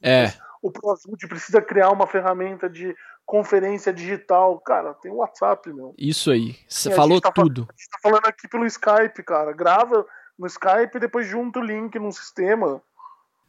É. 0.00 0.32
O 0.62 0.70
ProSud 0.70 1.26
precisa 1.26 1.60
criar 1.60 1.90
uma 1.90 2.06
ferramenta 2.06 2.70
de 2.70 2.94
conferência 3.26 3.92
digital. 3.92 4.60
Cara, 4.60 4.94
tem 4.94 5.10
o 5.10 5.16
WhatsApp, 5.16 5.72
meu. 5.72 5.94
Isso 5.98 6.30
aí. 6.30 6.56
Você 6.68 6.92
falou 6.92 7.20
tá 7.20 7.32
tudo. 7.32 7.66
a 7.68 7.72
gente 7.72 7.90
tá 7.90 7.98
falando 8.00 8.26
aqui 8.26 8.46
pelo 8.48 8.66
Skype, 8.66 9.22
cara. 9.24 9.52
Grava 9.52 10.06
no 10.38 10.46
Skype 10.46 10.96
e 10.96 11.00
depois 11.00 11.26
junta 11.26 11.58
o 11.58 11.62
link 11.62 11.98
num 11.98 12.12
sistema. 12.12 12.80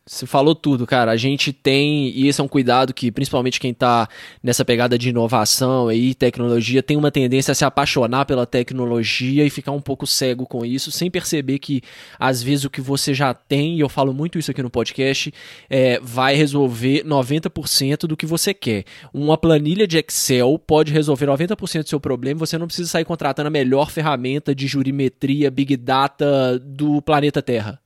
Você 0.09 0.25
falou 0.25 0.55
tudo, 0.55 0.87
cara. 0.87 1.11
A 1.11 1.17
gente 1.17 1.53
tem, 1.53 2.09
e 2.09 2.27
esse 2.27 2.41
é 2.41 2.43
um 2.43 2.47
cuidado 2.47 2.95
que 2.95 3.11
principalmente 3.11 3.59
quem 3.59 3.69
está 3.69 4.09
nessa 4.41 4.65
pegada 4.65 4.97
de 4.97 5.09
inovação 5.09 5.91
e 5.91 6.15
tecnologia 6.15 6.81
tem 6.81 6.97
uma 6.97 7.11
tendência 7.11 7.51
a 7.51 7.55
se 7.55 7.63
apaixonar 7.63 8.25
pela 8.25 8.47
tecnologia 8.47 9.45
e 9.45 9.51
ficar 9.51 9.71
um 9.71 9.79
pouco 9.79 10.07
cego 10.07 10.47
com 10.47 10.65
isso, 10.65 10.89
sem 10.89 11.11
perceber 11.11 11.59
que 11.59 11.83
às 12.17 12.41
vezes 12.41 12.65
o 12.65 12.71
que 12.71 12.81
você 12.81 13.13
já 13.13 13.35
tem, 13.35 13.75
e 13.75 13.81
eu 13.81 13.87
falo 13.87 14.11
muito 14.11 14.39
isso 14.39 14.49
aqui 14.49 14.63
no 14.63 14.69
podcast, 14.71 15.31
é, 15.69 15.99
vai 16.01 16.33
resolver 16.33 17.03
90% 17.05 18.07
do 18.07 18.17
que 18.17 18.25
você 18.25 18.51
quer. 18.51 18.85
Uma 19.13 19.37
planilha 19.37 19.85
de 19.85 19.99
Excel 19.99 20.57
pode 20.57 20.91
resolver 20.91 21.27
90% 21.27 21.83
do 21.83 21.89
seu 21.89 21.99
problema, 21.99 22.39
você 22.39 22.57
não 22.57 22.65
precisa 22.65 22.89
sair 22.89 23.05
contratando 23.05 23.47
a 23.47 23.51
melhor 23.51 23.91
ferramenta 23.91 24.55
de 24.55 24.65
jurimetria, 24.65 25.51
Big 25.51 25.77
Data 25.77 26.57
do 26.57 26.99
planeta 26.99 27.43
Terra. 27.43 27.79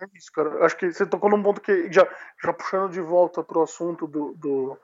É 0.00 0.06
isso, 0.14 0.30
cara. 0.32 0.64
Acho 0.64 0.76
que 0.76 0.92
você 0.92 1.06
tocou 1.06 1.30
num 1.30 1.42
ponto 1.42 1.60
que, 1.60 1.90
já, 1.92 2.06
já 2.42 2.52
puxando 2.52 2.92
de 2.92 3.00
volta 3.00 3.42
pro 3.42 3.62
assunto 3.62 4.06
do. 4.06 4.34
do 4.34 4.78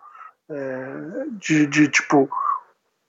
é, 0.50 1.26
de, 1.32 1.66
de, 1.66 1.88
tipo, 1.88 2.28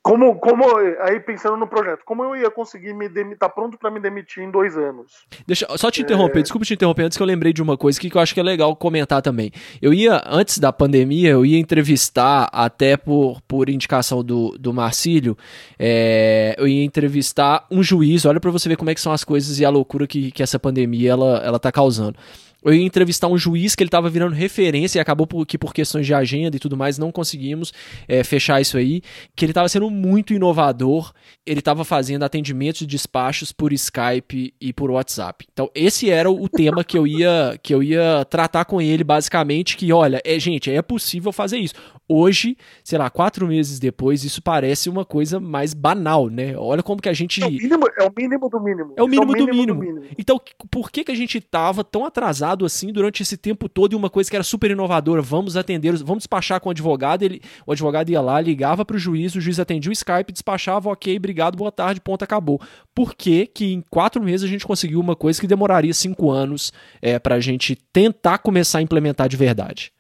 como, 0.03 0.35
como 0.35 0.65
aí 0.99 1.17
pensando 1.21 1.55
no 1.55 1.65
projeto, 1.65 2.01
como 2.05 2.25
eu 2.25 2.35
ia 2.35 2.51
conseguir 2.51 2.93
me 2.93 3.07
demitir, 3.07 3.39
tá 3.39 3.47
pronto 3.47 3.77
para 3.77 3.89
me 3.89 4.01
demitir 4.01 4.43
em 4.43 4.51
dois 4.51 4.77
anos? 4.77 5.25
Deixa 5.47 5.65
só 5.77 5.89
te 5.89 6.01
interromper, 6.01 6.39
é... 6.39 6.41
desculpa 6.41 6.65
te 6.65 6.73
interromper 6.73 7.03
antes 7.03 7.17
que 7.17 7.23
eu 7.23 7.27
lembrei 7.27 7.53
de 7.53 7.61
uma 7.61 7.77
coisa 7.77 7.97
que 7.97 8.13
eu 8.13 8.19
acho 8.19 8.33
que 8.33 8.39
é 8.41 8.43
legal 8.43 8.75
comentar 8.75 9.21
também. 9.21 9.49
Eu 9.81 9.93
ia 9.93 10.21
antes 10.25 10.59
da 10.59 10.73
pandemia, 10.73 11.29
eu 11.29 11.45
ia 11.45 11.57
entrevistar 11.57 12.49
até 12.51 12.97
por, 12.97 13.39
por 13.47 13.69
indicação 13.69 14.21
do, 14.21 14.57
do 14.59 14.73
Marcílio, 14.73 15.37
é, 15.79 16.53
eu 16.57 16.67
ia 16.67 16.83
entrevistar 16.83 17.65
um 17.71 17.81
juiz. 17.81 18.25
Olha 18.25 18.41
para 18.41 18.51
você 18.51 18.67
ver 18.67 18.75
como 18.75 18.89
é 18.89 18.93
que 18.93 18.99
são 18.99 19.13
as 19.13 19.23
coisas 19.23 19.57
e 19.57 19.63
a 19.63 19.69
loucura 19.69 20.05
que, 20.05 20.31
que 20.31 20.43
essa 20.43 20.59
pandemia 20.59 21.11
ela, 21.11 21.37
ela 21.37 21.59
tá 21.59 21.71
causando 21.71 22.17
eu 22.63 22.73
ia 22.73 22.83
entrevistar 22.83 23.27
um 23.27 23.37
juiz 23.37 23.75
que 23.75 23.83
ele 23.83 23.87
estava 23.87 24.09
virando 24.09 24.33
referência 24.33 24.99
e 24.99 25.01
acabou 25.01 25.27
por, 25.27 25.45
que 25.45 25.57
por 25.57 25.73
questões 25.73 26.05
de 26.05 26.13
agenda 26.13 26.55
e 26.55 26.59
tudo 26.59 26.77
mais 26.77 26.97
não 26.97 27.11
conseguimos 27.11 27.73
é, 28.07 28.23
fechar 28.23 28.61
isso 28.61 28.77
aí, 28.77 29.01
que 29.35 29.45
ele 29.45 29.51
estava 29.51 29.69
sendo 29.69 29.89
muito 29.89 30.33
inovador, 30.33 31.11
ele 31.45 31.59
estava 31.59 31.83
fazendo 31.83 32.23
atendimentos 32.23 32.79
de 32.79 32.87
despachos 32.87 33.51
por 33.51 33.73
Skype 33.73 34.53
e 34.59 34.73
por 34.73 34.91
WhatsApp. 34.91 35.45
Então 35.51 35.69
esse 35.73 36.09
era 36.09 36.29
o 36.29 36.47
tema 36.47 36.83
que 36.83 36.97
eu 36.97 37.05
ia 37.07 37.59
que 37.61 37.73
eu 37.73 37.83
ia 37.83 38.25
tratar 38.29 38.65
com 38.65 38.81
ele 38.81 39.03
basicamente, 39.03 39.77
que 39.77 39.91
olha, 39.91 40.21
é 40.23 40.39
gente, 40.39 40.71
é 40.71 40.81
possível 40.81 41.31
fazer 41.31 41.57
isso. 41.57 41.73
Hoje, 42.07 42.57
sei 42.83 42.99
lá, 42.99 43.09
quatro 43.09 43.47
meses 43.47 43.79
depois, 43.79 44.23
isso 44.23 44.41
parece 44.41 44.89
uma 44.89 45.05
coisa 45.05 45.39
mais 45.39 45.73
banal, 45.73 46.29
né? 46.29 46.55
Olha 46.57 46.83
como 46.83 47.01
que 47.01 47.09
a 47.09 47.13
gente. 47.13 47.41
É 47.41 47.47
o 47.47 47.51
mínimo, 47.51 47.87
é 47.97 48.03
o 48.03 48.11
mínimo 48.15 48.49
do 48.49 48.59
mínimo. 48.59 48.93
É 48.97 49.03
o 49.03 49.07
mínimo, 49.07 49.31
é 49.31 49.35
o 49.35 49.39
mínimo, 49.39 49.51
do, 49.51 49.55
mínimo. 49.55 49.79
do, 49.79 49.93
mínimo. 49.99 50.15
Então, 50.17 50.39
por 50.69 50.91
que, 50.91 51.05
que 51.05 51.11
a 51.11 51.15
gente 51.15 51.39
tava 51.39 51.83
tão 51.83 52.05
atrasado 52.05 52.52
assim 52.65 52.91
durante 52.91 53.23
esse 53.23 53.35
tempo 53.35 53.67
todo 53.67 53.93
e 53.93 53.95
uma 53.95 54.09
coisa 54.09 54.29
que 54.29 54.35
era 54.35 54.43
super 54.43 54.69
inovadora? 54.69 55.21
Vamos 55.21 55.57
atender, 55.57 55.95
vamos 55.97 56.19
despachar 56.19 56.59
com 56.59 56.69
o 56.69 56.71
advogado. 56.71 57.23
Ele, 57.23 57.41
o 57.65 57.71
advogado 57.71 58.09
ia 58.09 58.21
lá, 58.21 58.39
ligava 58.39 58.85
para 58.85 58.95
o 58.95 58.99
juiz, 58.99 59.35
o 59.35 59.41
juiz 59.41 59.59
atendia 59.59 59.89
o 59.89 59.93
Skype, 59.93 60.31
despachava, 60.31 60.89
ok, 60.89 61.17
obrigado, 61.17 61.57
boa 61.57 61.71
tarde, 61.71 61.99
ponto, 61.99 62.23
acabou. 62.23 62.61
Por 62.93 63.15
que, 63.15 63.47
que 63.47 63.73
em 63.73 63.81
quatro 63.89 64.21
meses 64.21 64.43
a 64.43 64.49
gente 64.49 64.67
conseguiu 64.67 64.99
uma 64.99 65.15
coisa 65.15 65.41
que 65.41 65.47
demoraria 65.47 65.93
cinco 65.93 66.29
anos 66.29 66.71
é, 67.01 67.17
para 67.17 67.35
a 67.35 67.39
gente 67.39 67.75
tentar 67.91 68.37
começar 68.37 68.79
a 68.79 68.81
implementar 68.81 69.27
de 69.27 69.37
verdade? 69.37 69.91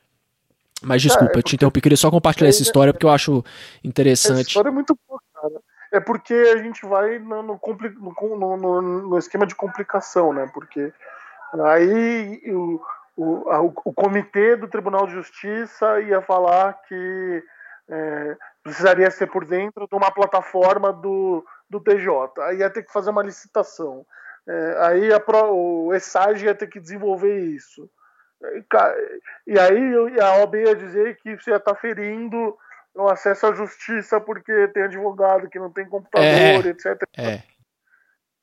Mas 0.83 1.01
desculpa, 1.01 1.33
é, 1.35 1.39
eu 1.39 1.43
te 1.43 1.55
interrompi, 1.55 1.81
queria 1.81 1.97
só 1.97 2.11
compartilhar 2.11 2.49
essa 2.49 2.61
história 2.61 2.93
porque 2.93 3.05
eu 3.05 3.11
acho 3.11 3.43
interessante. 3.83 4.41
Essa 4.41 4.49
história 4.49 4.69
é 4.69 4.71
muito 4.71 4.97
boa, 5.07 5.19
cara. 5.33 5.61
É 5.93 5.99
porque 5.99 6.33
a 6.33 6.57
gente 6.57 6.85
vai 6.85 7.19
no, 7.19 7.43
no, 7.43 8.57
no, 8.57 8.81
no 9.09 9.17
esquema 9.17 9.45
de 9.45 9.55
complicação, 9.55 10.33
né? 10.33 10.49
Porque 10.53 10.91
aí 11.61 12.41
o, 12.47 12.81
o, 13.15 13.49
a, 13.49 13.61
o, 13.61 13.93
comitê 13.93 14.55
do 14.55 14.67
Tribunal 14.67 15.05
de 15.05 15.13
Justiça 15.13 16.01
ia 16.01 16.21
falar 16.21 16.73
que 16.87 17.43
é, 17.89 18.37
precisaria 18.63 19.11
ser 19.11 19.27
por 19.27 19.45
dentro 19.45 19.87
de 19.87 19.95
uma 19.95 20.11
plataforma 20.11 20.91
do, 20.91 21.45
do 21.69 21.79
TJ. 21.79 22.41
Aí 22.41 22.57
ia 22.59 22.69
ter 22.69 22.83
que 22.83 22.91
fazer 22.91 23.09
uma 23.09 23.23
licitação. 23.23 24.05
É, 24.47 24.77
aí 24.81 25.09
o 25.51 25.93
ESAG 25.93 26.43
ia 26.43 26.55
ter 26.55 26.67
que 26.67 26.79
desenvolver 26.79 27.39
isso. 27.39 27.89
E 29.47 29.57
aí 29.57 30.19
a 30.19 30.37
OAB 30.39 30.55
ia 30.55 30.75
dizer 30.75 31.17
que 31.17 31.35
você 31.37 31.51
ia 31.51 31.57
estar 31.57 31.75
tá 31.75 31.79
ferindo 31.79 32.57
o 32.95 33.07
acesso 33.07 33.47
à 33.47 33.53
justiça 33.53 34.19
porque 34.19 34.67
tem 34.69 34.83
advogado 34.83 35.49
que 35.49 35.57
não 35.57 35.71
tem 35.71 35.87
computador, 35.87 36.65
é, 36.65 36.69
etc. 36.69 37.01
É. 37.17 37.41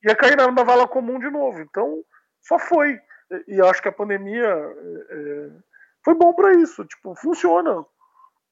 Ia 0.03 0.15
cair 0.15 0.35
na 0.35 0.63
vala 0.63 0.87
comum 0.87 1.19
de 1.19 1.29
novo. 1.29 1.61
Então, 1.61 2.03
só 2.41 2.59
foi. 2.59 2.99
E, 3.47 3.61
acho 3.61 3.81
que 3.81 3.87
a 3.87 3.93
pandemia 3.93 4.45
é, 4.45 5.05
é 5.09 5.49
foi 6.03 6.15
bom 6.15 6.33
para 6.33 6.53
isso. 6.53 6.83
Tipo, 6.85 7.15
funciona. 7.15 7.85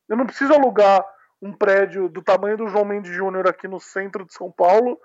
Eu 0.08 0.18
não 0.18 0.26
preciso 0.26 0.54
alugar 0.54 1.06
um 1.42 1.54
prédio 1.54 2.10
do 2.10 2.22
tamanho 2.22 2.58
do 2.58 2.68
João 2.68 2.86
Mendes 2.86 3.12
Júnior 3.12 3.48
aqui 3.48 3.68
no 3.68 3.80
centro 3.80 4.26
de 4.26 4.34
São 4.34 4.52
Paulo 4.52 5.00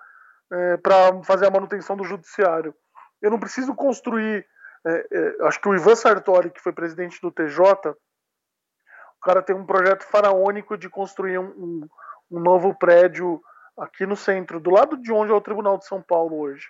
é, 0.53 0.77
para 0.77 1.23
fazer 1.23 1.47
a 1.47 1.51
manutenção 1.51 1.97
do 1.97 2.05
judiciário. 2.05 2.75
Eu 3.23 3.31
não 3.31 3.39
preciso 3.39 3.75
construir 3.75 4.47
é, 4.87 5.07
é, 5.11 5.47
acho 5.47 5.61
que 5.61 5.69
o 5.69 5.75
Ivan 5.75 5.97
Sartori, 5.97 6.51
que 6.51 6.61
foi 6.61 6.73
presidente 6.73 7.21
do 7.21 7.31
TJ, 7.31 7.91
o 7.91 9.21
cara 9.23 9.43
tem 9.43 9.57
um 9.57 9.65
projeto 9.65 10.05
faraônico 10.05 10.77
de 10.77 10.91
construir 10.91 11.39
um, 11.39 11.49
um, 11.57 11.89
um 12.31 12.41
novo 12.41 12.75
prédio 12.75 13.41
aqui 13.79 14.05
no 14.05 14.17
centro, 14.17 14.61
do 14.61 14.71
lado 14.71 14.97
de 14.99 15.11
onde 15.11 15.33
é 15.33 15.35
o 15.35 15.41
Tribunal 15.41 15.79
de 15.79 15.87
São 15.87 16.03
Paulo 16.03 16.39
hoje. 16.39 16.67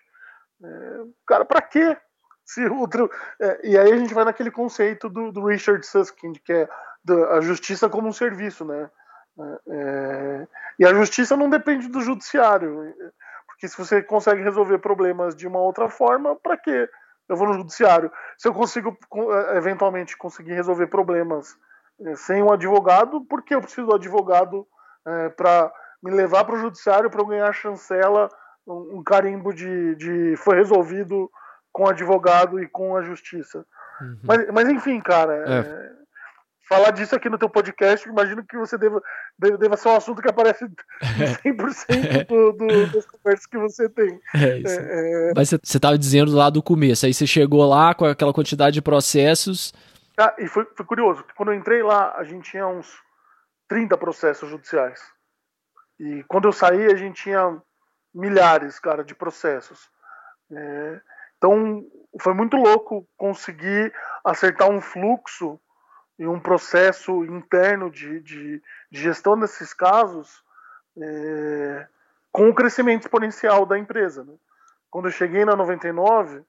É, 0.64 1.04
cara, 1.26 1.44
para 1.44 1.60
quê? 1.62 1.96
Se 2.44 2.66
outro, 2.66 3.10
é, 3.40 3.68
e 3.68 3.78
aí 3.78 3.92
a 3.92 3.96
gente 3.96 4.12
vai 4.12 4.24
naquele 4.24 4.50
conceito 4.50 5.08
do, 5.08 5.32
do 5.32 5.46
Richard 5.46 5.84
Susskind, 5.86 6.36
que 6.44 6.52
é 6.52 6.68
a 7.30 7.40
justiça 7.40 7.88
como 7.88 8.08
um 8.08 8.12
serviço, 8.12 8.64
né? 8.64 8.90
É, 9.38 9.58
é, 9.68 10.48
e 10.78 10.86
a 10.86 10.94
justiça 10.94 11.36
não 11.36 11.50
depende 11.50 11.88
do 11.88 12.00
judiciário, 12.00 12.94
porque 13.46 13.68
se 13.68 13.76
você 13.76 14.02
consegue 14.02 14.42
resolver 14.42 14.78
problemas 14.78 15.34
de 15.34 15.46
uma 15.46 15.58
outra 15.58 15.88
forma, 15.88 16.36
para 16.36 16.56
quê? 16.56 16.88
eu 17.28 17.36
vou 17.36 17.48
no 17.48 17.54
judiciário. 17.54 18.10
Se 18.36 18.48
eu 18.48 18.54
consigo 18.54 18.96
eh, 19.14 19.56
eventualmente 19.56 20.16
conseguir 20.16 20.52
resolver 20.52 20.86
problemas 20.88 21.56
sem 22.16 22.42
um 22.42 22.52
advogado, 22.52 23.24
por 23.24 23.42
que 23.42 23.54
eu 23.54 23.60
preciso 23.60 23.86
do 23.86 23.94
advogado 23.94 24.66
é, 25.06 25.28
para 25.28 25.72
me 26.02 26.10
levar 26.10 26.44
para 26.44 26.56
o 26.56 26.58
judiciário 26.58 27.08
para 27.08 27.20
eu 27.20 27.26
ganhar 27.26 27.52
chancela, 27.52 28.28
um, 28.66 29.02
carimbo 29.02 29.52
de, 29.52 29.94
de, 29.96 30.36
foi 30.36 30.56
resolvido 30.56 31.30
com 31.72 31.84
o 31.84 31.88
advogado 31.88 32.62
e 32.62 32.68
com 32.68 32.96
a 32.96 33.02
justiça. 33.02 33.64
Uhum. 34.00 34.18
Mas, 34.22 34.46
mas 34.52 34.68
enfim, 34.68 35.00
cara, 35.00 35.34
é. 35.46 35.58
É, 35.58 35.92
falar 36.68 36.90
disso 36.90 37.14
aqui 37.14 37.28
no 37.28 37.38
teu 37.38 37.48
podcast, 37.48 38.08
imagino 38.08 38.44
que 38.44 38.56
você 38.56 38.78
deva, 38.78 39.02
deva 39.38 39.76
ser 39.76 39.88
um 39.88 39.96
assunto 39.96 40.22
que 40.22 40.28
aparece 40.28 40.66
100% 41.44 42.26
do, 42.26 42.52
do, 42.52 42.86
das 42.92 43.06
conversas 43.06 43.46
que 43.46 43.58
você 43.58 43.88
tem. 43.88 44.20
É 44.34 44.58
isso. 44.58 44.80
É, 44.80 45.30
é... 45.30 45.32
Mas 45.36 45.50
você 45.50 45.76
estava 45.76 45.98
dizendo 45.98 46.34
lá 46.34 46.50
do 46.50 46.62
começo, 46.62 47.06
aí 47.06 47.14
você 47.14 47.26
chegou 47.26 47.68
lá 47.68 47.94
com 47.94 48.04
aquela 48.04 48.32
quantidade 48.32 48.74
de 48.74 48.82
processos. 48.82 49.72
Ah, 50.16 50.34
e 50.38 50.46
foi, 50.46 50.66
foi 50.76 50.86
curioso, 50.86 51.24
quando 51.36 51.52
eu 51.52 51.58
entrei 51.58 51.82
lá, 51.82 52.14
a 52.16 52.24
gente 52.24 52.50
tinha 52.50 52.66
uns 52.66 53.02
30 53.68 53.96
processos 53.98 54.48
judiciais. 54.48 55.00
E 55.98 56.24
quando 56.28 56.46
eu 56.46 56.52
saí, 56.52 56.86
a 56.86 56.96
gente 56.96 57.22
tinha 57.22 57.60
milhares, 58.14 58.78
cara, 58.78 59.02
de 59.02 59.14
processos. 59.14 59.90
É, 60.52 61.00
então, 61.36 61.84
foi 62.20 62.32
muito 62.32 62.56
louco 62.56 63.06
conseguir 63.16 63.92
acertar 64.24 64.70
um 64.70 64.80
fluxo 64.80 65.60
e 66.18 66.26
um 66.26 66.38
processo 66.38 67.24
interno 67.24 67.90
de, 67.90 68.20
de, 68.20 68.62
de 68.90 69.02
gestão 69.02 69.38
desses 69.38 69.74
casos 69.74 70.42
é, 70.96 71.86
com 72.30 72.48
o 72.48 72.54
crescimento 72.54 73.02
exponencial 73.02 73.66
da 73.66 73.78
empresa. 73.78 74.24
Né? 74.24 74.34
Quando 74.90 75.06
eu 75.06 75.12
cheguei 75.12 75.44
na 75.44 75.56
99, 75.56 76.44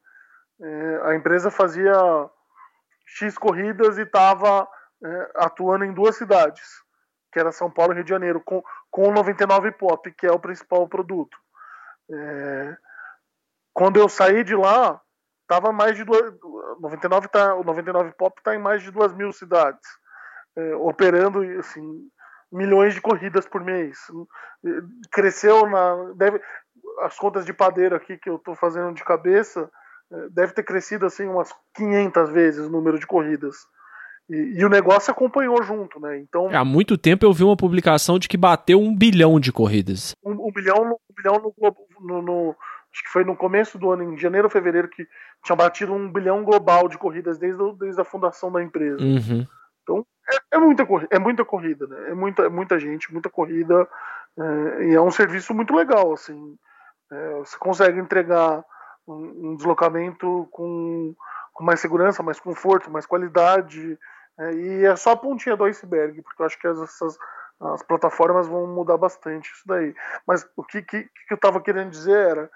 é, 0.62 1.00
a 1.04 1.16
empresa 1.16 1.50
fazia 1.50 1.94
X 3.06 3.38
corridas 3.38 3.98
e 3.98 4.04
estava 4.04 4.68
é, 5.04 5.32
atuando 5.36 5.84
em 5.84 5.94
duas 5.94 6.16
cidades, 6.16 6.84
que 7.32 7.40
era 7.40 7.52
São 7.52 7.70
Paulo 7.70 7.94
e 7.94 7.96
Rio 7.96 8.04
de 8.04 8.10
Janeiro, 8.10 8.40
com, 8.40 8.64
com 8.90 9.10
o 9.10 9.12
99 9.12 9.72
Pop, 9.74 10.12
que 10.12 10.26
é 10.26 10.32
o 10.32 10.40
principal 10.40 10.88
produto. 10.88 11.38
É, 12.12 12.78
quando 13.74 14.00
eu 14.00 14.08
saí 14.08 14.44
de 14.44 14.56
lá, 14.56 15.02
tava 15.48 15.72
mais 15.72 15.96
de 15.98 16.04
duas, 16.04 16.34
99 16.80 17.28
tá, 17.28 17.56
o 17.56 17.64
99 17.64 18.12
Pop 18.14 18.38
está 18.38 18.56
em 18.56 18.60
mais 18.60 18.84
de 18.84 18.92
duas 18.92 19.14
mil 19.14 19.32
cidades, 19.32 19.88
é, 20.56 20.76
operando 20.76 21.42
assim 21.60 22.10
milhões 22.52 22.94
de 22.94 23.02
corridas 23.02 23.48
por 23.48 23.62
mês. 23.62 23.98
Cresceu 25.12 25.68
na 25.68 26.14
deve 26.16 26.42
as 27.02 27.18
contas 27.18 27.46
de 27.46 27.54
padeiro 27.54 27.96
aqui 27.96 28.18
que 28.18 28.30
eu 28.30 28.38
estou 28.38 28.56
fazendo 28.56 28.94
de 28.94 29.04
cabeça 29.04 29.70
é, 30.12 30.30
deve 30.30 30.54
ter 30.54 30.64
crescido 30.64 31.06
assim 31.06 31.28
umas 31.28 31.54
500 31.74 32.30
vezes 32.30 32.66
o 32.66 32.70
número 32.70 33.00
de 33.00 33.08
corridas. 33.08 33.56
E, 34.30 34.60
e, 34.60 34.66
o 34.66 34.70
negócio 34.70 35.12
acompanhou 35.12 35.62
junto, 35.62 36.00
né? 36.00 36.18
Então 36.20 36.50
há 36.50 36.66
muito 36.66 36.98
tempo 36.98 37.26
eu 37.26 37.34
vi 37.34 37.44
uma 37.44 37.56
publicação 37.56 38.18
de 38.18 38.28
que 38.28 38.38
bateu 38.38 38.80
um 38.80 38.96
bilhão 38.96 39.40
de 39.40 39.52
corridas. 39.52 40.16
Um, 40.24 40.48
um 40.48 40.52
bilhão, 40.52 40.98
um 41.10 41.14
bilhão 41.16 41.40
no, 41.40 41.54
no, 42.02 42.22
no, 42.22 42.56
acho 42.92 43.04
que 43.04 43.10
foi 43.10 43.24
no 43.24 43.36
começo 43.36 43.78
do 43.78 43.92
ano, 43.92 44.04
em 44.04 44.18
janeiro 44.18 44.48
ou 44.48 44.52
fevereiro, 44.52 44.90
que 44.90 45.08
tinha 45.44 45.56
batido 45.56 45.94
um 45.94 46.12
bilhão 46.12 46.44
global 46.44 46.90
de 46.90 46.98
corridas 46.98 47.38
desde, 47.38 47.62
desde 47.78 48.02
a 48.02 48.06
fundação 48.06 48.52
da 48.52 48.64
empresa. 48.64 49.04
Uhum. 49.04 49.46
Então 49.84 50.06
é, 50.28 50.56
é, 50.56 50.58
muita 50.58 50.88
é 51.12 51.20
muita 51.20 51.46
corrida, 51.46 51.86
né? 51.86 52.10
É 52.10 52.14
muita, 52.14 52.44
é 52.44 52.50
muita 52.50 52.80
gente, 52.80 53.14
muita 53.14 53.30
corrida 53.30 53.88
é, 54.38 54.86
e 54.86 54.96
é 54.96 55.02
um 55.02 55.12
serviço 55.12 55.54
muito 55.54 55.74
legal, 55.74 56.14
assim. 56.14 56.58
É, 57.12 57.34
você 57.36 57.58
consegue 57.58 58.00
entregar 58.00 58.64
um, 59.08 59.52
um 59.52 59.56
deslocamento 59.56 60.48
com, 60.52 61.16
com, 61.54 61.64
mais 61.64 61.80
segurança, 61.80 62.24
mais 62.24 62.40
conforto, 62.40 62.92
mais 62.92 63.06
qualidade. 63.06 63.98
É, 64.38 64.54
e 64.54 64.86
é 64.86 64.96
só 64.96 65.12
a 65.12 65.18
pontinha 65.18 65.56
do 65.56 65.64
iceberg, 65.64 66.22
porque 66.22 66.42
eu 66.42 66.46
acho 66.46 66.60
que 66.60 66.68
essas, 66.68 67.18
as 67.60 67.84
plataformas 67.84 68.48
vão 68.48 68.68
mudar 68.68 68.98
bastante 68.98 69.52
isso 69.52 69.64
daí. 69.66 69.96
Mas 70.28 70.48
o 70.56 70.64
que, 70.64 70.82
que, 70.82 71.04
que 71.04 71.34
eu 71.34 71.36
estava 71.36 71.62
querendo 71.62 71.90
dizer 71.90 72.18
era 72.32 72.52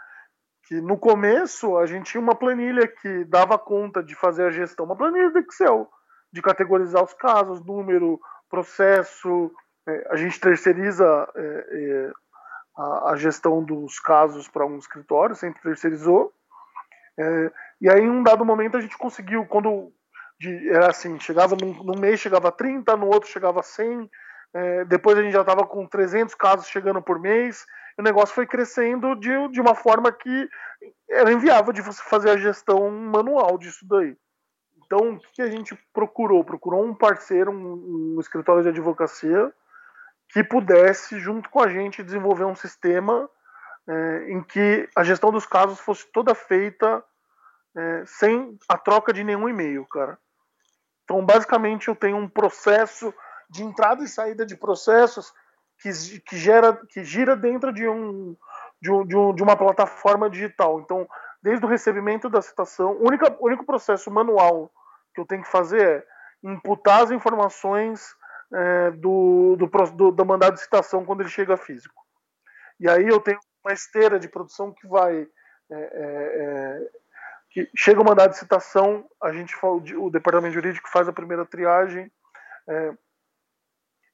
que 0.68 0.82
no 0.82 0.98
começo 0.98 1.78
a 1.78 1.86
gente 1.86 2.12
tinha 2.12 2.22
uma 2.22 2.36
planilha 2.36 2.88
que 2.88 3.24
dava 3.26 3.58
conta 3.58 4.04
de 4.04 4.14
fazer 4.14 4.46
a 4.46 4.52
gestão, 4.52 4.86
uma 4.86 4.96
planilha 4.96 5.32
do 5.32 5.40
Excel, 5.40 5.90
de 6.32 6.42
categorizar 6.42 7.04
os 7.04 7.14
casos, 7.14 7.64
número, 7.66 8.20
processo. 8.50 9.52
É, 9.88 10.08
a 10.12 10.16
gente 10.16 10.40
terceiriza 10.40 11.28
é, 11.36 12.12
a, 12.78 13.12
a, 13.12 13.16
gestão 13.16 13.64
dos 13.64 14.00
casos 14.00 14.48
para 14.48 14.66
um 14.66 14.78
escritório, 14.78 15.36
sempre 15.36 15.62
terceirizou. 15.62 16.34
E 17.82 17.90
aí, 17.90 18.02
em 18.02 18.10
um 18.10 18.24
dado 18.24 18.46
momento, 18.46 18.78
a 18.78 18.82
gente 18.82 18.98
conseguiu, 18.98 19.46
quando 19.46 19.92
de, 20.40 20.70
era 20.70 20.90
assim, 20.90 21.20
chegava 21.20 21.56
num, 21.60 21.84
num, 21.84 22.00
mês 22.00 22.20
chegava 22.20 22.48
a 22.48 22.52
30, 22.52 22.96
no 22.96 23.08
outro 23.08 23.30
chegava 23.30 23.60
a 23.60 23.64
100, 23.64 24.10
é, 24.54 24.86
depois 24.86 25.18
a 25.18 25.22
gente 25.22 25.34
já 25.34 25.42
estava 25.42 25.66
com 25.66 25.86
300 25.86 26.34
casos 26.36 26.68
chegando 26.68 27.02
por 27.02 27.20
mês, 27.20 27.66
o 27.98 28.02
negócio 28.02 28.34
foi 28.34 28.48
crescendo 28.48 29.16
de, 29.16 29.48
de 29.50 29.60
uma 29.60 29.76
forma 29.76 30.12
que 30.12 30.50
era 31.10 31.32
inviável 31.32 31.74
de 31.74 31.82
você 31.82 32.02
fazer 32.04 32.30
a 32.30 32.38
gestão 32.38 32.90
manual 32.90 33.58
disso 33.58 33.86
daí. 33.88 34.16
Então, 34.86 35.16
o 35.16 35.20
que 35.34 35.42
a 35.42 35.52
gente 35.52 35.78
procurou? 35.94 36.44
Procurou 36.44 36.84
um 36.84 36.96
parceiro, 36.96 37.52
um, 37.52 38.16
um 38.16 38.20
escritório 38.20 38.64
de 38.64 38.70
advocacia, 38.70 39.54
que 40.30 40.44
pudesse, 40.44 41.20
junto 41.20 41.50
com 41.50 41.62
a 41.62 41.68
gente, 41.68 42.02
desenvolver 42.02 42.46
um 42.46 42.56
sistema 42.56 43.30
é, 43.88 44.32
em 44.32 44.42
que 44.42 44.88
a 44.96 45.04
gestão 45.04 45.32
dos 45.32 45.46
casos 45.46 45.80
fosse 45.80 46.08
toda 46.12 46.34
feita 46.34 47.04
é, 47.76 48.04
sem 48.06 48.58
a 48.68 48.78
troca 48.78 49.12
de 49.12 49.24
nenhum 49.24 49.50
e-mail, 49.50 49.86
cara. 49.86 50.18
Então, 51.10 51.26
basicamente, 51.26 51.88
eu 51.88 51.96
tenho 51.96 52.18
um 52.18 52.30
processo 52.30 53.12
de 53.50 53.64
entrada 53.64 54.04
e 54.04 54.08
saída 54.08 54.46
de 54.46 54.56
processos 54.56 55.34
que, 55.82 55.90
que, 56.20 56.38
gera, 56.38 56.80
que 56.88 57.04
gira 57.04 57.36
dentro 57.36 57.74
de, 57.74 57.90
um, 57.90 58.38
de, 58.80 58.92
um, 58.92 59.04
de, 59.04 59.18
um, 59.18 59.34
de 59.34 59.42
uma 59.42 59.58
plataforma 59.58 60.30
digital. 60.30 60.80
Então, 60.80 61.08
desde 61.42 61.66
o 61.66 61.68
recebimento 61.68 62.30
da 62.30 62.44
citação, 62.44 62.92
o 62.92 63.08
único, 63.08 63.26
único 63.44 63.66
processo 63.66 64.12
manual 64.12 64.72
que 65.16 65.20
eu 65.20 65.26
tenho 65.26 65.42
que 65.42 65.50
fazer 65.50 65.82
é 65.82 66.06
imputar 66.44 67.02
as 67.02 67.10
informações 67.10 68.16
é, 68.54 68.92
do, 68.92 69.56
do, 69.56 69.66
do, 69.66 70.12
do 70.12 70.26
mandado 70.26 70.54
de 70.54 70.62
citação 70.62 71.04
quando 71.04 71.22
ele 71.22 71.30
chega 71.30 71.58
físico. 71.58 72.06
E 72.80 72.88
aí 72.88 73.08
eu 73.08 73.20
tenho 73.20 73.40
uma 73.66 73.74
esteira 73.74 74.20
de 74.20 74.30
produção 74.30 74.72
que 74.72 74.88
vai. 74.88 75.28
É, 75.72 75.76
é, 75.76 75.82
é, 75.82 76.90
que 77.50 77.70
chega 77.76 78.02
o 78.02 78.06
mandado 78.06 78.32
de 78.32 78.38
citação, 78.38 79.06
a 79.22 79.32
gente 79.32 79.56
o 79.64 80.10
departamento 80.10 80.54
jurídico 80.54 80.90
faz 80.90 81.08
a 81.08 81.14
primeira 81.14 81.46
triagem 81.46 82.12
é, 82.68 82.94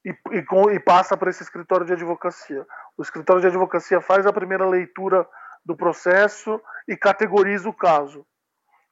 e, 0.05 0.17
e, 0.31 0.43
com, 0.43 0.69
e, 0.71 0.79
passa 0.79 1.17
para 1.17 1.29
esse 1.29 1.43
escritório 1.43 1.85
de 1.85 1.93
advocacia. 1.93 2.65
O 2.97 3.01
escritório 3.01 3.41
de 3.41 3.47
advocacia 3.47 3.99
faz 3.99 4.25
a 4.25 4.33
primeira 4.33 4.65
leitura 4.65 5.27
do 5.65 5.75
processo 5.75 6.61
e 6.87 6.95
categoriza 6.95 7.67
o 7.67 7.73
caso. 7.73 8.25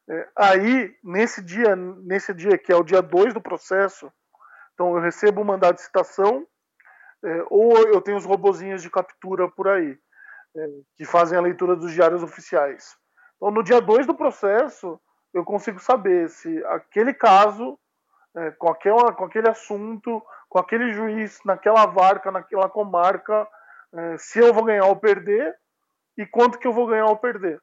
É, 0.10 0.28
aí, 0.36 0.94
nesse 1.04 1.42
dia, 1.42 1.76
nesse 1.76 2.34
dia 2.34 2.58
que 2.58 2.72
é 2.72 2.76
o 2.76 2.84
dia 2.84 3.02
2 3.02 3.34
do 3.34 3.42
processo, 3.42 4.12
então 4.74 4.96
eu 4.96 5.02
recebo 5.02 5.42
o 5.42 5.46
mandado 5.46 5.76
de 5.76 5.82
citação, 5.82 6.46
é, 7.24 7.46
ou 7.50 7.78
eu 7.88 8.02
tenho 8.02 8.18
os 8.18 8.26
robozinhos 8.26 8.82
de 8.82 8.90
captura 8.90 9.50
por 9.50 9.70
aí 9.70 9.98
é, 10.58 10.68
que 10.98 11.06
fazem 11.06 11.38
a 11.38 11.42
leitura 11.42 11.76
dos 11.76 11.94
diários 11.94 12.22
oficiais. 12.22 12.98
Então, 13.44 13.52
no 13.52 13.62
dia 13.62 13.82
2 13.82 14.08
do 14.08 14.16
processo, 14.16 14.98
eu 15.34 15.44
consigo 15.44 15.78
saber 15.78 16.30
se 16.30 16.66
aquele 16.68 17.14
caso, 17.14 17.78
é, 18.38 18.52
com, 18.52 18.70
aquela, 18.70 19.12
com 19.12 19.26
aquele 19.26 19.50
assunto, 19.50 20.24
com 20.48 20.60
aquele 20.60 20.94
juiz, 20.94 21.42
naquela 21.44 21.86
varca, 21.86 22.32
naquela 22.32 22.70
comarca, 22.70 23.46
é, 23.94 24.18
se 24.18 24.40
eu 24.40 24.54
vou 24.54 24.64
ganhar 24.64 24.86
ou 24.86 24.96
perder 24.96 25.54
e 26.18 26.26
quanto 26.26 26.58
que 26.58 26.66
eu 26.66 26.72
vou 26.72 26.88
ganhar 26.88 27.08
ou 27.08 27.18
perder. 27.18 27.62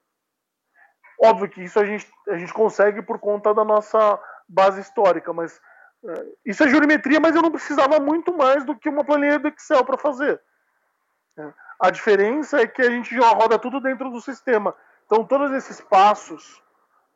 Óbvio 1.19 1.49
que 1.49 1.63
isso 1.63 1.81
a 1.81 1.87
gente, 1.87 2.07
a 2.29 2.37
gente 2.37 2.53
consegue 2.53 3.01
por 3.01 3.19
conta 3.19 3.55
da 3.55 3.65
nossa 3.65 4.21
base 4.47 4.83
histórica, 4.83 5.33
mas 5.33 5.59
é, 6.05 6.27
isso 6.45 6.63
é 6.63 6.69
jurimetria, 6.69 7.21
mas 7.21 7.35
eu 7.35 7.41
não 7.41 7.51
precisava 7.51 7.99
muito 7.99 8.37
mais 8.37 8.67
do 8.67 8.79
que 8.79 8.91
uma 8.91 9.03
planilha 9.03 9.39
do 9.39 9.49
Excel 9.49 9.83
para 9.83 9.97
fazer. 9.97 10.43
É, 11.39 11.53
a 11.81 11.91
diferença 11.91 12.61
é 12.61 12.67
que 12.67 12.83
a 12.83 12.91
gente 12.91 13.15
já 13.15 13.31
roda 13.31 13.59
tudo 13.59 13.81
dentro 13.81 14.11
do 14.11 14.21
sistema. 14.21 14.77
Então, 15.11 15.25
todos 15.25 15.51
esses 15.51 15.81
passos 15.81 16.63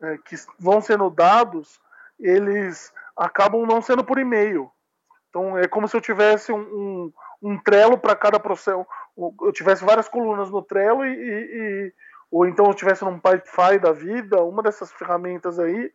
é, 0.02 0.18
que 0.18 0.34
vão 0.58 0.80
sendo 0.80 1.08
dados, 1.08 1.80
eles 2.18 2.92
acabam 3.16 3.64
não 3.64 3.80
sendo 3.80 4.02
por 4.02 4.18
e-mail. 4.18 4.68
Então, 5.28 5.56
é 5.56 5.68
como 5.68 5.86
se 5.86 5.96
eu 5.96 6.00
tivesse 6.00 6.50
um, 6.50 6.58
um, 6.58 7.12
um 7.40 7.62
Trello 7.62 7.96
para 7.96 8.16
cada 8.16 8.40
processo. 8.40 8.84
Eu 9.16 9.52
tivesse 9.52 9.84
várias 9.84 10.08
colunas 10.08 10.50
no 10.50 10.60
Trello 10.60 11.06
e, 11.06 11.12
e, 11.12 11.92
ou 12.32 12.44
então 12.48 12.66
eu 12.66 12.74
tivesse 12.74 13.04
num 13.04 13.20
Pipefy 13.20 13.78
da 13.80 13.92
vida, 13.92 14.42
uma 14.42 14.60
dessas 14.60 14.90
ferramentas 14.92 15.60
aí, 15.60 15.92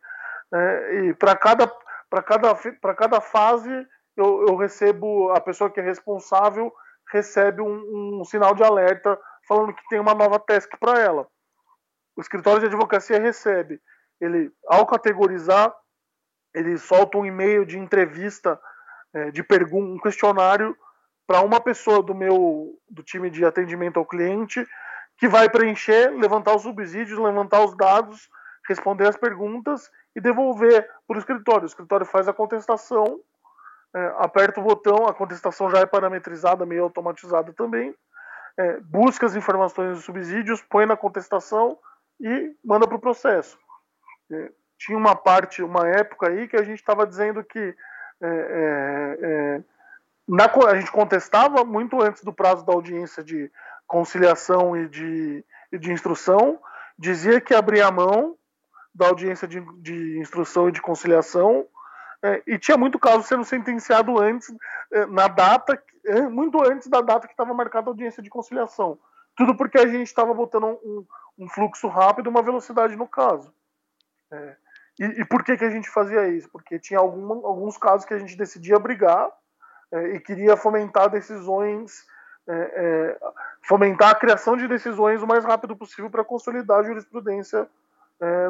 né, 0.50 0.94
e 0.94 1.14
para 1.14 1.36
cada 1.36 1.70
para 2.08 2.22
cada 2.22 2.54
para 2.80 2.94
cada 2.94 3.20
fase 3.20 3.70
eu, 4.16 4.46
eu 4.48 4.56
recebo 4.56 5.30
a 5.32 5.40
pessoa 5.40 5.70
que 5.70 5.78
é 5.78 5.82
responsável 5.82 6.72
recebe 7.12 7.60
um, 7.60 8.20
um 8.20 8.24
sinal 8.24 8.54
de 8.54 8.64
alerta 8.64 9.18
falando 9.46 9.74
que 9.74 9.86
tem 9.88 10.00
uma 10.00 10.14
nova 10.14 10.38
task 10.38 10.70
para 10.80 10.98
ela. 10.98 11.28
O 12.20 12.22
escritório 12.22 12.60
de 12.60 12.66
advocacia 12.66 13.18
recebe. 13.18 13.80
Ele, 14.20 14.52
ao 14.68 14.86
categorizar, 14.86 15.74
ele 16.54 16.76
solta 16.76 17.16
um 17.16 17.24
e-mail 17.24 17.64
de 17.64 17.78
entrevista, 17.78 18.60
é, 19.14 19.30
de 19.30 19.42
pergunta, 19.42 19.94
um 19.94 19.98
questionário 19.98 20.76
para 21.26 21.40
uma 21.40 21.58
pessoa 21.62 22.02
do 22.02 22.14
meu 22.14 22.78
do 22.90 23.02
time 23.02 23.30
de 23.30 23.42
atendimento 23.42 23.98
ao 23.98 24.04
cliente 24.04 24.68
que 25.16 25.28
vai 25.28 25.48
preencher, 25.48 26.10
levantar 26.10 26.54
os 26.54 26.60
subsídios, 26.60 27.18
levantar 27.18 27.64
os 27.64 27.74
dados, 27.74 28.28
responder 28.68 29.08
as 29.08 29.16
perguntas 29.16 29.90
e 30.14 30.20
devolver 30.20 30.86
para 31.08 31.16
o 31.16 31.18
escritório. 31.18 31.62
O 31.62 31.68
escritório 31.68 32.04
faz 32.04 32.28
a 32.28 32.34
contestação 32.34 33.18
é, 33.96 34.14
aperta 34.18 34.60
o 34.60 34.64
botão, 34.64 35.06
a 35.06 35.14
contestação 35.14 35.70
já 35.70 35.78
é 35.78 35.86
parametrizada, 35.86 36.66
meio 36.66 36.82
automatizada 36.84 37.50
também, 37.54 37.94
é, 38.58 38.78
busca 38.80 39.24
as 39.24 39.34
informações 39.34 39.96
dos 39.96 40.04
subsídios, 40.04 40.62
põe 40.68 40.84
na 40.84 40.98
contestação 40.98 41.78
e 42.20 42.54
manda 42.64 42.86
para 42.86 42.96
o 42.96 43.00
processo. 43.00 43.58
É, 44.30 44.52
tinha 44.78 44.96
uma 44.96 45.16
parte, 45.16 45.62
uma 45.62 45.88
época 45.88 46.28
aí 46.28 46.48
que 46.48 46.56
a 46.56 46.62
gente 46.62 46.78
estava 46.78 47.06
dizendo 47.06 47.42
que 47.42 47.74
é, 48.22 48.26
é, 48.26 49.18
é, 49.22 49.62
na, 50.28 50.44
a 50.68 50.78
gente 50.78 50.92
contestava 50.92 51.64
muito 51.64 52.00
antes 52.00 52.22
do 52.22 52.32
prazo 52.32 52.64
da 52.64 52.72
audiência 52.72 53.24
de 53.24 53.50
conciliação 53.86 54.76
e 54.76 54.88
de, 54.88 55.44
e 55.72 55.78
de 55.78 55.92
instrução, 55.92 56.60
dizia 56.98 57.40
que 57.40 57.54
abria 57.54 57.86
a 57.86 57.90
mão 57.90 58.36
da 58.94 59.08
audiência 59.08 59.48
de, 59.48 59.60
de 59.80 60.18
instrução 60.18 60.68
e 60.68 60.72
de 60.72 60.80
conciliação 60.80 61.66
é, 62.22 62.42
e 62.46 62.58
tinha 62.58 62.76
muito 62.76 62.98
caso 62.98 63.22
sendo 63.22 63.44
sentenciado 63.44 64.20
antes, 64.20 64.52
é, 64.92 65.06
na 65.06 65.26
data, 65.26 65.82
é, 66.04 66.20
muito 66.22 66.62
antes 66.62 66.88
da 66.88 67.00
data 67.00 67.26
que 67.26 67.32
estava 67.32 67.54
marcada 67.54 67.88
a 67.88 67.92
audiência 67.92 68.22
de 68.22 68.28
conciliação. 68.28 68.98
Tudo 69.36 69.56
porque 69.56 69.78
a 69.78 69.86
gente 69.86 70.06
estava 70.06 70.34
botando 70.34 70.78
um, 70.84 71.04
um, 71.38 71.48
fluxo 71.48 71.88
rápido, 71.88 72.28
uma 72.28 72.42
velocidade 72.42 72.96
no 72.96 73.06
caso. 73.06 73.52
É, 74.30 74.56
e, 74.98 75.04
e, 75.20 75.24
por 75.24 75.42
que, 75.42 75.56
que 75.56 75.64
a 75.64 75.70
gente 75.70 75.88
fazia 75.88 76.28
isso? 76.28 76.48
Porque 76.50 76.78
tinha 76.78 77.00
algum, 77.00 77.46
alguns 77.46 77.76
casos 77.76 78.06
que 78.06 78.14
a 78.14 78.18
gente 78.18 78.36
decidia 78.36 78.78
brigar 78.78 79.30
é, 79.92 80.14
e 80.14 80.20
queria 80.20 80.56
fomentar 80.56 81.08
decisões, 81.08 82.04
é, 82.46 83.18
fomentar 83.62 84.10
a 84.10 84.14
criação 84.14 84.56
de 84.56 84.68
decisões 84.68 85.22
o 85.22 85.26
mais 85.26 85.44
rápido 85.44 85.76
possível 85.76 86.10
para 86.10 86.24
consolidar 86.24 86.80
a 86.80 86.84
jurisprudência 86.84 87.68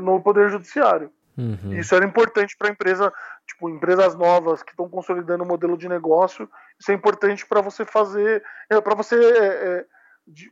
no 0.02 0.20
Poder 0.20 0.50
Judiciário. 0.50 1.12
Uhum. 1.40 1.72
Isso 1.72 1.94
era 1.94 2.04
importante 2.04 2.56
para 2.56 2.68
a 2.68 2.70
empresa, 2.70 3.12
tipo, 3.46 3.70
empresas 3.70 4.14
novas 4.14 4.62
que 4.62 4.72
estão 4.72 4.88
consolidando 4.88 5.42
o 5.42 5.46
um 5.46 5.48
modelo 5.48 5.76
de 5.76 5.88
negócio. 5.88 6.48
Isso 6.78 6.90
é 6.90 6.94
importante 6.94 7.46
para 7.46 7.60
você 7.60 7.84
fazer, 7.84 8.42
é, 8.68 8.80
para 8.80 8.94
você 8.94 9.16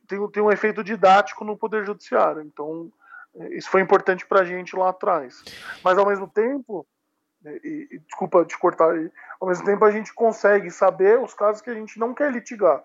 ter, 0.07 0.29
ter 0.29 0.41
um 0.41 0.51
efeito 0.51 0.83
didático 0.83 1.45
no 1.45 1.57
poder 1.57 1.85
judiciário. 1.85 2.43
Então, 2.43 2.91
é, 3.37 3.57
isso 3.57 3.71
foi 3.71 3.81
importante 3.81 4.27
para 4.27 4.41
a 4.41 4.45
gente 4.45 4.77
lá 4.77 4.91
atrás. 4.91 5.43
Mas 5.85 5.99
ao 5.99 6.07
mesmo 6.07 6.29
tempo, 6.29 6.87
é, 7.45 7.61
e, 7.65 7.89
e, 7.93 7.99
desculpa 8.01 8.45
te 8.45 8.59
cortar 8.59 8.91
aí, 8.91 9.11
ao 9.41 9.49
mesmo 9.49 9.65
tempo 9.65 9.85
a 9.85 9.91
gente 9.91 10.13
consegue 10.13 10.71
saber 10.71 11.19
os 11.19 11.35
casos 11.35 11.63
que 11.63 11.71
a 11.71 11.75
gente 11.75 11.99
não 11.99 12.15
quer 12.15 12.33
litigar, 12.33 12.85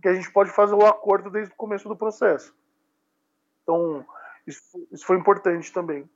que 0.00 0.08
a 0.08 0.14
gente 0.14 0.30
pode 0.30 0.50
fazer 0.50 0.74
o 0.74 0.86
acordo 0.86 1.30
desde 1.30 1.52
o 1.52 1.56
começo 1.56 1.88
do 1.88 1.96
processo. 1.96 2.54
Então, 3.62 4.04
isso, 4.46 4.60
isso 4.92 5.06
foi 5.06 5.16
importante 5.16 5.72
também. 5.72 6.08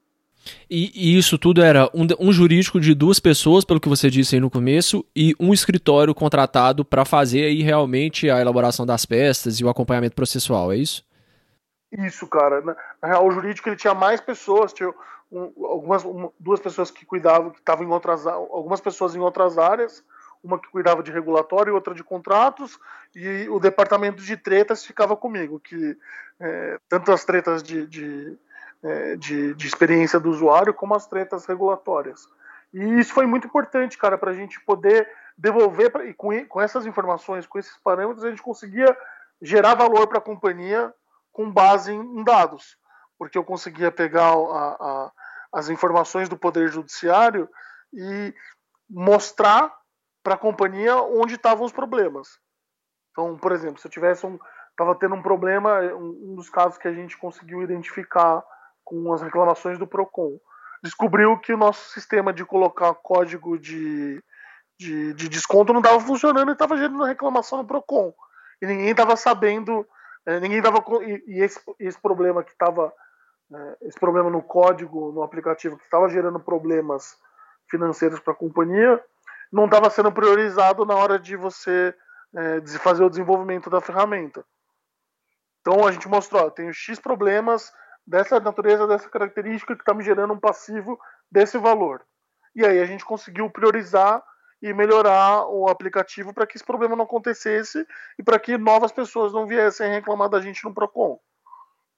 E, 0.71 0.91
e, 0.95 1.19
isso 1.19 1.39
tudo 1.39 1.63
era 1.63 1.91
um, 1.95 2.07
um, 2.19 2.33
jurídico 2.33 2.81
de 2.81 2.95
duas 2.95 3.21
pessoas, 3.21 3.65
pelo 3.65 3.81
que 3.81 3.89
você 3.89 4.09
disse 4.11 4.35
aí 4.35 4.41
no 4.41 4.51
começo, 4.51 5.05
e 5.15 5.35
um 5.39 5.53
escritório 5.53 6.15
contratado 6.15 6.85
para 6.85 7.05
fazer 7.05 7.45
aí 7.45 7.63
realmente 7.63 8.31
a 8.31 8.41
elaboração 8.41 8.87
das 8.87 9.05
peças 9.05 9.61
e 9.61 9.65
o 9.65 9.69
acompanhamento 9.69 10.15
processual, 10.15 10.73
é 10.73 10.77
isso? 10.77 11.05
Isso, 11.93 12.27
cara. 12.27 12.61
Na, 12.61 12.77
real, 13.03 13.27
o 13.27 13.31
jurídico 13.31 13.69
ele 13.69 13.77
tinha 13.77 13.95
mais 13.95 14.21
pessoas, 14.21 14.73
tinha 14.73 14.93
um, 15.31 15.53
algumas 15.65 16.05
um, 16.05 16.31
duas 16.39 16.61
pessoas 16.61 16.91
que 16.91 17.05
cuidavam, 17.05 17.51
que 17.51 17.59
estavam 17.59 17.85
em 17.85 17.91
outras 17.91 18.27
algumas 18.27 18.81
pessoas 18.81 19.15
em 19.15 19.21
outras 19.21 19.59
áreas, 19.59 20.05
uma 20.43 20.59
que 20.59 20.69
cuidava 20.69 21.03
de 21.03 21.11
regulatório 21.11 21.71
e 21.71 21.75
outra 21.75 21.95
de 21.95 22.05
contratos, 22.05 22.79
e 23.15 23.49
o 23.49 23.59
departamento 23.59 24.23
de 24.23 24.37
tretas 24.37 24.85
ficava 24.85 25.17
comigo, 25.17 25.59
que 25.61 25.97
é, 26.41 26.79
tanto 26.89 27.11
as 27.11 27.25
tretas 27.25 27.63
de, 27.63 27.87
de 27.87 28.39
é, 28.83 29.17
de, 29.17 29.55
de, 29.55 29.67
experiência 29.67 30.21
do 30.21 30.31
usuário, 30.31 30.75
como 30.75 30.95
as 30.95 31.07
tretas 31.07 31.47
regulatórias. 31.47 32.29
E 32.73 32.99
isso 32.99 33.13
foi 33.13 33.27
muito 33.27 33.47
importante, 33.47 33.99
cara, 33.99 34.19
para 34.19 34.31
a 34.31 34.35
gente 34.35 34.61
poder 34.61 35.09
devolver, 35.37 35.91
pra, 35.91 36.05
e 36.05 36.15
com, 36.15 36.45
com 36.47 36.61
essas 36.61 36.87
informações, 36.87 37.47
com 37.47 37.59
esses 37.59 37.77
parâmetros, 37.79 38.25
a 38.25 38.31
gente 38.31 38.43
conseguia 38.43 38.97
gerar 39.41 39.75
valor 39.75 40.07
para 40.07 40.19
a 40.19 40.23
companhia 40.23 40.93
com 41.33 41.51
base 41.51 41.93
em, 41.93 42.01
em, 42.01 42.25
dados, 42.25 42.77
porque 43.19 43.39
eu 43.39 43.45
conseguia 43.45 43.91
pegar 43.91 44.33
a, 44.33 44.77
a, 44.81 45.13
as 45.53 45.69
informações 45.69 46.29
do 46.29 46.37
Poder 46.37 46.69
Judiciário 46.69 47.49
e 47.93 48.35
mostrar 48.91 49.73
para 50.23 50.35
a 50.35 50.39
companhia 50.39 50.97
onde 50.97 51.35
estavam 51.35 51.65
os 51.65 51.73
problemas. 51.73 52.39
Então, 53.13 53.37
por 53.37 53.53
exemplo, 53.53 53.81
se 53.81 53.87
eu 53.87 53.91
tivesse 53.91 54.27
um, 54.27 54.39
estava 54.71 54.95
tendo 54.95 55.15
um 55.15 55.23
problema, 55.23 55.81
um, 55.81 56.31
um 56.31 56.35
dos 56.35 56.49
casos 56.49 56.79
que 56.79 56.87
a 56.87 56.93
gente 56.93 57.17
conseguiu 57.17 57.63
identificar 57.63 58.45
com 58.89 59.13
as 59.13 59.21
reclamações 59.21 59.79
do 59.79 59.87
PROCON. 59.87 60.41
Descobriu 60.83 61.39
que 61.39 61.53
o 61.53 61.59
nosso 61.59 61.91
sistema 61.91 62.33
de 62.33 62.43
colocar 62.43 62.95
código 62.95 63.59
de, 63.59 64.23
de, 64.79 65.13
de 65.13 65.29
desconto 65.29 65.75
não 65.75 65.81
estava 65.81 66.01
funcionando 66.01 66.49
e 66.49 66.53
estava 66.53 66.75
gerando 66.79 67.05
reclamação 67.05 67.59
no 67.59 67.67
PROCON. 67.67 68.15
E 68.63 68.67
ninguém 68.67 68.89
estava 68.89 69.15
sabendo, 69.15 69.87
é, 70.25 70.41
ninguém 70.41 70.59
estava. 70.59 70.83
E, 71.03 71.23
e 71.27 71.43
esse, 71.43 71.61
esse 71.79 72.01
problema 72.01 72.43
que 72.43 72.53
estava. 72.53 72.91
É, 73.53 73.77
esse 73.83 74.01
problema 74.01 74.31
no 74.31 74.43
código, 74.43 75.13
no 75.13 75.23
aplicativo, 75.23 75.77
que 75.77 75.85
estava 75.85 76.09
gerando 76.09 76.41
problemas 76.41 77.17
financeiros 77.71 78.21
para 78.21 78.33
a 78.33 78.37
companhia, 78.37 79.03
não 79.53 79.67
estava 79.67 79.91
sendo 79.91 80.11
priorizado 80.11 80.87
na 80.87 80.95
hora 80.95 81.19
de 81.19 81.37
você 81.37 81.95
é, 82.35 82.79
fazer 82.79 83.05
o 83.05 83.11
desenvolvimento 83.11 83.69
da 83.69 83.83
ferramenta. 83.83 84.45
Então 85.61 85.87
a 85.87 85.93
gente 85.93 86.09
mostrou, 86.09 86.47
ó, 86.47 86.51
tenho 86.51 86.73
X 86.73 86.99
problemas, 86.99 87.71
dessa 88.09 88.41
natureza, 88.41 88.87
dessa 88.87 89.09
característica 89.11 89.77
que 89.77 89.83
está 89.83 89.93
me 89.93 90.03
gerando 90.03 90.33
um 90.33 90.41
passivo 90.41 90.99
desse 91.31 91.59
valor. 91.59 92.03
E 92.55 92.65
aí 92.65 92.81
a 92.81 92.87
gente 92.87 93.05
conseguiu 93.05 93.51
priorizar 93.51 94.25
e 94.63 94.73
melhorar 94.73 95.47
o 95.47 95.69
aplicativo 95.69 96.33
para 96.33 96.47
que 96.47 96.57
esse 96.57 96.65
problema 96.65 96.97
não 96.97 97.05
acontecesse 97.05 97.87
e 98.19 98.23
para 98.23 98.39
que 98.39 98.57
novas 98.57 98.91
pessoas 98.91 99.33
não 99.33 99.47
viessem 99.47 99.93
reclamar 99.93 100.31
da 100.31 100.41
gente 100.41 100.65
no 100.65 100.73
Procon. 100.73 101.21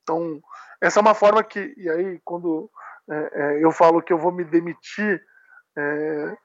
Então, 0.03 0.43
essa 0.81 0.99
é 0.99 1.03
uma 1.03 1.15
forma 1.15 1.45
que, 1.45 1.73
e 1.77 1.89
aí, 1.89 2.21
quando 2.25 2.69
é, 3.09 3.31
é, 3.33 3.65
eu 3.65 3.71
falo 3.71 4.03
que 4.03 4.13
eu 4.13 4.19
vou 4.19 4.33
me 4.33 4.45
demitir, 4.45 5.23
é, 5.79 6.37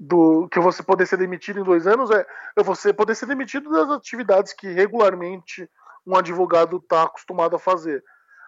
do 0.00 0.48
que 0.48 0.58
eu 0.58 0.62
vou 0.62 0.72
poder 0.84 1.06
ser 1.06 1.18
demitido 1.18 1.60
em 1.60 1.64
dois 1.64 1.86
anos, 1.86 2.10
é 2.10 2.26
eu 2.56 2.64
vou 2.64 2.74
poder 2.96 3.14
ser 3.14 3.26
demitido 3.26 3.70
das 3.70 3.90
atividades 3.90 4.54
que 4.54 4.66
regularmente 4.66 5.70
um 6.06 6.16
advogado 6.16 6.78
está 6.78 7.04
acostumado 7.04 7.54
a 7.54 7.58
fazer 7.58 8.02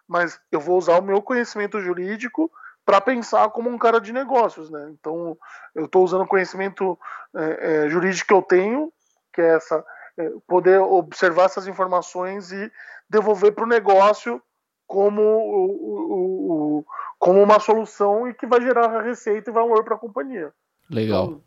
mas 0.08 0.40
eu 0.50 0.60
vou 0.60 0.78
usar 0.78 0.98
o 0.98 1.02
meu 1.02 1.20
conhecimento 1.20 1.80
jurídico 1.80 2.50
para 2.84 3.00
pensar 3.00 3.50
como 3.50 3.68
um 3.68 3.76
cara 3.76 4.00
de 4.00 4.12
negócios, 4.12 4.70
né? 4.70 4.88
Então, 4.92 5.36
eu 5.74 5.86
estou 5.86 6.04
usando 6.04 6.22
o 6.22 6.28
conhecimento 6.28 6.96
é, 7.34 7.86
é, 7.86 7.88
jurídico 7.88 8.28
que 8.28 8.34
eu 8.34 8.42
tenho, 8.42 8.92
que 9.32 9.40
é 9.40 9.56
essa 9.56 9.84
é, 10.16 10.30
poder 10.46 10.78
observar 10.78 11.46
essas 11.46 11.66
informações 11.66 12.52
e 12.52 12.72
devolver 13.10 13.52
para 13.52 13.64
o 13.64 13.68
negócio 13.68 14.40
como, 14.86 15.20
o, 15.20 16.78
o, 16.78 16.84
como 17.18 17.42
uma 17.42 17.58
solução 17.58 18.28
e 18.28 18.34
que 18.34 18.46
vai 18.46 18.60
gerar 18.60 19.02
receita 19.02 19.50
e 19.50 19.52
valor 19.52 19.82
para 19.84 19.96
a 19.96 19.98
companhia. 19.98 20.52
Legal, 20.88 21.24
então, 21.24 21.42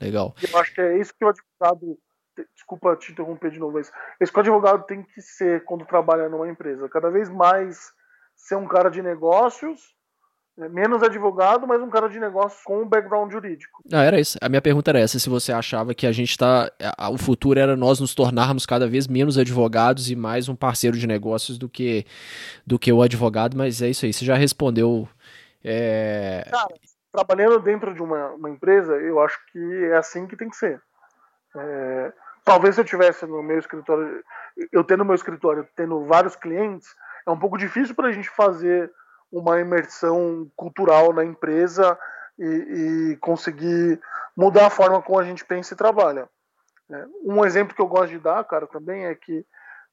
legal. 0.00 0.34
Eu 0.52 0.58
acho 0.58 0.74
que 0.74 0.80
é 0.80 0.98
isso 0.98 1.14
que 1.16 1.24
o 1.24 1.28
advogado 1.28 1.98
desculpa 2.54 2.96
te 2.96 3.12
interromper 3.12 3.50
de 3.50 3.58
novo, 3.58 3.74
mas 3.74 3.92
isso 4.20 4.32
que 4.32 4.38
o 4.38 4.40
advogado 4.40 4.84
tem 4.84 5.02
que 5.02 5.20
ser 5.20 5.64
quando 5.64 5.84
trabalha 5.84 6.28
numa 6.28 6.48
empresa. 6.48 6.88
Cada 6.88 7.10
vez 7.10 7.28
mais 7.28 7.92
ser 8.46 8.56
um 8.56 8.66
cara 8.66 8.90
de 8.90 9.02
negócios, 9.02 9.80
né, 10.56 10.68
menos 10.68 11.02
advogado, 11.02 11.66
mas 11.66 11.80
um 11.80 11.90
cara 11.90 12.08
de 12.08 12.18
negócios 12.18 12.62
com 12.62 12.82
um 12.82 12.88
background 12.88 13.30
jurídico. 13.30 13.82
Ah, 13.92 14.02
era 14.02 14.18
isso. 14.18 14.38
A 14.40 14.48
minha 14.48 14.62
pergunta 14.62 14.90
era 14.90 15.00
essa: 15.00 15.18
se 15.18 15.28
você 15.28 15.52
achava 15.52 15.94
que 15.94 16.06
a 16.06 16.12
gente 16.12 16.30
está. 16.30 16.70
O 17.12 17.18
futuro 17.18 17.58
era 17.58 17.76
nós 17.76 18.00
nos 18.00 18.14
tornarmos 18.14 18.66
cada 18.66 18.88
vez 18.88 19.06
menos 19.06 19.38
advogados 19.38 20.10
e 20.10 20.16
mais 20.16 20.48
um 20.48 20.56
parceiro 20.56 20.96
de 20.96 21.06
negócios 21.06 21.58
do 21.58 21.68
que, 21.68 22.04
do 22.66 22.78
que 22.78 22.92
o 22.92 23.02
advogado, 23.02 23.56
mas 23.56 23.80
é 23.82 23.88
isso 23.88 24.04
aí. 24.04 24.12
Você 24.12 24.24
já 24.24 24.34
respondeu. 24.34 25.08
É... 25.62 26.48
Cara, 26.50 26.74
trabalhando 27.12 27.60
dentro 27.60 27.94
de 27.94 28.02
uma, 28.02 28.30
uma, 28.30 28.50
empresa, 28.50 28.94
eu 28.94 29.20
acho 29.20 29.38
que 29.52 29.58
é 29.84 29.96
assim 29.96 30.26
que 30.26 30.36
tem 30.36 30.48
que 30.48 30.56
ser. 30.56 30.80
É, 31.56 32.12
talvez 32.50 32.74
se 32.74 32.80
eu 32.80 32.84
tivesse 32.84 33.24
no 33.26 33.44
meu 33.44 33.60
escritório, 33.60 34.24
eu 34.72 34.82
tendo 34.82 35.04
meu 35.04 35.14
escritório, 35.14 35.68
tendo 35.76 36.04
vários 36.04 36.34
clientes, 36.34 36.88
é 37.24 37.30
um 37.30 37.38
pouco 37.38 37.56
difícil 37.56 37.94
para 37.94 38.08
a 38.08 38.12
gente 38.12 38.28
fazer 38.28 38.90
uma 39.30 39.60
imersão 39.60 40.50
cultural 40.56 41.12
na 41.12 41.24
empresa 41.24 41.96
e, 42.36 43.12
e, 43.12 43.16
conseguir 43.18 44.00
mudar 44.36 44.66
a 44.66 44.70
forma 44.70 45.00
como 45.00 45.20
a 45.20 45.22
gente 45.22 45.44
pensa 45.44 45.74
e 45.74 45.76
trabalha. 45.76 46.28
É, 46.90 47.04
um 47.22 47.44
exemplo 47.44 47.72
que 47.72 47.80
eu 47.80 47.86
gosto 47.86 48.08
de 48.08 48.18
dar, 48.18 48.42
cara, 48.42 48.66
também 48.66 49.06
é 49.06 49.14
que 49.14 49.46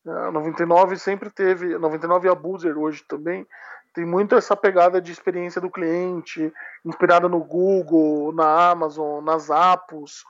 a 0.07 0.31
99 0.31 0.97
sempre 0.97 1.29
teve, 1.29 1.77
99 1.77 2.27
e 2.27 2.31
a 2.31 2.33
Boozer 2.33 2.75
hoje 2.75 3.03
também, 3.07 3.45
tem 3.93 4.03
muito 4.03 4.35
essa 4.35 4.55
pegada 4.55 4.99
de 4.99 5.11
experiência 5.11 5.61
do 5.61 5.69
cliente, 5.69 6.51
inspirada 6.83 7.29
no 7.29 7.43
Google, 7.43 8.33
na 8.33 8.71
Amazon, 8.71 9.23
nas 9.23 9.51
Apos. 9.51 10.23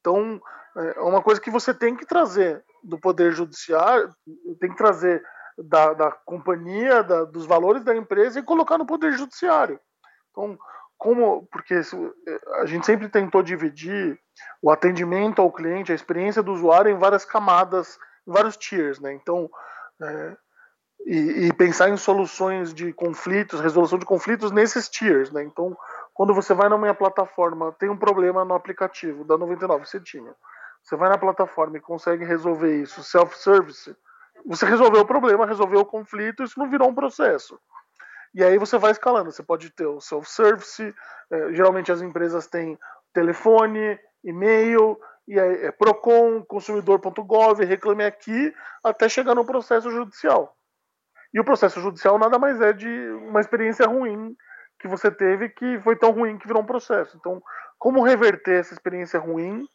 Então, 0.00 0.40
é 0.76 1.00
uma 1.00 1.22
coisa 1.22 1.40
que 1.40 1.50
você 1.50 1.74
tem 1.74 1.96
que 1.96 2.06
trazer 2.06 2.64
do 2.82 2.98
Poder 2.98 3.32
Judiciário, 3.32 4.14
tem 4.58 4.70
que 4.70 4.76
trazer 4.76 5.22
da, 5.58 5.92
da 5.92 6.10
companhia, 6.10 7.02
da, 7.02 7.24
dos 7.24 7.46
valores 7.46 7.84
da 7.84 7.94
empresa 7.94 8.38
e 8.38 8.44
colocar 8.44 8.78
no 8.78 8.86
poder 8.86 9.12
judiciário. 9.12 9.78
Então, 10.30 10.58
como 10.96 11.46
porque 11.50 11.80
a 12.60 12.66
gente 12.66 12.86
sempre 12.86 13.08
tentou 13.08 13.42
dividir 13.42 14.18
o 14.62 14.70
atendimento 14.70 15.40
ao 15.40 15.52
cliente, 15.52 15.92
a 15.92 15.94
experiência 15.94 16.42
do 16.42 16.52
usuário 16.52 16.90
em 16.90 16.98
várias 16.98 17.24
camadas, 17.24 17.98
em 18.26 18.32
vários 18.32 18.56
tiers, 18.56 19.00
né? 19.00 19.12
Então, 19.14 19.50
é, 20.02 20.36
e, 21.06 21.46
e, 21.46 21.52
pensar 21.54 21.88
em 21.88 21.96
soluções 21.96 22.74
de 22.74 22.92
conflitos, 22.92 23.60
resolução 23.60 23.98
de 23.98 24.04
conflitos 24.04 24.52
nesses 24.52 24.88
tiers, 24.88 25.30
né? 25.30 25.42
Então, 25.42 25.76
quando 26.20 26.34
você 26.34 26.52
vai 26.52 26.68
na 26.68 26.76
minha 26.76 26.92
plataforma, 26.92 27.72
tem 27.78 27.88
um 27.88 27.96
problema 27.96 28.44
no 28.44 28.52
aplicativo 28.52 29.24
da 29.24 29.38
99, 29.38 29.86
você 29.86 29.98
tinha. 29.98 30.34
Você 30.82 30.94
vai 30.94 31.08
na 31.08 31.16
plataforma 31.16 31.78
e 31.78 31.80
consegue 31.80 32.26
resolver 32.26 32.78
isso, 32.78 33.02
self-service, 33.02 33.96
você 34.44 34.66
resolveu 34.66 35.00
o 35.00 35.06
problema, 35.06 35.46
resolveu 35.46 35.80
o 35.80 35.86
conflito, 35.86 36.44
isso 36.44 36.58
não 36.58 36.68
virou 36.68 36.90
um 36.90 36.94
processo. 36.94 37.58
E 38.34 38.44
aí 38.44 38.58
você 38.58 38.76
vai 38.76 38.90
escalando. 38.90 39.32
Você 39.32 39.42
pode 39.42 39.70
ter 39.70 39.86
o 39.86 39.98
self-service, 39.98 40.94
é, 41.30 41.54
geralmente 41.54 41.90
as 41.90 42.02
empresas 42.02 42.46
têm 42.46 42.78
telefone, 43.14 43.98
e-mail, 44.22 45.00
e 45.26 45.40
aí 45.40 45.64
é 45.64 45.72
Procon, 45.72 46.44
consumidor.gov, 46.44 47.64
reclame 47.64 48.04
aqui, 48.04 48.54
até 48.84 49.08
chegar 49.08 49.34
no 49.34 49.46
processo 49.46 49.90
judicial. 49.90 50.54
E 51.32 51.40
o 51.40 51.44
processo 51.44 51.80
judicial 51.80 52.18
nada 52.18 52.38
mais 52.38 52.60
é 52.60 52.74
de 52.74 53.10
uma 53.26 53.40
experiência 53.40 53.86
ruim 53.86 54.36
que 54.80 54.88
você 54.88 55.10
teve 55.10 55.48
que 55.48 55.78
foi 55.80 55.94
tão 55.94 56.10
ruim 56.10 56.38
que 56.38 56.46
virou 56.46 56.62
um 56.62 56.66
processo. 56.66 57.16
Então, 57.16 57.42
como 57.78 58.04
reverter 58.04 58.60
essa 58.60 58.72
experiência 58.72 59.20
ruim 59.20 59.66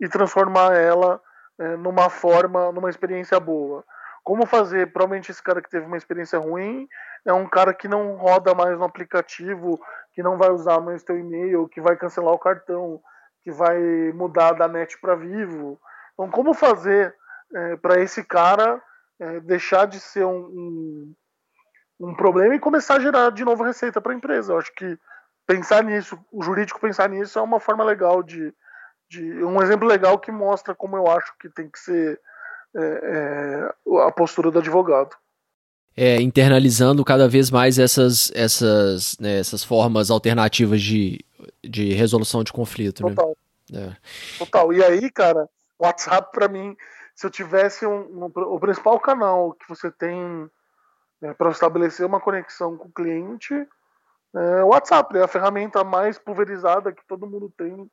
e 0.00 0.08
transformar 0.08 0.74
ela 0.74 1.20
é, 1.58 1.76
numa 1.76 2.08
forma, 2.08 2.72
numa 2.72 2.88
experiência 2.88 3.38
boa? 3.38 3.84
Como 4.22 4.46
fazer? 4.46 4.92
Provavelmente 4.92 5.30
esse 5.30 5.42
cara 5.42 5.60
que 5.60 5.68
teve 5.68 5.86
uma 5.86 5.96
experiência 5.96 6.38
ruim 6.38 6.88
é 7.26 7.32
um 7.32 7.46
cara 7.46 7.74
que 7.74 7.88
não 7.88 8.16
roda 8.16 8.54
mais 8.54 8.78
no 8.78 8.84
aplicativo, 8.84 9.78
que 10.14 10.22
não 10.22 10.38
vai 10.38 10.50
usar 10.50 10.80
mais 10.80 11.02
teu 11.02 11.18
e-mail, 11.18 11.68
que 11.68 11.80
vai 11.80 11.96
cancelar 11.96 12.32
o 12.32 12.38
cartão, 12.38 13.00
que 13.42 13.50
vai 13.50 13.78
mudar 14.14 14.52
da 14.52 14.66
net 14.66 14.98
para 15.00 15.14
Vivo. 15.14 15.78
Então, 16.14 16.30
como 16.30 16.54
fazer 16.54 17.14
é, 17.54 17.76
para 17.76 18.00
esse 18.00 18.24
cara 18.24 18.80
é, 19.20 19.40
deixar 19.40 19.86
de 19.86 20.00
ser 20.00 20.24
um, 20.24 20.46
um, 20.46 21.14
um, 22.00 22.14
problema 22.14 22.54
e 22.54 22.60
começar 22.60 22.96
a 22.96 23.00
gerar 23.00 23.30
de 23.30 23.44
novo 23.44 23.64
receita 23.64 24.00
para 24.00 24.12
a 24.12 24.16
empresa? 24.16 24.52
Eu 24.52 24.58
acho 24.58 24.74
que 24.74 24.98
pensar 25.46 25.82
nisso, 25.84 26.18
o 26.32 26.42
jurídico 26.42 26.80
pensar 26.80 27.08
nisso 27.08 27.38
é 27.38 27.42
uma 27.42 27.60
forma 27.60 27.84
legal 27.84 28.22
de, 28.22 28.52
de 29.08 29.44
um 29.44 29.62
exemplo 29.62 29.86
legal 29.86 30.18
que 30.18 30.32
mostra 30.32 30.74
como 30.74 30.96
eu 30.96 31.06
acho 31.08 31.32
que 31.38 31.48
tem 31.48 31.68
que 31.68 31.78
ser 31.78 32.20
é, 32.76 32.80
é, 32.80 33.74
a 34.06 34.10
postura 34.10 34.50
do 34.50 34.58
advogado. 34.58 35.16
É, 35.96 36.20
internalizando 36.20 37.04
cada 37.04 37.28
vez 37.28 37.50
mais 37.50 37.78
essas, 37.78 38.32
essas, 38.34 39.16
né, 39.20 39.38
essas 39.38 39.62
formas 39.62 40.10
alternativas 40.10 40.82
de, 40.82 41.24
de 41.62 41.92
resolução 41.92 42.42
de 42.42 42.52
conflito. 42.52 43.04
Né? 43.04 43.14
Total. 43.14 43.36
Né? 43.70 43.96
Total. 44.38 44.72
E 44.72 44.82
aí, 44.82 45.08
cara, 45.10 45.48
o 45.78 45.84
WhatsApp 45.84 46.32
para 46.32 46.48
mim, 46.48 46.76
se 47.14 47.24
eu 47.24 47.30
tivesse 47.30 47.86
um, 47.86 48.24
um, 48.24 48.24
o 48.24 48.58
principal 48.58 48.98
canal 48.98 49.52
que 49.52 49.68
você 49.68 49.88
tem 49.88 50.50
né, 51.24 51.34
para 51.34 51.50
estabelecer 51.50 52.04
uma 52.04 52.20
conexão 52.20 52.76
com 52.76 52.88
o 52.88 52.92
cliente, 52.92 53.54
é 54.34 54.64
o 54.64 54.68
WhatsApp, 54.68 55.16
é 55.16 55.22
a 55.22 55.28
ferramenta 55.28 55.82
mais 55.82 56.18
pulverizada 56.18 56.92
que 56.92 57.06
todo 57.06 57.26
mundo 57.26 57.52
tem 57.56 57.88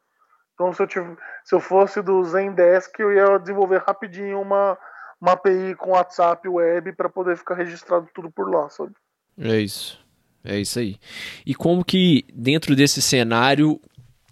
então, 0.61 0.71
se 0.73 0.83
eu, 0.83 0.87
tivesse, 0.87 1.17
se 1.43 1.55
eu 1.55 1.59
fosse 1.59 2.01
do 2.03 2.23
Zendesk, 2.23 2.99
eu 2.99 3.11
ia 3.11 3.39
desenvolver 3.39 3.81
rapidinho 3.85 4.39
uma, 4.39 4.77
uma 5.19 5.31
API 5.31 5.73
com 5.75 5.91
WhatsApp 5.91 6.47
web 6.47 6.93
para 6.93 7.09
poder 7.09 7.35
ficar 7.35 7.55
registrado 7.55 8.07
tudo 8.13 8.29
por 8.29 8.47
lá, 8.47 8.69
sabe? 8.69 8.91
É 9.39 9.59
isso. 9.59 9.99
É 10.43 10.59
isso 10.59 10.77
aí. 10.77 10.97
E 11.45 11.55
como 11.55 11.83
que 11.83 12.25
dentro 12.31 12.75
desse 12.75 13.01
cenário, 13.01 13.81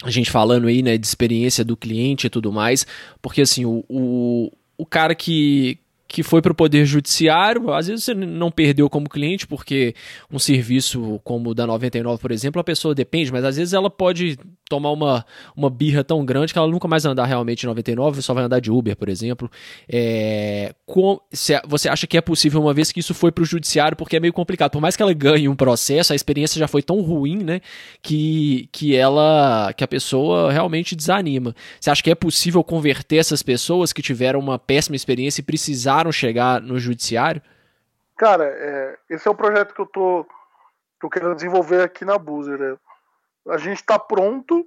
a 0.03 0.11
gente 0.11 0.29
falando 0.29 0.67
aí, 0.67 0.83
né, 0.83 0.99
de 0.99 1.07
experiência 1.07 1.65
do 1.65 1.75
cliente 1.75 2.27
e 2.27 2.29
tudo 2.29 2.51
mais, 2.51 2.85
porque 3.23 3.41
assim, 3.41 3.65
o, 3.65 3.83
o, 3.89 4.51
o 4.77 4.85
cara 4.85 5.15
que, 5.15 5.79
que 6.09 6.23
foi 6.23 6.41
para 6.41 6.51
o 6.51 6.55
Poder 6.55 6.85
Judiciário. 6.85 7.71
Às 7.71 7.87
vezes 7.87 8.03
você 8.03 8.15
não 8.15 8.49
perdeu 8.49 8.89
como 8.89 9.07
cliente, 9.07 9.45
porque 9.45 9.93
um 10.29 10.39
serviço 10.39 11.21
como 11.23 11.51
o 11.51 11.53
da 11.53 11.67
99, 11.67 12.19
por 12.19 12.31
exemplo, 12.31 12.59
a 12.59 12.63
pessoa 12.63 12.95
depende, 12.95 13.31
mas 13.31 13.45
às 13.45 13.57
vezes 13.57 13.73
ela 13.73 13.91
pode 13.91 14.37
tomar 14.67 14.91
uma, 14.91 15.25
uma 15.55 15.69
birra 15.69 16.03
tão 16.03 16.25
grande 16.25 16.51
que 16.51 16.59
ela 16.59 16.67
nunca 16.67 16.87
mais 16.87 17.05
andar 17.05 17.25
realmente 17.25 17.65
99, 17.65 18.21
só 18.21 18.33
vai 18.33 18.43
andar 18.43 18.59
de 18.59 18.71
Uber, 18.71 18.95
por 18.95 19.07
exemplo. 19.07 19.49
É, 19.87 20.73
com, 20.85 21.19
se, 21.31 21.59
você 21.67 21.87
acha 21.87 22.07
que 22.07 22.17
é 22.17 22.21
possível, 22.21 22.59
uma 22.61 22.73
vez 22.73 22.91
que 22.91 22.99
isso 22.99 23.13
foi 23.13 23.31
para 23.31 23.43
o 23.43 23.45
Judiciário, 23.45 23.95
porque 23.95 24.17
é 24.17 24.19
meio 24.19 24.33
complicado. 24.33 24.71
Por 24.71 24.81
mais 24.81 24.95
que 24.95 25.03
ela 25.03 25.13
ganhe 25.13 25.47
um 25.47 25.55
processo, 25.55 26.11
a 26.11 26.15
experiência 26.15 26.59
já 26.59 26.67
foi 26.67 26.81
tão 26.81 27.01
ruim, 27.01 27.43
né, 27.43 27.61
que, 28.01 28.67
que 28.71 28.95
ela 28.95 29.73
que 29.73 29.83
a 29.83 29.87
pessoa 29.87 30.51
realmente 30.51 30.95
desanima. 30.95 31.55
Você 31.79 31.91
acha 31.91 32.01
que 32.01 32.09
é 32.09 32.15
possível 32.15 32.63
converter 32.63 33.17
essas 33.17 33.43
pessoas 33.43 33.93
que 33.93 34.01
tiveram 34.01 34.39
uma 34.39 34.57
péssima 34.57 34.95
experiência 34.95 35.41
e 35.41 35.43
precisar 35.43 35.98
tentaram 35.99 36.11
chegar 36.11 36.61
no 36.61 36.79
judiciário? 36.79 37.41
Cara, 38.17 38.45
é, 38.45 38.97
esse 39.09 39.27
é 39.27 39.31
o 39.31 39.35
projeto 39.35 39.73
que 39.73 39.81
eu 39.81 39.85
tô 39.85 40.25
que 40.99 41.05
eu 41.05 41.09
quero 41.09 41.33
desenvolver 41.33 41.81
aqui 41.81 42.03
na 42.03 42.17
Boozer. 42.17 42.59
Né? 42.59 42.77
A 43.47 43.57
gente 43.57 43.77
está 43.77 43.97
pronto. 43.97 44.65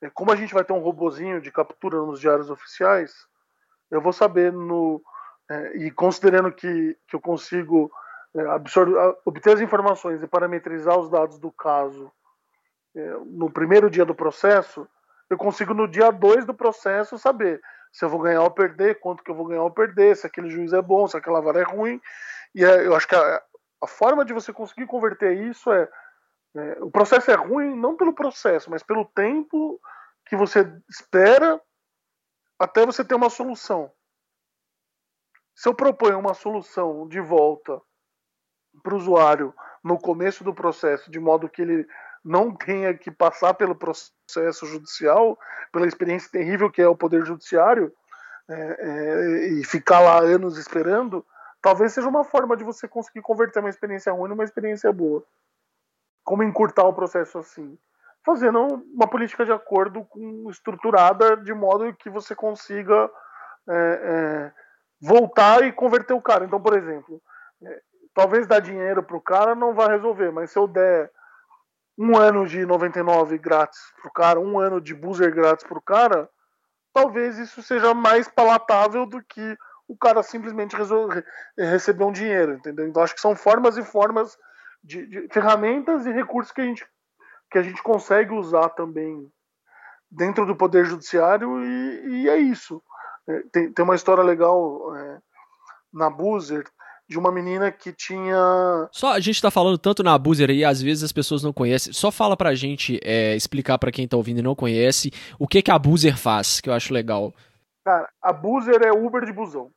É, 0.00 0.08
como 0.10 0.30
a 0.30 0.36
gente 0.36 0.54
vai 0.54 0.64
ter 0.64 0.72
um 0.72 0.78
robozinho 0.78 1.40
de 1.40 1.50
captura 1.50 1.96
nos 1.98 2.20
diários 2.20 2.50
oficiais, 2.50 3.26
eu 3.90 4.00
vou 4.00 4.12
saber 4.12 4.52
no 4.52 5.02
é, 5.50 5.76
e 5.78 5.90
considerando 5.90 6.52
que, 6.52 6.96
que 7.08 7.16
eu 7.16 7.20
consigo 7.20 7.90
é, 8.36 8.42
absorver, 8.46 8.96
obter 9.24 9.54
as 9.54 9.60
informações 9.60 10.22
e 10.22 10.28
parametrizar 10.28 10.96
os 10.96 11.10
dados 11.10 11.38
do 11.40 11.50
caso 11.50 12.12
é, 12.94 13.16
no 13.26 13.50
primeiro 13.50 13.90
dia 13.90 14.04
do 14.04 14.14
processo, 14.14 14.86
eu 15.30 15.36
consigo 15.36 15.74
no 15.74 15.86
dia 15.86 16.10
2 16.10 16.44
do 16.44 16.54
processo 16.54 17.18
saber 17.18 17.60
se 17.92 18.04
eu 18.04 18.08
vou 18.08 18.20
ganhar 18.20 18.42
ou 18.42 18.50
perder, 18.50 19.00
quanto 19.00 19.22
que 19.22 19.30
eu 19.30 19.34
vou 19.34 19.46
ganhar 19.46 19.62
ou 19.62 19.70
perder, 19.70 20.16
se 20.16 20.26
aquele 20.26 20.50
juiz 20.50 20.72
é 20.72 20.82
bom, 20.82 21.06
se 21.06 21.16
aquela 21.16 21.40
vara 21.40 21.60
é 21.60 21.64
ruim. 21.64 22.00
E 22.54 22.64
é, 22.64 22.86
eu 22.86 22.94
acho 22.94 23.08
que 23.08 23.14
a, 23.14 23.42
a, 23.82 23.86
forma 23.86 24.24
de 24.24 24.32
você 24.32 24.52
conseguir 24.52 24.86
converter 24.86 25.36
isso 25.36 25.72
é, 25.72 25.88
é, 26.56 26.78
o 26.80 26.90
processo 26.90 27.30
é 27.30 27.34
ruim 27.34 27.74
não 27.74 27.96
pelo 27.96 28.14
processo, 28.14 28.70
mas 28.70 28.82
pelo 28.82 29.04
tempo 29.04 29.80
que 30.26 30.36
você 30.36 30.60
espera 30.88 31.60
até 32.58 32.84
você 32.84 33.04
ter 33.04 33.14
uma 33.14 33.30
solução. 33.30 33.90
Se 35.54 35.68
eu 35.68 35.74
proponho 35.74 36.18
uma 36.18 36.34
solução 36.34 37.08
de 37.08 37.20
volta 37.20 37.80
para 38.82 38.94
o 38.94 38.96
usuário 38.96 39.54
no 39.82 39.98
começo 39.98 40.44
do 40.44 40.54
processo, 40.54 41.10
de 41.10 41.18
modo 41.18 41.48
que 41.48 41.62
ele 41.62 41.86
não 42.28 42.54
tenha 42.54 42.92
que 42.92 43.10
passar 43.10 43.54
pelo 43.54 43.74
processo 43.74 44.66
judicial, 44.66 45.38
pela 45.72 45.86
experiência 45.86 46.30
terrível 46.30 46.70
que 46.70 46.82
é 46.82 46.86
o 46.86 46.96
poder 46.96 47.24
judiciário, 47.24 47.90
é, 48.50 48.54
é, 48.54 49.48
e 49.54 49.64
ficar 49.64 50.00
lá 50.00 50.18
anos 50.18 50.58
esperando, 50.58 51.24
talvez 51.62 51.92
seja 51.92 52.06
uma 52.06 52.24
forma 52.24 52.54
de 52.54 52.64
você 52.64 52.86
conseguir 52.86 53.22
converter 53.22 53.60
uma 53.60 53.70
experiência 53.70 54.12
ruim 54.12 54.28
numa 54.28 54.44
experiência 54.44 54.92
boa. 54.92 55.24
Como 56.22 56.42
encurtar 56.42 56.84
o 56.84 56.92
processo 56.92 57.38
assim? 57.38 57.78
Fazendo 58.24 58.60
uma 58.92 59.08
política 59.08 59.46
de 59.46 59.52
acordo 59.52 60.04
com, 60.04 60.50
estruturada 60.50 61.34
de 61.34 61.54
modo 61.54 61.94
que 61.94 62.10
você 62.10 62.34
consiga 62.34 63.10
é, 63.66 63.72
é 63.74 64.52
voltar 65.00 65.62
e 65.64 65.72
converter 65.72 66.12
o 66.12 66.20
cara. 66.20 66.44
Então, 66.44 66.60
por 66.60 66.76
exemplo, 66.76 67.22
é, 67.62 67.80
talvez 68.12 68.46
dar 68.46 68.60
dinheiro 68.60 69.02
para 69.02 69.16
o 69.16 69.20
cara 69.20 69.54
não 69.54 69.72
vai 69.72 69.88
resolver, 69.88 70.30
mas 70.30 70.50
se 70.50 70.58
eu 70.58 70.66
der 70.66 71.10
um 71.98 72.16
ano 72.16 72.46
de 72.46 72.64
99 72.64 73.36
grátis 73.38 73.80
pro 74.00 74.12
cara, 74.12 74.38
um 74.38 74.58
ano 74.60 74.80
de 74.80 74.94
buzzer 74.94 75.34
grátis 75.34 75.66
pro 75.66 75.82
cara, 75.82 76.30
talvez 76.94 77.38
isso 77.38 77.60
seja 77.60 77.92
mais 77.92 78.28
palatável 78.28 79.04
do 79.04 79.20
que 79.22 79.58
o 79.88 79.96
cara 79.96 80.22
simplesmente 80.22 80.76
receber 81.56 82.04
um 82.04 82.12
dinheiro, 82.12 82.52
entendeu? 82.52 82.86
Então 82.86 83.02
acho 83.02 83.14
que 83.14 83.20
são 83.20 83.34
formas 83.34 83.76
e 83.76 83.82
formas 83.82 84.36
de, 84.84 85.06
de, 85.06 85.28
ferramentas 85.28 86.06
e 86.06 86.12
recursos 86.12 86.52
que 86.52 86.60
a 86.60 86.64
gente 86.64 86.86
que 87.50 87.56
a 87.56 87.62
gente 87.62 87.82
consegue 87.82 88.34
usar 88.34 88.68
também 88.70 89.26
dentro 90.10 90.44
do 90.44 90.54
poder 90.54 90.84
judiciário 90.84 91.64
e, 91.64 92.24
e 92.24 92.28
é 92.28 92.36
isso. 92.36 92.82
É, 93.26 93.42
tem, 93.50 93.72
tem 93.72 93.84
uma 93.84 93.94
história 93.94 94.22
legal 94.22 94.94
é, 94.94 95.18
na 95.90 96.10
Buzzer 96.10 96.64
de 97.08 97.18
uma 97.18 97.32
menina 97.32 97.72
que 97.72 97.92
tinha. 97.92 98.88
Só 98.92 99.14
a 99.14 99.20
gente 99.20 99.40
tá 99.40 99.50
falando 99.50 99.78
tanto 99.78 100.02
na 100.02 100.12
Abuser 100.12 100.50
aí, 100.50 100.64
às 100.64 100.82
vezes 100.82 101.02
as 101.02 101.12
pessoas 101.12 101.42
não 101.42 101.52
conhecem. 101.52 101.92
Só 101.92 102.10
fala 102.10 102.36
pra 102.36 102.54
gente 102.54 103.00
é, 103.02 103.34
explicar 103.34 103.78
para 103.78 103.90
quem 103.90 104.06
tá 104.06 104.16
ouvindo 104.16 104.40
e 104.40 104.42
não 104.42 104.54
conhece 104.54 105.10
o 105.38 105.48
que 105.48 105.62
que 105.62 105.70
a 105.70 105.74
Abuser 105.76 106.18
faz, 106.18 106.60
que 106.60 106.68
eu 106.68 106.74
acho 106.74 106.92
legal. 106.92 107.32
Cara, 107.84 108.08
a 108.22 108.30
Abuser 108.30 108.82
é 108.82 108.92
Uber 108.92 109.24
de 109.24 109.32
busão. 109.32 109.70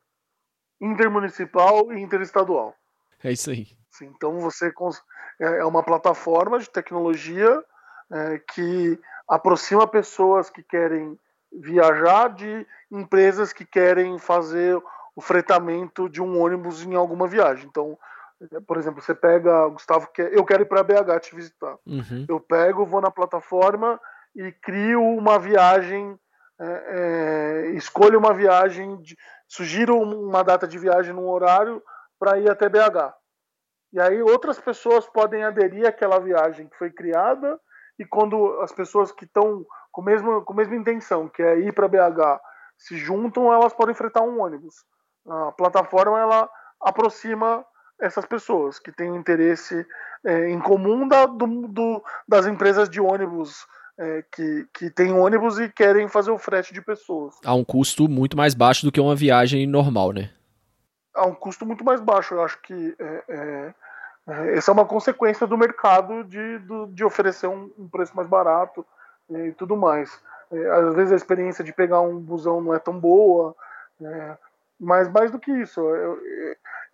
Intermunicipal 0.82 1.94
e 1.94 2.02
interestadual. 2.02 2.76
É 3.24 3.32
isso 3.32 3.50
aí. 3.52 3.68
Sim, 3.92 4.12
então 4.16 4.40
você 4.40 4.74
é, 5.40 5.60
é 5.60 5.66
uma 5.66 5.84
plataforma 5.84 6.60
de 6.60 6.70
tecnologia 6.70 7.64
é, 8.12 8.40
que 8.54 9.00
aproxima 9.28 9.88
pessoas 9.88 10.50
que 10.50 10.62
querem 10.62 11.18
viajar 11.54 12.30
de 12.30 12.66
empresas 12.92 13.54
que 13.54 13.66
querem 13.66 14.18
fazer 14.20 14.82
o 15.16 15.22
fretamento 15.22 16.10
de 16.10 16.22
um 16.22 16.40
ônibus 16.40 16.84
em 16.84 16.96
alguma 16.96 17.28
viagem. 17.28 17.68
Então, 17.68 17.98
por 18.66 18.78
exemplo, 18.78 19.02
você 19.02 19.14
pega, 19.14 19.68
Gustavo, 19.68 20.10
eu 20.32 20.44
quero 20.46 20.64
ir 20.64 20.66
para 20.66 20.84
BH 20.84 21.20
te 21.22 21.36
visitar. 21.36 21.78
Uhum. 21.86 22.26
Eu 22.28 22.40
pego, 22.40 22.86
vou 22.86 23.02
na 23.02 23.12
plataforma 23.12 24.00
e 24.36 24.52
crio 24.52 25.02
uma 25.02 25.38
viagem, 25.38 26.18
é, 26.60 26.66
é, 26.66 27.70
escolho 27.72 28.18
uma 28.18 28.34
viagem, 28.34 29.00
de, 29.02 29.18
sugiro 29.48 29.98
uma 29.98 30.44
data 30.44 30.68
de 30.68 30.80
viagem 30.80 31.14
num 31.14 31.30
horário 31.30 31.84
para 32.20 32.40
ir 32.40 32.50
até 32.50 32.70
BH. 32.70 33.14
E 33.94 34.00
aí 34.00 34.22
outras 34.22 34.60
pessoas 34.60 35.08
podem 35.08 35.44
aderir 35.44 35.86
àquela 35.86 36.20
viagem 36.20 36.68
que 36.68 36.78
foi 36.78 36.90
criada 36.90 37.60
e 38.00 38.06
quando 38.06 38.60
as 38.62 38.72
pessoas 38.72 39.12
que 39.12 39.26
estão 39.26 39.66
com, 39.92 40.02
mesmo, 40.02 40.42
com 40.44 40.54
a 40.54 40.56
mesma 40.56 40.76
intenção, 40.76 41.28
que 41.28 41.44
é 41.44 41.60
ir 41.60 41.74
para 41.74 41.90
BH, 41.90 42.40
se 42.78 42.98
juntam, 42.98 43.54
elas 43.54 43.74
podem 43.74 43.94
fretar 43.94 44.24
um 44.24 44.42
ônibus. 44.42 44.86
A 45.28 45.52
plataforma 45.52 46.20
ela 46.20 46.50
aproxima 46.82 47.66
essas 48.00 48.26
pessoas 48.26 48.80
que 48.80 48.92
têm 48.92 49.16
interesse 49.16 49.86
é, 50.26 50.50
em 50.50 50.60
comum 50.60 51.08
da, 51.08 51.26
do, 51.26 51.68
do, 51.68 52.04
das 52.28 52.48
empresas 52.48 52.90
de 52.90 53.00
ônibus 53.00 53.66
é, 53.98 54.24
que, 54.32 54.68
que 54.74 54.90
têm 54.90 55.14
ônibus 55.14 55.60
e 55.60 55.70
querem 55.70 56.08
fazer 56.08 56.32
o 56.32 56.38
frete 56.38 56.74
de 56.74 56.82
pessoas. 56.82 57.36
A 57.46 57.54
um 57.54 57.64
custo 57.64 58.10
muito 58.10 58.36
mais 58.36 58.56
baixo 58.56 58.86
do 58.86 58.92
que 58.92 59.00
uma 59.00 59.16
viagem 59.16 59.68
normal, 59.68 60.12
né? 60.12 60.32
A 61.14 61.26
um 61.26 61.36
custo 61.36 61.66
muito 61.66 61.84
mais 61.84 62.02
baixo. 62.02 62.34
Eu 62.34 62.44
acho 62.44 62.60
que 62.62 62.96
é, 62.98 63.24
é, 63.30 63.74
é 64.28 64.58
essa 64.58 64.72
é 64.72 64.74
uma 64.74 64.86
consequência 64.86 65.46
do 65.46 65.58
mercado 65.58 66.24
de, 66.24 66.58
do, 66.60 66.88
de 66.88 67.04
oferecer 67.04 67.48
um, 67.48 67.70
um, 67.78 67.88
preço 67.88 68.16
mais 68.16 68.28
barato 68.28 68.86
é, 69.30 69.48
e 69.48 69.52
tudo 69.54 69.78
mais. 69.78 70.20
Às 70.52 70.96
vezes 70.96 71.14
a 71.14 71.16
experiência 71.16 71.64
de 71.64 71.72
pegar 71.72 72.02
um 72.02 72.20
busão 72.20 72.60
não 72.60 72.74
é 72.74 72.80
tão 72.80 73.00
boa, 73.00 73.56
mas 74.82 75.08
mais 75.10 75.30
do 75.30 75.40
que 75.40 75.52
isso, 75.52 75.80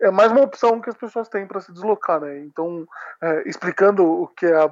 é 0.00 0.10
mais 0.10 0.30
uma 0.30 0.42
opção 0.42 0.80
que 0.80 0.90
as 0.90 0.96
pessoas 0.96 1.28
têm 1.28 1.46
para 1.46 1.60
se 1.60 1.72
deslocar, 1.72 2.20
né? 2.20 2.38
Então, 2.40 2.86
é, 3.20 3.48
explicando 3.48 4.04
o 4.04 4.28
que 4.28 4.44
é, 4.44 4.54
a, 4.54 4.70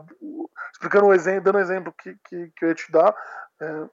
explicando 0.70 1.06
o 1.06 1.14
exemplo, 1.14 1.44
dando 1.44 1.56
o 1.56 1.60
exemplo 1.60 1.94
que, 1.98 2.14
que, 2.28 2.52
que 2.54 2.64
eu 2.64 2.68
ia 2.68 2.74
te 2.74 2.92
dar, 2.92 3.16
é, 3.60 3.88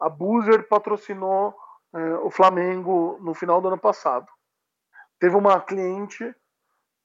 a 0.00 0.08
Boozer 0.08 0.66
patrocinou 0.68 1.56
é, 1.94 2.14
o 2.16 2.30
Flamengo 2.30 3.18
no 3.22 3.34
final 3.34 3.60
do 3.60 3.68
ano 3.68 3.78
passado. 3.78 4.26
Teve 5.20 5.36
uma 5.36 5.60
cliente 5.60 6.24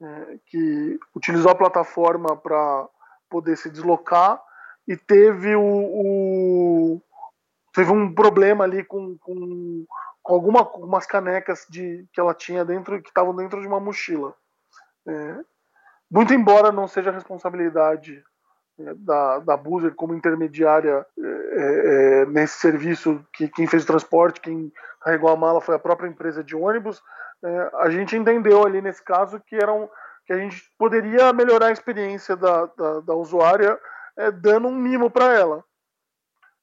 é, 0.02 0.40
que 0.48 1.00
utilizou 1.16 1.52
a 1.52 1.56
plataforma 1.56 2.36
para 2.36 2.90
poder 3.30 3.56
se 3.56 3.70
deslocar 3.70 4.42
e 4.88 4.98
teve 4.98 5.56
o, 5.56 5.62
o, 5.62 7.02
teve 7.72 7.92
um 7.92 8.14
problema 8.14 8.64
ali 8.64 8.84
com, 8.84 9.18
com 9.20 9.86
com 10.24 10.36
algumas 10.36 11.06
canecas 11.06 11.66
de, 11.70 12.08
que 12.14 12.20
ela 12.20 12.34
tinha 12.34 12.64
dentro, 12.64 13.02
que 13.02 13.10
estavam 13.10 13.36
dentro 13.36 13.62
de 13.62 13.68
uma 13.68 13.80
mochila. 13.80 14.34
É, 15.06 15.40
muito 16.10 16.34
embora 16.34 16.72
não 16.72 16.88
seja 16.88 17.12
responsabilidade 17.12 18.24
é, 18.80 18.94
da, 18.96 19.40
da 19.40 19.58
Boozer 19.58 19.94
como 19.94 20.16
intermediária 20.16 21.06
é, 21.20 22.22
é, 22.22 22.26
nesse 22.26 22.60
serviço, 22.60 23.24
que 23.34 23.50
quem 23.50 23.68
fez 23.68 23.84
o 23.84 23.88
transporte, 23.88 24.40
quem 24.40 24.72
carregou 25.02 25.30
a 25.30 25.36
mala 25.36 25.60
foi 25.60 25.76
a 25.76 25.80
própria 25.80 26.08
empresa 26.08 26.42
de 26.42 26.56
ônibus, 26.56 27.04
é, 27.44 27.72
a 27.82 27.90
gente 27.90 28.16
entendeu 28.16 28.66
ali 28.66 28.82
nesse 28.82 29.04
caso 29.04 29.42
que, 29.42 29.56
era 29.58 29.74
um, 29.74 29.90
que 30.26 30.32
a 30.32 30.38
gente 30.38 30.64
poderia 30.78 31.34
melhorar 31.34 31.68
a 31.68 31.72
experiência 31.72 32.38
da, 32.38 32.66
da, 32.68 33.00
da 33.02 33.14
usuária 33.14 33.78
é, 34.16 34.32
dando 34.32 34.70
um 34.70 34.76
mimo 34.76 35.12
para 35.12 35.34
ela. 35.34 35.64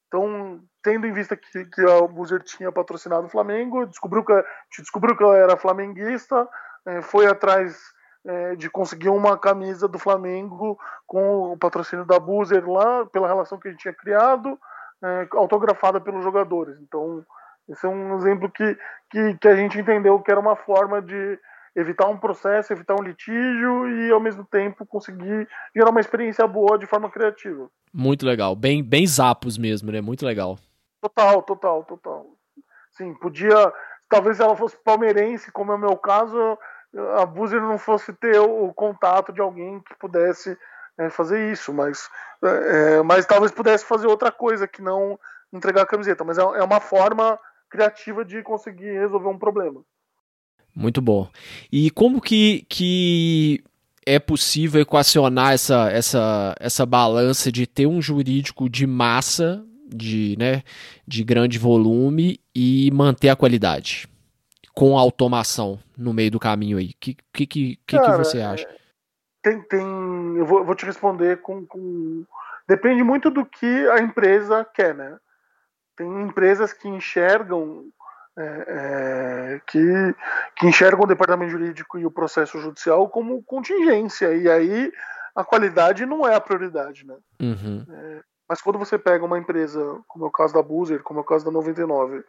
Então, 0.08 0.62
tendo 0.82 1.06
em 1.06 1.12
vista 1.12 1.36
que, 1.36 1.64
que 1.66 1.80
a 1.82 2.06
Buzer 2.06 2.42
tinha 2.42 2.72
patrocinado 2.72 3.26
o 3.26 3.30
Flamengo, 3.30 3.86
descobriu 3.86 4.24
que, 4.24 4.44
descobriu 4.78 5.16
que 5.16 5.22
ela 5.22 5.36
era 5.36 5.56
flamenguista, 5.56 6.48
é, 6.86 7.02
foi 7.02 7.26
atrás 7.26 7.78
é, 8.24 8.56
de 8.56 8.68
conseguir 8.68 9.08
uma 9.08 9.38
camisa 9.38 9.86
do 9.88 9.98
Flamengo 9.98 10.78
com 11.06 11.52
o 11.52 11.56
patrocínio 11.56 12.04
da 12.04 12.18
Buzer 12.18 12.68
lá, 12.68 13.06
pela 13.06 13.28
relação 13.28 13.58
que 13.58 13.68
a 13.68 13.70
gente 13.70 13.80
tinha 13.80 13.94
criado, 13.94 14.58
é, 15.02 15.28
autografada 15.32 16.00
pelos 16.00 16.22
jogadores. 16.22 16.78
Então, 16.80 17.24
esse 17.68 17.86
é 17.86 17.88
um 17.88 18.16
exemplo 18.16 18.50
que, 18.50 18.76
que, 19.10 19.34
que 19.38 19.48
a 19.48 19.56
gente 19.56 19.78
entendeu 19.78 20.18
que 20.20 20.30
era 20.30 20.40
uma 20.40 20.56
forma 20.56 21.00
de 21.00 21.38
evitar 21.76 22.08
um 22.08 22.16
processo, 22.16 22.72
evitar 22.72 22.96
um 22.98 23.02
litígio 23.02 23.88
e 23.88 24.10
ao 24.10 24.20
mesmo 24.20 24.44
tempo 24.44 24.84
conseguir 24.84 25.48
gerar 25.74 25.90
uma 25.90 26.00
experiência 26.00 26.46
boa 26.46 26.78
de 26.78 26.86
forma 26.86 27.08
criativa. 27.08 27.70
Muito 27.92 28.26
legal, 28.26 28.56
bem 28.56 28.82
bem 28.82 29.06
zapos 29.06 29.56
mesmo, 29.56 29.90
né? 29.92 30.00
Muito 30.00 30.26
legal. 30.26 30.58
Total, 31.00 31.42
total, 31.42 31.84
total. 31.84 32.26
Sim, 32.92 33.14
podia, 33.14 33.72
talvez 34.08 34.40
ela 34.40 34.56
fosse 34.56 34.76
palmeirense, 34.76 35.52
como 35.52 35.72
é 35.72 35.74
o 35.74 35.78
meu 35.78 35.96
caso, 35.96 36.58
a 37.16 37.24
Buzer 37.24 37.60
não 37.60 37.78
fosse 37.78 38.12
ter 38.12 38.38
o, 38.38 38.72
contato 38.72 39.32
de 39.32 39.40
alguém 39.40 39.80
que 39.80 39.94
pudesse 39.96 40.56
é, 40.98 41.08
fazer 41.08 41.52
isso, 41.52 41.72
mas, 41.72 42.08
é, 42.42 42.48
é, 42.98 43.02
mas 43.02 43.26
talvez 43.26 43.52
pudesse 43.52 43.84
fazer 43.84 44.06
outra 44.06 44.32
coisa 44.32 44.66
que 44.66 44.82
não 44.82 45.18
entregar 45.52 45.82
a 45.82 45.86
camiseta. 45.86 46.24
Mas 46.24 46.38
é, 46.38 46.42
é 46.42 46.62
uma 46.62 46.80
forma 46.80 47.38
criativa 47.68 48.24
de 48.24 48.42
conseguir 48.42 48.92
resolver 48.98 49.28
um 49.28 49.38
problema. 49.38 49.82
Muito 50.74 51.00
bom. 51.00 51.28
E 51.70 51.90
como 51.90 52.20
que, 52.20 52.66
que 52.68 53.62
é 54.04 54.18
possível 54.18 54.80
equacionar 54.80 55.52
essa, 55.52 55.90
essa, 55.90 56.54
essa 56.58 56.86
balança 56.86 57.50
de 57.50 57.66
ter 57.66 57.86
um 57.86 58.00
jurídico 58.00 58.68
de 58.68 58.86
massa, 58.86 59.64
de, 59.94 60.36
né, 60.38 60.62
de 61.06 61.24
grande 61.24 61.58
volume 61.58 62.40
e 62.54 62.90
manter 62.92 63.28
a 63.28 63.36
qualidade? 63.36 64.08
Com 64.74 64.96
automação 64.96 65.78
no 65.96 66.12
meio 66.12 66.30
do 66.30 66.40
caminho 66.40 66.78
aí. 66.78 66.90
O 66.90 66.94
que, 67.00 67.16
que, 67.32 67.46
que, 67.46 67.78
Cara, 67.86 68.12
que 68.12 68.18
você 68.18 68.40
acha? 68.40 68.68
Tem, 69.42 69.60
tem, 69.62 69.80
eu 70.36 70.46
vou, 70.46 70.64
vou 70.64 70.74
te 70.74 70.86
responder 70.86 71.40
com, 71.42 71.66
com. 71.66 72.24
Depende 72.68 73.02
muito 73.02 73.30
do 73.30 73.44
que 73.44 73.66
a 73.88 73.98
empresa 73.98 74.64
quer, 74.64 74.94
né? 74.94 75.18
Tem 75.96 76.22
empresas 76.22 76.72
que 76.72 76.88
enxergam 76.88 77.84
é, 78.38 78.64
é, 78.68 79.60
que, 79.66 80.14
que 80.56 80.66
enxergam 80.66 81.04
o 81.04 81.06
departamento 81.06 81.50
jurídico 81.50 81.98
e 81.98 82.06
o 82.06 82.10
processo 82.10 82.58
judicial 82.60 83.08
como 83.08 83.42
contingência, 83.42 84.34
e 84.34 84.48
aí 84.48 84.92
a 85.34 85.44
qualidade 85.44 86.06
não 86.06 86.26
é 86.26 86.34
a 86.34 86.40
prioridade. 86.40 87.06
Né? 87.06 87.16
Uhum. 87.40 87.84
É, 87.88 88.20
mas 88.50 88.60
quando 88.60 88.80
você 88.80 88.98
pega 88.98 89.24
uma 89.24 89.38
empresa, 89.38 90.00
como 90.08 90.24
é 90.24 90.28
o 90.28 90.32
caso 90.32 90.52
da 90.52 90.60
Boozer, 90.60 91.04
como 91.04 91.20
é 91.20 91.22
o 91.22 91.24
caso 91.24 91.44
da 91.44 91.52
99, 91.52 92.24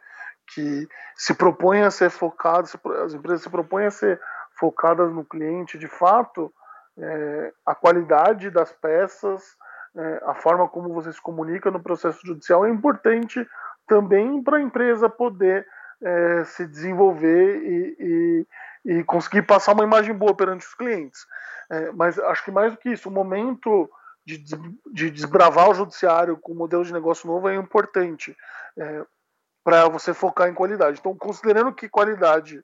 que 0.54 0.88
se 1.16 1.34
propõe 1.34 1.82
a 1.82 1.90
ser 1.90 2.10
focada, 2.10 2.68
as 3.04 3.12
empresas 3.12 3.42
se 3.42 3.50
propõem 3.50 3.86
a 3.86 3.90
ser 3.90 4.20
focadas 4.56 5.12
no 5.12 5.24
cliente 5.24 5.76
de 5.76 5.88
fato, 5.88 6.52
é, 6.96 7.52
a 7.66 7.74
qualidade 7.74 8.50
das 8.50 8.70
peças, 8.70 9.42
é, 9.96 10.22
a 10.24 10.32
forma 10.32 10.68
como 10.68 10.94
você 10.94 11.12
se 11.12 11.20
comunica 11.20 11.72
no 11.72 11.82
processo 11.82 12.24
judicial 12.24 12.64
é 12.64 12.70
importante 12.70 13.44
também 13.88 14.40
para 14.44 14.58
a 14.58 14.62
empresa 14.62 15.10
poder 15.10 15.66
é, 16.00 16.44
se 16.44 16.68
desenvolver 16.68 17.56
e, 17.64 18.46
e, 18.86 18.92
e, 18.92 19.04
conseguir 19.04 19.42
passar 19.42 19.72
uma 19.72 19.82
imagem 19.82 20.14
boa 20.14 20.36
perante 20.36 20.64
os 20.64 20.74
clientes. 20.74 21.26
É, 21.68 21.90
mas 21.90 22.16
acho 22.16 22.44
que 22.44 22.52
mais 22.52 22.70
do 22.70 22.78
que 22.78 22.90
isso, 22.90 23.08
o 23.08 23.12
momento 23.12 23.90
de, 24.24 24.38
de 24.92 25.10
desbravar 25.10 25.70
o 25.70 25.74
judiciário 25.74 26.36
com 26.36 26.52
um 26.52 26.56
modelo 26.56 26.84
de 26.84 26.92
negócio 26.92 27.26
novo 27.26 27.48
é 27.48 27.54
importante 27.54 28.36
é, 28.78 29.04
para 29.64 29.88
você 29.88 30.14
focar 30.14 30.48
em 30.48 30.54
qualidade. 30.54 30.98
Então, 30.98 31.16
considerando 31.16 31.72
que 31.72 31.88
qualidade, 31.88 32.62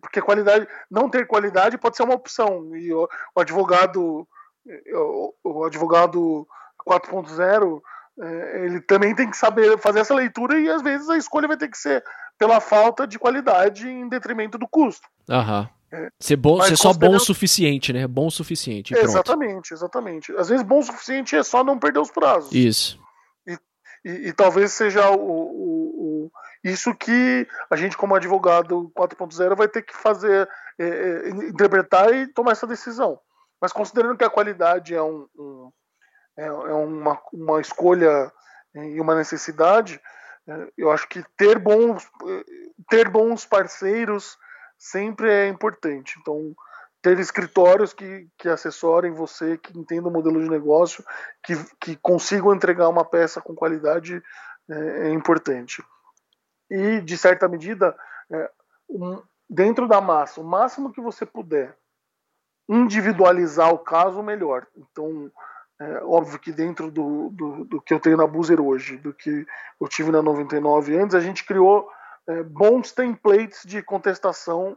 porque 0.00 0.20
qualidade, 0.20 0.66
não 0.90 1.08
ter 1.08 1.26
qualidade 1.26 1.78
pode 1.78 1.96
ser 1.96 2.02
uma 2.02 2.14
opção 2.14 2.74
e 2.76 2.92
o, 2.92 3.08
o 3.34 3.40
advogado, 3.40 4.26
o, 4.94 5.34
o 5.44 5.64
advogado 5.64 6.46
4.0 6.86 7.80
é, 8.18 8.64
ele 8.64 8.80
também 8.80 9.14
tem 9.14 9.30
que 9.30 9.36
saber 9.36 9.76
fazer 9.78 10.00
essa 10.00 10.14
leitura 10.14 10.58
e 10.58 10.70
às 10.70 10.80
vezes 10.82 11.08
a 11.08 11.18
escolha 11.18 11.48
vai 11.48 11.56
ter 11.56 11.68
que 11.68 11.76
ser 11.76 12.02
pela 12.38 12.60
falta 12.60 13.06
de 13.06 13.18
qualidade 13.18 13.88
em 13.88 14.08
detrimento 14.08 14.56
do 14.56 14.68
custo. 14.68 15.06
Aham. 15.28 15.68
É. 15.96 16.10
Ser, 16.20 16.36
bom, 16.36 16.60
ser 16.60 16.76
só 16.76 16.92
bom 16.92 17.16
o 17.16 17.20
suficiente, 17.20 17.90
né? 17.90 18.06
Bom 18.06 18.26
o 18.26 18.30
suficiente. 18.30 18.94
exatamente, 18.94 19.72
exatamente. 19.72 20.30
Às 20.36 20.50
vezes 20.50 20.62
bom 20.64 20.80
o 20.80 20.82
suficiente 20.82 21.34
é 21.34 21.42
só 21.42 21.64
não 21.64 21.78
perder 21.78 22.00
os 22.00 22.10
prazos. 22.10 22.52
Isso. 22.52 23.00
E, 23.46 23.58
e, 24.04 24.28
e 24.28 24.32
talvez 24.32 24.72
seja 24.72 25.10
o, 25.10 25.16
o, 25.16 26.26
o, 26.26 26.30
isso 26.62 26.94
que 26.94 27.48
a 27.70 27.76
gente, 27.76 27.96
como 27.96 28.14
advogado 28.14 28.92
4.0, 28.94 29.56
vai 29.56 29.68
ter 29.68 29.82
que 29.82 29.96
fazer, 29.96 30.46
é, 30.78 30.86
é, 30.86 31.28
interpretar 31.30 32.14
e 32.14 32.26
tomar 32.26 32.52
essa 32.52 32.66
decisão. 32.66 33.18
Mas 33.58 33.72
considerando 33.72 34.18
que 34.18 34.24
a 34.24 34.30
qualidade 34.30 34.94
é, 34.94 35.02
um, 35.02 35.26
um 35.34 35.72
é, 36.36 36.46
é 36.46 36.50
uma, 36.50 37.18
uma 37.32 37.60
escolha 37.60 38.30
e 38.74 39.00
uma 39.00 39.14
necessidade, 39.14 39.98
é, 40.46 40.68
eu 40.76 40.90
acho 40.90 41.08
que 41.08 41.24
ter 41.38 41.58
bons, 41.58 42.06
ter 42.90 43.08
bons 43.08 43.46
parceiros 43.46 44.36
sempre 44.78 45.30
é 45.30 45.48
importante. 45.48 46.16
Então, 46.20 46.54
ter 47.02 47.18
escritórios 47.18 47.92
que, 47.92 48.28
que 48.36 48.48
assessorem 48.48 49.12
você, 49.12 49.56
que 49.56 49.78
entendam 49.78 50.10
o 50.10 50.12
modelo 50.12 50.42
de 50.42 50.50
negócio, 50.50 51.04
que, 51.42 51.54
que 51.80 51.96
consigam 51.96 52.54
entregar 52.54 52.88
uma 52.88 53.04
peça 53.04 53.40
com 53.40 53.54
qualidade 53.54 54.22
é, 54.68 55.08
é 55.08 55.10
importante. 55.10 55.84
E, 56.70 57.00
de 57.00 57.16
certa 57.16 57.46
medida, 57.46 57.96
é, 58.30 58.50
um, 58.88 59.22
dentro 59.48 59.86
da 59.86 60.00
massa, 60.00 60.40
o 60.40 60.44
máximo 60.44 60.92
que 60.92 61.00
você 61.00 61.24
puder 61.24 61.76
individualizar 62.68 63.72
o 63.72 63.78
caso, 63.78 64.22
melhor. 64.22 64.66
Então, 64.76 65.30
é, 65.80 66.02
óbvio 66.04 66.38
que 66.38 66.50
dentro 66.50 66.90
do, 66.90 67.30
do, 67.30 67.64
do, 67.66 67.80
que 67.82 67.94
eu 67.94 68.00
tenho 68.00 68.16
na 68.16 68.26
Boozer 68.26 68.60
hoje, 68.60 68.96
do 68.96 69.14
que 69.14 69.46
eu 69.80 69.88
tive 69.88 70.10
na 70.10 70.22
99 70.22 70.98
antes, 70.98 71.14
a 71.14 71.20
gente 71.20 71.44
criou 71.44 71.88
é, 72.28 72.42
bons 72.42 72.92
templates 72.92 73.62
de 73.64 73.82
contestação 73.82 74.76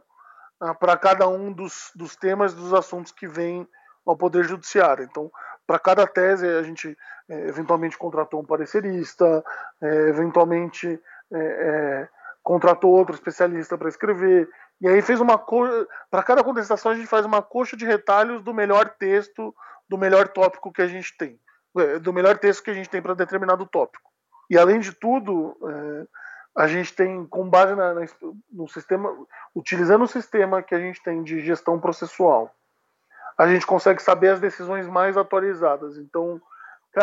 ah, 0.60 0.74
para 0.74 0.96
cada 0.96 1.26
um 1.26 1.52
dos, 1.52 1.90
dos 1.94 2.14
temas, 2.16 2.54
dos 2.54 2.72
assuntos 2.74 3.12
que 3.12 3.26
vêm 3.26 3.66
ao 4.06 4.16
Poder 4.16 4.44
Judiciário. 4.44 5.04
Então, 5.04 5.30
para 5.66 5.78
cada 5.78 6.06
tese 6.06 6.46
a 6.46 6.62
gente 6.62 6.96
é, 7.28 7.48
eventualmente 7.48 7.96
contratou 7.96 8.40
um 8.40 8.44
parecerista, 8.44 9.44
é, 9.80 10.08
eventualmente 10.08 11.00
é, 11.32 11.38
é 11.38 12.08
contratou 12.42 12.90
outro 12.90 13.14
especialista 13.14 13.76
para 13.76 13.88
escrever. 13.88 14.48
E 14.80 14.88
aí 14.88 15.02
fez 15.02 15.20
uma 15.20 15.38
coisa. 15.38 15.86
Para 16.10 16.22
cada 16.22 16.42
contestação, 16.42 16.90
a 16.90 16.94
gente 16.94 17.06
faz 17.06 17.24
uma 17.24 17.42
coxa 17.42 17.76
de 17.76 17.84
retalhos 17.84 18.42
do 18.42 18.54
melhor 18.54 18.88
texto, 18.98 19.54
do 19.88 19.98
melhor 19.98 20.28
tópico 20.28 20.72
que 20.72 20.80
a 20.80 20.86
gente 20.86 21.16
tem. 21.16 21.38
É, 21.78 21.98
do 21.98 22.12
melhor 22.12 22.38
texto 22.38 22.64
que 22.64 22.70
a 22.70 22.74
gente 22.74 22.88
tem 22.88 23.00
para 23.00 23.14
determinado 23.14 23.66
tópico. 23.66 24.10
E 24.48 24.58
além 24.58 24.80
de 24.80 24.92
tudo, 24.92 25.56
a 26.56 26.66
gente 26.66 26.92
tem, 26.94 27.24
com 27.26 27.48
base 27.48 27.74
na, 27.74 27.94
na, 27.94 28.06
no 28.52 28.68
sistema, 28.68 29.14
utilizando 29.54 30.02
o 30.02 30.08
sistema 30.08 30.62
que 30.62 30.74
a 30.74 30.80
gente 30.80 31.02
tem 31.02 31.22
de 31.22 31.40
gestão 31.40 31.78
processual, 31.78 32.54
a 33.38 33.46
gente 33.46 33.66
consegue 33.66 34.02
saber 34.02 34.28
as 34.28 34.40
decisões 34.40 34.86
mais 34.86 35.16
atualizadas. 35.16 35.96
Então, 35.96 36.40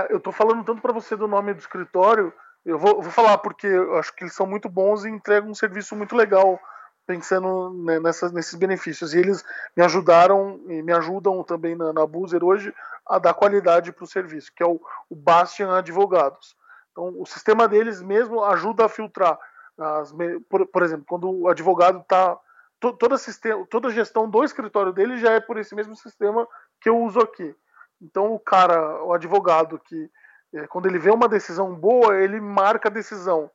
eu 0.09 0.17
estou 0.17 0.33
falando 0.33 0.63
tanto 0.63 0.81
para 0.81 0.93
você 0.93 1.15
do 1.15 1.27
nome 1.27 1.53
do 1.53 1.59
escritório, 1.59 2.33
eu 2.65 2.77
vou, 2.77 3.01
vou, 3.01 3.11
falar 3.11 3.37
porque 3.37 3.65
eu 3.65 3.97
acho 3.97 4.13
que 4.13 4.25
eles 4.25 4.35
são 4.35 4.45
muito 4.45 4.67
bons 4.67 5.05
e 5.05 5.09
entregam 5.09 5.49
um 5.49 5.55
serviço 5.55 5.95
muito 5.95 6.15
legal 6.15 6.59
pensando 7.05 7.73
né, 7.85 7.97
nessas, 8.01 8.33
nesses 8.33 8.53
benefícios. 8.55 9.13
E 9.13 9.19
eles 9.19 9.43
me 9.75 9.81
ajudaram 9.81 10.59
e 10.67 10.83
me 10.83 10.91
ajudam 10.91 11.41
também 11.43 11.75
na, 11.75 11.93
na 11.93 12.05
Buzer 12.05 12.43
hoje 12.43 12.75
a 13.05 13.17
dar 13.17 13.33
qualidade 13.33 13.93
para 13.93 14.03
o 14.03 14.07
serviço, 14.07 14.51
que 14.53 14.61
é 14.61 14.65
o, 14.65 14.81
o 15.09 15.15
Bastian 15.15 15.75
Advogados. 15.77 16.57
Então, 16.97 17.13
o 17.21 17.27
sistema 17.27 17.67
deles 17.67 18.01
mesmo 18.01 18.43
ajuda 18.43 18.85
a 18.85 18.89
filtrar. 18.89 19.37
As, 19.77 20.11
por, 20.49 20.65
por 20.65 20.81
exemplo, 20.81 21.05
quando 21.07 21.29
o 21.29 21.47
advogado 21.47 21.99
está. 21.99 22.35
To, 22.79 22.93
toda, 22.93 23.15
a 23.15 23.91
gestão 23.91 24.27
do 24.27 24.43
escritório 24.43 24.91
dele 24.91 25.17
já 25.17 25.33
é 25.33 25.39
por 25.39 25.57
esse 25.57 25.75
mesmo 25.75 25.95
sistema 25.95 26.47
que 26.81 26.89
eu 26.89 26.97
uso 26.99 27.19
aqui. 27.19 27.55
Então, 28.01 28.33
o 28.33 28.39
cara, 28.39 29.03
o 29.03 29.13
advogado 29.13 29.79
que 29.79 30.09
é, 30.55 30.65
quando 30.65 30.87
ele 30.87 30.97
vê 30.97 31.11
uma 31.11 31.27
decisão 31.27 31.75
boa, 31.75 32.17
ele 32.17 32.41
marca 32.41 32.89
a 32.89 32.91
decisão. 32.91 33.49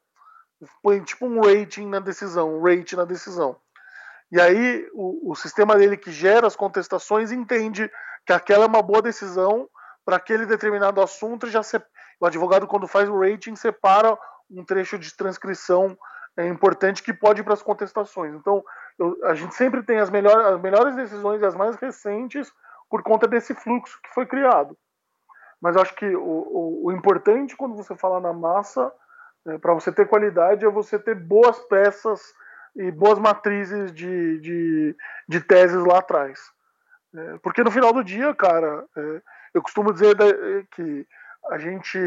Põe 0.80 1.00
tipo 1.02 1.26
um 1.26 1.40
rating 1.40 1.86
na 1.86 1.98
decisão, 1.98 2.58
um 2.58 2.62
rate 2.62 2.94
na 2.94 3.04
decisão. 3.04 3.56
E 4.30 4.40
aí 4.40 4.88
o, 4.92 5.32
o 5.32 5.34
sistema 5.34 5.76
dele 5.76 5.96
que 5.96 6.12
gera 6.12 6.46
as 6.46 6.54
contestações 6.54 7.32
entende 7.32 7.90
que 8.24 8.32
aquela 8.32 8.64
é 8.64 8.68
uma 8.68 8.82
boa 8.82 9.02
decisão 9.02 9.68
para 10.04 10.16
aquele 10.16 10.46
determinado 10.46 11.00
assunto. 11.00 11.48
Já 11.48 11.62
se, 11.62 11.80
o 12.22 12.26
advogado, 12.26 12.68
quando 12.68 12.86
faz 12.86 13.08
o 13.08 13.18
rating, 13.18 13.56
separa 13.56 14.16
um 14.48 14.64
trecho 14.64 14.96
de 14.96 15.12
transcrição 15.16 15.98
é, 16.36 16.46
importante 16.46 17.02
que 17.02 17.12
pode 17.12 17.40
ir 17.40 17.44
para 17.44 17.54
as 17.54 17.62
contestações. 17.62 18.32
Então, 18.32 18.64
eu, 18.96 19.18
a 19.24 19.34
gente 19.34 19.56
sempre 19.56 19.82
tem 19.82 19.98
as, 19.98 20.08
melhor, 20.08 20.54
as 20.54 20.60
melhores 20.60 20.94
decisões, 20.94 21.42
as 21.42 21.56
mais 21.56 21.74
recentes, 21.74 22.52
por 22.88 23.02
conta 23.02 23.26
desse 23.26 23.56
fluxo 23.56 23.98
que 24.04 24.14
foi 24.14 24.24
criado. 24.24 24.78
Mas 25.60 25.76
acho 25.76 25.96
que 25.96 26.14
o, 26.14 26.22
o, 26.22 26.86
o 26.86 26.92
importante 26.92 27.56
quando 27.56 27.74
você 27.74 27.96
fala 27.96 28.20
na 28.20 28.32
massa, 28.32 28.92
é, 29.48 29.58
para 29.58 29.74
você 29.74 29.90
ter 29.90 30.06
qualidade, 30.06 30.64
é 30.64 30.70
você 30.70 31.00
ter 31.00 31.16
boas 31.16 31.58
peças 31.66 32.22
e 32.76 32.92
boas 32.92 33.18
matrizes 33.18 33.92
de, 33.92 34.38
de, 34.38 34.96
de 35.28 35.40
teses 35.40 35.84
lá 35.84 35.98
atrás. 35.98 36.38
É, 37.16 37.38
porque 37.42 37.64
no 37.64 37.70
final 37.72 37.92
do 37.92 38.04
dia, 38.04 38.32
cara, 38.32 38.84
é, 38.96 39.22
eu 39.54 39.60
costumo 39.60 39.92
dizer 39.92 40.16
que 40.70 41.04
a 41.50 41.58
gente. 41.58 41.98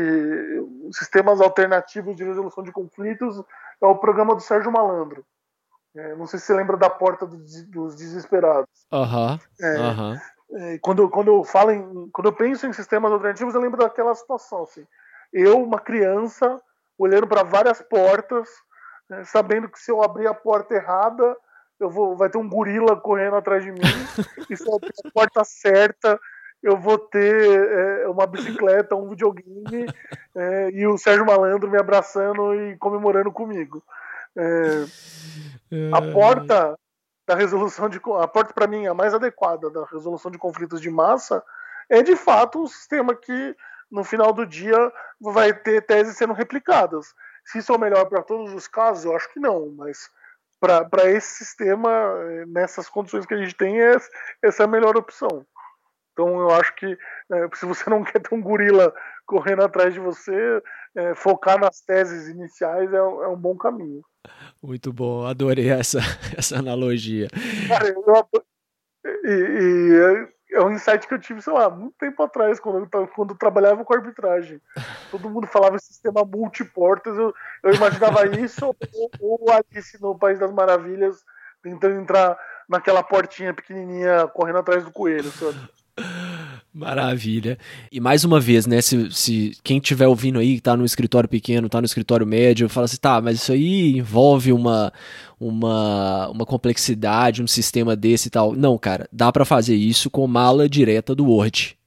Sistemas 0.91 1.41
alternativos 1.41 2.15
de 2.15 2.23
resolução 2.23 2.63
de 2.63 2.71
conflitos 2.71 3.43
é 3.81 3.85
o 3.85 3.97
programa 3.97 4.35
do 4.35 4.41
Sérgio 4.41 4.71
Malandro. 4.71 5.25
É, 5.95 6.15
não 6.15 6.27
sei 6.27 6.39
se 6.39 6.45
você 6.45 6.53
lembra 6.53 6.75
da 6.75 6.89
porta 6.89 7.25
dos 7.25 7.95
desesperados. 7.95 8.69
Aham. 8.91 9.39
Uhum, 9.59 10.11
uhum. 10.11 10.19
É, 10.51 10.77
quando, 10.79 11.09
quando 11.09 11.27
eu 11.29 11.43
falo 11.43 11.71
em, 11.71 12.09
quando 12.11 12.27
eu 12.27 12.33
penso 12.33 12.67
em 12.67 12.73
sistemas 12.73 13.11
alternativos, 13.11 13.55
eu 13.55 13.61
lembro 13.61 13.79
daquela 13.79 14.13
situação, 14.13 14.63
assim. 14.63 14.85
Eu, 15.33 15.61
uma 15.61 15.79
criança, 15.79 16.61
olhando 16.97 17.27
para 17.27 17.43
várias 17.43 17.81
portas, 17.81 18.47
né, 19.09 19.23
sabendo 19.25 19.69
que 19.69 19.79
se 19.79 19.91
eu 19.91 20.03
abrir 20.03 20.27
a 20.27 20.33
porta 20.33 20.75
errada, 20.75 21.35
eu 21.79 21.89
vou, 21.89 22.15
vai 22.15 22.29
ter 22.29 22.37
um 22.37 22.47
gorila 22.47 22.95
correndo 22.95 23.35
atrás 23.35 23.63
de 23.63 23.71
mim, 23.71 23.81
e 24.49 24.55
se 24.55 24.67
eu 24.67 24.75
abrir 24.75 24.93
a 25.03 25.11
porta 25.11 25.43
certa, 25.43 26.19
eu 26.65 26.75
vou 26.75 26.97
ter 26.97 28.01
é, 28.01 28.07
uma 28.07 28.25
bicicleta, 28.25 28.95
um 28.95 29.07
videogame, 29.07 29.85
é, 30.35 30.71
e 30.71 30.87
o 30.87 30.97
Sérgio 30.97 31.23
Malandro 31.23 31.69
me 31.69 31.77
abraçando 31.77 32.55
e 32.55 32.75
comemorando 32.77 33.31
comigo. 33.31 33.83
É, 34.35 34.85
a 35.93 36.03
é. 36.03 36.11
porta 36.11 36.75
da 37.27 37.35
resolução 37.35 37.87
de 37.87 38.01
a 38.19 38.27
porta 38.27 38.51
para 38.51 38.65
mim 38.65 38.87
a 38.87 38.95
mais 38.95 39.13
adequada 39.13 39.69
da 39.69 39.85
resolução 39.85 40.31
de 40.31 40.39
conflitos 40.39 40.81
de 40.81 40.89
massa 40.89 41.43
é 41.87 42.01
de 42.01 42.15
fato 42.15 42.63
um 42.63 42.67
sistema 42.67 43.13
que 43.13 43.55
no 43.91 44.03
final 44.03 44.33
do 44.33 44.43
dia 44.43 44.91
vai 45.21 45.53
ter 45.53 45.85
teses 45.85 46.17
sendo 46.17 46.33
replicadas. 46.33 47.13
Se 47.45 47.59
isso 47.59 47.71
é 47.71 47.75
o 47.75 47.79
melhor 47.79 48.05
para 48.05 48.23
todos 48.23 48.51
os 48.55 48.67
casos, 48.67 49.05
eu 49.05 49.15
acho 49.15 49.31
que 49.31 49.39
não, 49.39 49.71
mas 49.77 50.09
para 50.59 51.11
esse 51.11 51.45
sistema, 51.45 51.89
nessas 52.47 52.89
condições 52.89 53.27
que 53.27 53.35
a 53.35 53.37
gente 53.37 53.53
tem, 53.53 53.79
é, 53.79 53.97
essa 54.41 54.63
é 54.63 54.65
a 54.65 54.67
melhor 54.67 54.97
opção. 54.97 55.45
Então 56.15 56.39
eu 56.39 56.49
acho 56.51 56.73
que 56.75 56.85
é, 56.85 57.49
se 57.53 57.65
você 57.65 57.89
não 57.89 58.01
quer 58.05 58.21
ter 58.21 58.33
um 58.33 58.41
gorila 58.41 58.93
correndo 59.25 59.63
atrás 59.63 59.93
de 59.93 59.99
você, 59.99 60.61
é, 60.95 61.13
focar 61.13 61.59
nas 61.59 61.81
teses 61.81 62.29
iniciais 62.29 62.91
é, 62.93 62.97
é 62.97 63.27
um 63.27 63.35
bom 63.35 63.57
caminho. 63.57 64.01
Muito 64.63 64.93
bom, 64.93 65.27
adorei 65.27 65.69
essa, 65.69 65.99
essa 66.37 66.57
analogia. 66.57 67.27
Cara, 67.67 67.89
eu, 67.89 68.29
e, 69.23 69.29
e, 69.29 70.55
é 70.55 70.61
um 70.61 70.71
insight 70.71 71.05
que 71.05 71.13
eu 71.13 71.19
tive, 71.19 71.41
sei 71.41 71.51
lá, 71.51 71.69
muito 71.69 71.95
tempo 71.97 72.23
atrás, 72.23 72.59
quando 72.59 72.87
eu, 72.91 73.07
quando 73.07 73.31
eu 73.31 73.37
trabalhava 73.37 73.83
com 73.83 73.93
arbitragem. 73.93 74.61
Todo 75.11 75.29
mundo 75.29 75.47
falava 75.47 75.77
sistema 75.77 76.23
multiportas, 76.23 77.17
eu, 77.17 77.33
eu 77.61 77.73
imaginava 77.73 78.25
isso, 78.39 78.65
ou, 78.65 78.75
ou 79.19 79.51
Alice 79.51 80.01
no 80.01 80.17
País 80.17 80.39
das 80.39 80.51
Maravilhas, 80.51 81.23
tentando 81.61 81.99
entrar 81.99 82.37
naquela 82.69 83.03
portinha 83.03 83.53
pequenininha, 83.53 84.27
correndo 84.27 84.59
atrás 84.59 84.83
do 84.85 84.91
coelho, 84.91 85.29
sabe? 85.31 85.57
Maravilha. 86.73 87.57
E 87.89 88.01
mais 88.01 88.25
uma 88.25 88.37
vez, 88.39 88.67
né? 88.67 88.81
Se, 88.81 89.09
se 89.11 89.57
quem 89.63 89.77
estiver 89.77 90.07
ouvindo 90.07 90.39
aí, 90.39 90.59
tá 90.59 90.75
no 90.75 90.83
escritório 90.83 91.29
pequeno, 91.29 91.69
tá 91.69 91.79
no 91.79 91.85
escritório 91.85 92.27
médio, 92.27 92.67
fala 92.67 92.85
assim, 92.85 92.97
tá, 92.97 93.21
mas 93.21 93.37
isso 93.37 93.53
aí 93.53 93.97
envolve 93.97 94.51
uma, 94.51 94.91
uma, 95.39 96.27
uma 96.29 96.45
complexidade, 96.45 97.41
um 97.41 97.47
sistema 97.47 97.95
desse 97.95 98.27
e 98.27 98.31
tal. 98.31 98.51
Não, 98.53 98.77
cara, 98.77 99.07
dá 99.09 99.31
para 99.31 99.45
fazer 99.45 99.75
isso 99.75 100.09
com 100.09 100.27
mala 100.27 100.67
direta 100.67 101.15
do 101.15 101.25
Word. 101.25 101.77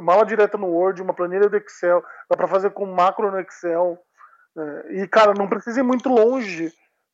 Mala 0.00 0.24
direta 0.24 0.56
no 0.56 0.68
Word, 0.68 1.02
uma 1.02 1.12
planilha 1.12 1.48
do 1.48 1.56
Excel, 1.56 2.02
dá 2.28 2.36
para 2.36 2.48
fazer 2.48 2.70
com 2.70 2.86
macro 2.86 3.30
no 3.30 3.40
Excel. 3.40 3.98
É, 4.56 5.02
e, 5.02 5.06
cara, 5.06 5.34
não 5.36 5.48
precisa 5.48 5.80
ir 5.80 5.82
muito 5.82 6.08
longe 6.08 6.72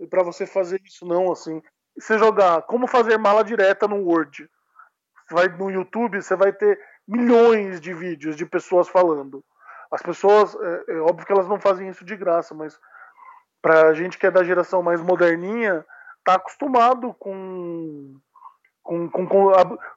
para 0.08 0.22
você 0.22 0.46
fazer 0.46 0.80
isso, 0.84 1.04
não, 1.04 1.32
assim. 1.32 1.60
Você 1.98 2.18
jogar 2.18 2.62
como 2.62 2.86
fazer 2.86 3.18
mala 3.18 3.42
direta 3.42 3.88
no 3.88 3.96
Word. 3.96 4.48
Vai 5.30 5.48
no 5.48 5.70
YouTube, 5.70 6.22
você 6.22 6.36
vai 6.36 6.52
ter 6.52 6.78
milhões 7.06 7.80
de 7.80 7.92
vídeos 7.92 8.36
de 8.36 8.46
pessoas 8.46 8.88
falando. 8.88 9.44
As 9.90 10.02
pessoas, 10.02 10.54
é, 10.54 10.92
é 10.94 10.98
óbvio 10.98 11.26
que 11.26 11.32
elas 11.32 11.48
não 11.48 11.60
fazem 11.60 11.88
isso 11.88 12.04
de 12.04 12.16
graça, 12.16 12.54
mas 12.54 12.78
para 13.62 13.88
a 13.88 13.94
gente 13.94 14.18
que 14.18 14.26
é 14.26 14.30
da 14.30 14.44
geração 14.44 14.82
mais 14.82 15.00
moderninha, 15.00 15.84
tá 16.24 16.34
acostumado 16.34 17.14
com, 17.18 18.16
com, 18.82 19.08
com, 19.08 19.26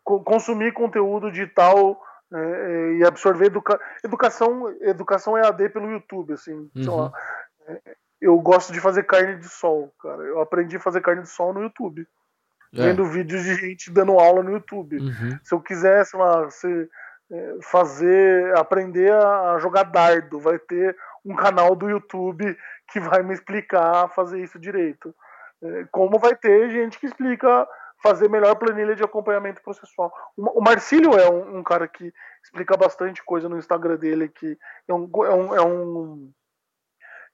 com 0.03 0.23
consumir 0.23 0.73
conteúdo 0.73 1.32
digital 1.32 1.99
é, 2.32 2.39
é, 2.39 2.93
e 2.93 3.05
absorver 3.05 3.47
educa 3.47 3.80
educação 4.03 4.69
educação 4.82 5.38
EAD 5.38 5.69
pelo 5.69 5.89
YouTube, 5.89 6.34
assim, 6.34 6.69
uhum. 6.75 7.11
É, 7.67 7.95
eu 8.21 8.38
gosto 8.39 8.73
de 8.73 8.82
fazer 8.82 9.03
carne 9.03 9.38
de 9.38 9.47
sol, 9.47 9.93
cara. 10.01 10.23
Eu 10.23 10.41
aprendi 10.41 10.75
a 10.75 10.80
fazer 10.80 11.01
carne 11.01 11.21
de 11.21 11.30
sol 11.30 11.53
no 11.53 11.61
YouTube. 11.61 12.05
É. 12.74 12.84
Vendo 12.84 13.05
vídeos 13.05 13.43
de 13.43 13.55
gente 13.55 13.91
dando 13.91 14.20
aula 14.20 14.43
no 14.43 14.51
YouTube. 14.51 14.99
Uhum. 14.99 15.39
Se 15.43 15.53
eu 15.53 15.59
quiser, 15.59 16.05
sei 16.05 16.20
lá, 16.20 16.49
se, 16.49 16.89
é, 17.32 17.57
fazer, 17.63 18.57
aprender 18.57 19.11
a 19.11 19.57
jogar 19.59 19.84
dardo, 19.84 20.39
vai 20.39 20.57
ter 20.59 20.95
um 21.26 21.36
canal 21.36 21.76
do 21.76 21.89
YouTube 21.89 22.57
que 22.91 22.99
vai 22.99 23.22
me 23.24 23.34
explicar 23.34 24.09
fazer 24.09 24.39
isso 24.41 24.59
direito. 24.59 25.13
É, 25.61 25.86
como 25.91 26.17
vai 26.17 26.36
ter 26.36 26.70
gente 26.70 26.99
que 26.99 27.05
explica 27.05 27.67
fazer 28.01 28.30
melhor 28.30 28.55
planilha 28.55 28.95
de 28.95 29.03
acompanhamento 29.03 29.61
processual. 29.61 30.11
O 30.38 30.61
Marcílio 30.61 31.13
é 31.20 31.30
um, 31.30 31.57
um 31.57 31.63
cara 31.63 31.88
que 31.88 32.13
explica 32.43 32.78
bastante 32.78 33.24
coisa 33.24 33.49
no 33.49 33.57
Instagram 33.57 33.97
dele, 33.97 34.30
que 34.30 34.57
é 34.88 34.93
um, 34.93 35.09
é 35.26 35.36
um, 35.36 35.55
é 35.55 35.61
um, 35.61 36.32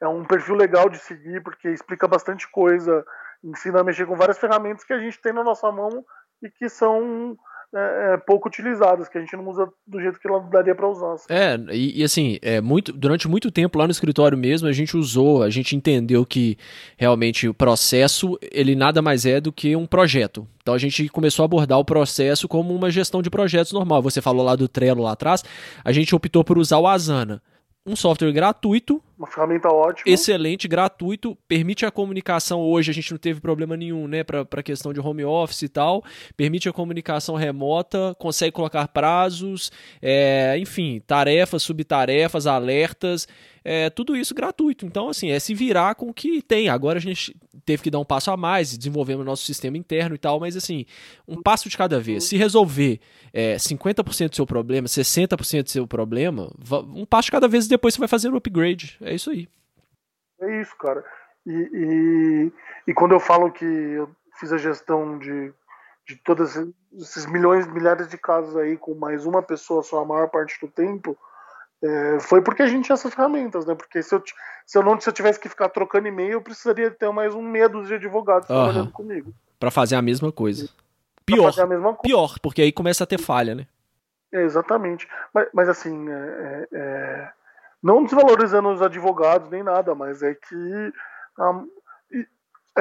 é 0.02 0.08
um 0.08 0.26
perfil 0.26 0.56
legal 0.56 0.90
de 0.90 0.98
seguir, 0.98 1.42
porque 1.44 1.70
explica 1.70 2.08
bastante 2.08 2.50
coisa 2.50 3.06
ensina 3.46 3.82
a 3.82 3.84
mexer 3.84 4.06
com 4.06 4.16
várias 4.16 4.38
ferramentas 4.38 4.84
que 4.84 4.94
a 4.94 5.00
gente 5.00 5.22
tem 5.22 5.32
na 5.32 5.44
nossa 5.44 5.72
mão 5.72 6.04
e 6.44 6.50
que 6.50 6.68
são 6.68 7.38
é, 7.74 8.14
é, 8.14 8.18
pouco 8.18 8.48
utilizadas, 8.48 9.10
que 9.10 9.18
a 9.18 9.22
gente 9.22 9.36
não 9.36 9.48
usa 9.48 9.68
do 9.86 10.00
jeito 10.00 10.20
que 10.20 10.28
ela 10.28 10.40
daria 10.40 10.74
para 10.74 10.88
usar. 10.88 11.14
Assim. 11.14 11.26
É, 11.30 11.58
e, 11.74 12.00
e, 12.00 12.04
assim, 12.04 12.40
é 12.42 12.62
muito, 12.62 12.94
durante 12.94 13.28
muito 13.28 13.52
tempo 13.52 13.78
lá 13.78 13.86
no 13.86 13.92
escritório 13.92 14.38
mesmo, 14.38 14.68
a 14.68 14.72
gente 14.72 14.96
usou, 14.96 15.44
a 15.44 15.50
gente 15.50 15.76
entendeu 15.76 16.26
que 16.26 16.58
realmente 16.98 17.48
o 17.48 17.54
processo, 17.54 18.38
ele 18.52 18.76
nada 18.76 19.02
mais 19.02 19.26
é 19.26 19.42
do 19.42 19.52
que 19.52 19.76
um 19.76 19.86
projeto. 19.86 20.48
Então 20.62 20.74
a 20.74 20.78
gente 20.78 21.08
começou 21.10 21.44
a 21.44 21.46
abordar 21.46 21.78
o 21.78 21.86
processo 21.86 22.48
como 22.48 22.74
uma 22.74 22.90
gestão 22.90 23.22
de 23.22 23.30
projetos 23.30 23.74
normal. 23.74 24.02
Você 24.02 24.22
falou 24.22 24.46
lá 24.46 24.56
do 24.56 24.68
Trello 24.68 25.04
lá 25.04 25.12
atrás, 25.12 25.44
a 25.84 25.92
gente 25.92 26.16
optou 26.16 26.44
por 26.44 26.58
usar 26.58 26.78
o 26.78 26.88
Asana 26.88 27.42
um 27.86 27.96
software 27.96 28.32
gratuito. 28.32 29.02
Uma 29.18 29.28
ferramenta 29.28 29.70
ótima. 29.70 30.14
Excelente, 30.14 30.68
gratuito. 30.68 31.38
Permite 31.48 31.86
a 31.86 31.92
comunicação 31.92 32.62
hoje, 32.62 32.92
a 32.92 32.94
gente 32.94 33.12
não 33.12 33.18
teve 33.18 33.40
problema 33.40 33.78
nenhum, 33.78 34.08
né, 34.08 34.24
para 34.24 34.46
a 34.52 34.64
questão 34.64 34.92
de 34.92 35.00
home 35.00 35.24
office 35.24 35.62
e 35.64 35.70
tal. 35.70 36.04
Permite 36.36 36.68
a 36.68 36.74
comunicação 36.74 37.36
remota, 37.36 38.16
consegue 38.20 38.52
colocar 38.52 38.88
prazos, 38.90 39.72
é, 40.02 40.58
enfim, 40.60 41.02
tarefas, 41.06 41.64
subtarefas, 41.64 42.46
alertas 42.46 43.28
é, 43.66 43.90
tudo 43.90 44.16
isso 44.16 44.36
gratuito. 44.36 44.86
Então, 44.86 45.10
assim, 45.10 45.32
é 45.32 45.40
se 45.40 45.56
virar 45.56 45.96
com 45.96 46.08
o 46.08 46.14
que 46.14 46.40
tem. 46.40 46.70
Agora 46.70 47.00
a 47.00 47.02
gente 47.02 47.36
teve 47.66 47.82
que 47.82 47.90
dar 47.90 47.98
um 47.98 48.06
passo 48.06 48.30
a 48.30 48.38
mais, 48.38 48.78
desenvolvemos 48.78 49.26
nosso 49.26 49.44
sistema 49.44 49.76
interno 49.76 50.14
e 50.14 50.20
tal, 50.20 50.40
mas 50.40 50.56
assim, 50.56 50.86
um 51.28 51.42
passo 51.42 51.68
de 51.68 51.76
cada 51.76 52.00
vez. 52.00 52.26
Se 52.26 52.38
resolver 52.38 53.00
é, 53.34 53.56
50% 53.56 54.30
do 54.30 54.36
seu 54.36 54.46
problema, 54.46 54.88
60% 54.88 55.64
do 55.64 55.72
seu 55.72 55.88
problema, 55.88 56.52
um 56.94 57.06
passo 57.08 57.26
de 57.26 57.32
cada 57.32 57.48
vez 57.48 57.66
e 57.66 57.70
depois 57.70 57.96
você 57.96 58.00
vai 58.00 58.08
fazer 58.08 58.30
o 58.30 58.36
upgrade. 58.38 58.98
É 59.06 59.14
isso 59.14 59.30
aí. 59.30 59.48
É 60.42 60.62
isso, 60.62 60.76
cara. 60.78 61.06
E, 61.46 61.52
e, 61.52 62.52
e 62.88 62.94
quando 62.94 63.14
eu 63.14 63.20
falo 63.20 63.52
que 63.52 63.64
eu 63.64 64.10
fiz 64.40 64.52
a 64.52 64.58
gestão 64.58 65.20
de, 65.20 65.54
de 66.08 66.16
todos 66.18 66.56
esses 66.98 67.26
milhões, 67.28 67.68
milhares 67.68 68.10
de 68.10 68.18
casos 68.18 68.58
aí 68.58 68.76
com 68.76 68.96
mais 68.96 69.26
uma 69.26 69.44
pessoa 69.44 69.84
só 69.84 70.02
a 70.02 70.06
maior 70.06 70.28
parte 70.28 70.60
do 70.60 70.68
tempo, 70.68 71.16
é, 71.84 72.20
foi 72.20 72.42
porque 72.42 72.64
a 72.64 72.68
gente 72.68 72.86
tinha 72.86 72.96
essas 72.96 73.14
ferramentas, 73.14 73.66
né? 73.66 73.76
Porque 73.76 74.02
se 74.02 74.16
eu, 74.16 74.24
se 74.66 74.78
eu 74.78 74.82
não 74.82 75.00
se 75.00 75.08
eu 75.08 75.14
tivesse 75.14 75.40
que 75.40 75.48
ficar 75.48 75.70
trocando 75.70 76.08
e-mail, 76.08 76.34
eu 76.34 76.42
precisaria 76.42 76.90
ter 76.90 77.12
mais 77.12 77.36
um 77.36 77.44
medo 77.44 77.86
de 77.86 77.94
advogados 77.94 78.50
uhum. 78.50 78.56
trabalhando 78.56 78.92
comigo. 78.92 79.34
Para 79.60 79.70
fazer 79.70 79.96
a 79.96 80.02
mesma 80.02 80.32
coisa. 80.32 80.68
Pior. 81.26 81.52
Fazer 81.52 81.62
a 81.62 81.68
mesma 81.68 81.94
coisa. 81.94 82.02
Pior, 82.02 82.40
porque 82.42 82.64
aí 82.64 82.72
começa 82.72 83.04
a 83.04 83.08
ter 83.08 83.20
falha, 83.20 83.54
né? 83.54 83.68
É, 84.34 84.42
exatamente. 84.42 85.08
Mas, 85.32 85.48
mas 85.54 85.70
assim, 85.70 86.10
é, 86.10 86.14
é, 86.14 86.68
é 86.74 87.32
não 87.86 88.04
desvalorizando 88.04 88.70
os 88.70 88.82
advogados 88.82 89.48
nem 89.52 89.62
nada, 89.62 89.94
mas 89.94 90.24
é 90.24 90.34
que 90.34 90.94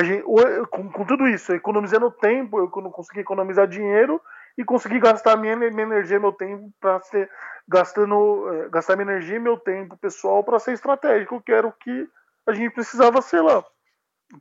gente, 0.03 0.23
com, 0.71 0.91
com, 0.91 1.05
tudo 1.05 1.29
isso, 1.29 1.53
economizando 1.53 2.11
tempo, 2.11 2.59
eu 2.59 2.83
não 2.83 2.91
consegui 2.91 3.21
economizar 3.21 3.69
dinheiro 3.69 4.19
e 4.57 4.65
conseguir 4.65 5.01
gastar 5.01 5.37
minha, 5.37 5.55
minha 5.57 5.83
energia, 5.83 6.19
meu 6.19 6.33
tempo 6.33 6.73
para 6.81 7.03
ser 7.03 7.31
gastando, 7.69 8.51
é, 8.51 8.71
gastar 8.71 8.97
minha 8.97 9.11
energia 9.11 9.37
e 9.37 9.41
meu 9.41 9.59
tempo 9.59 9.95
pessoal 9.99 10.43
para 10.43 10.59
ser 10.59 10.73
estratégico, 10.73 11.43
que 11.43 11.53
era 11.53 11.67
o 11.67 11.73
que 11.73 12.09
a 12.47 12.55
gente 12.55 12.73
precisava 12.73 13.21
ser 13.21 13.43
lá. 13.43 13.63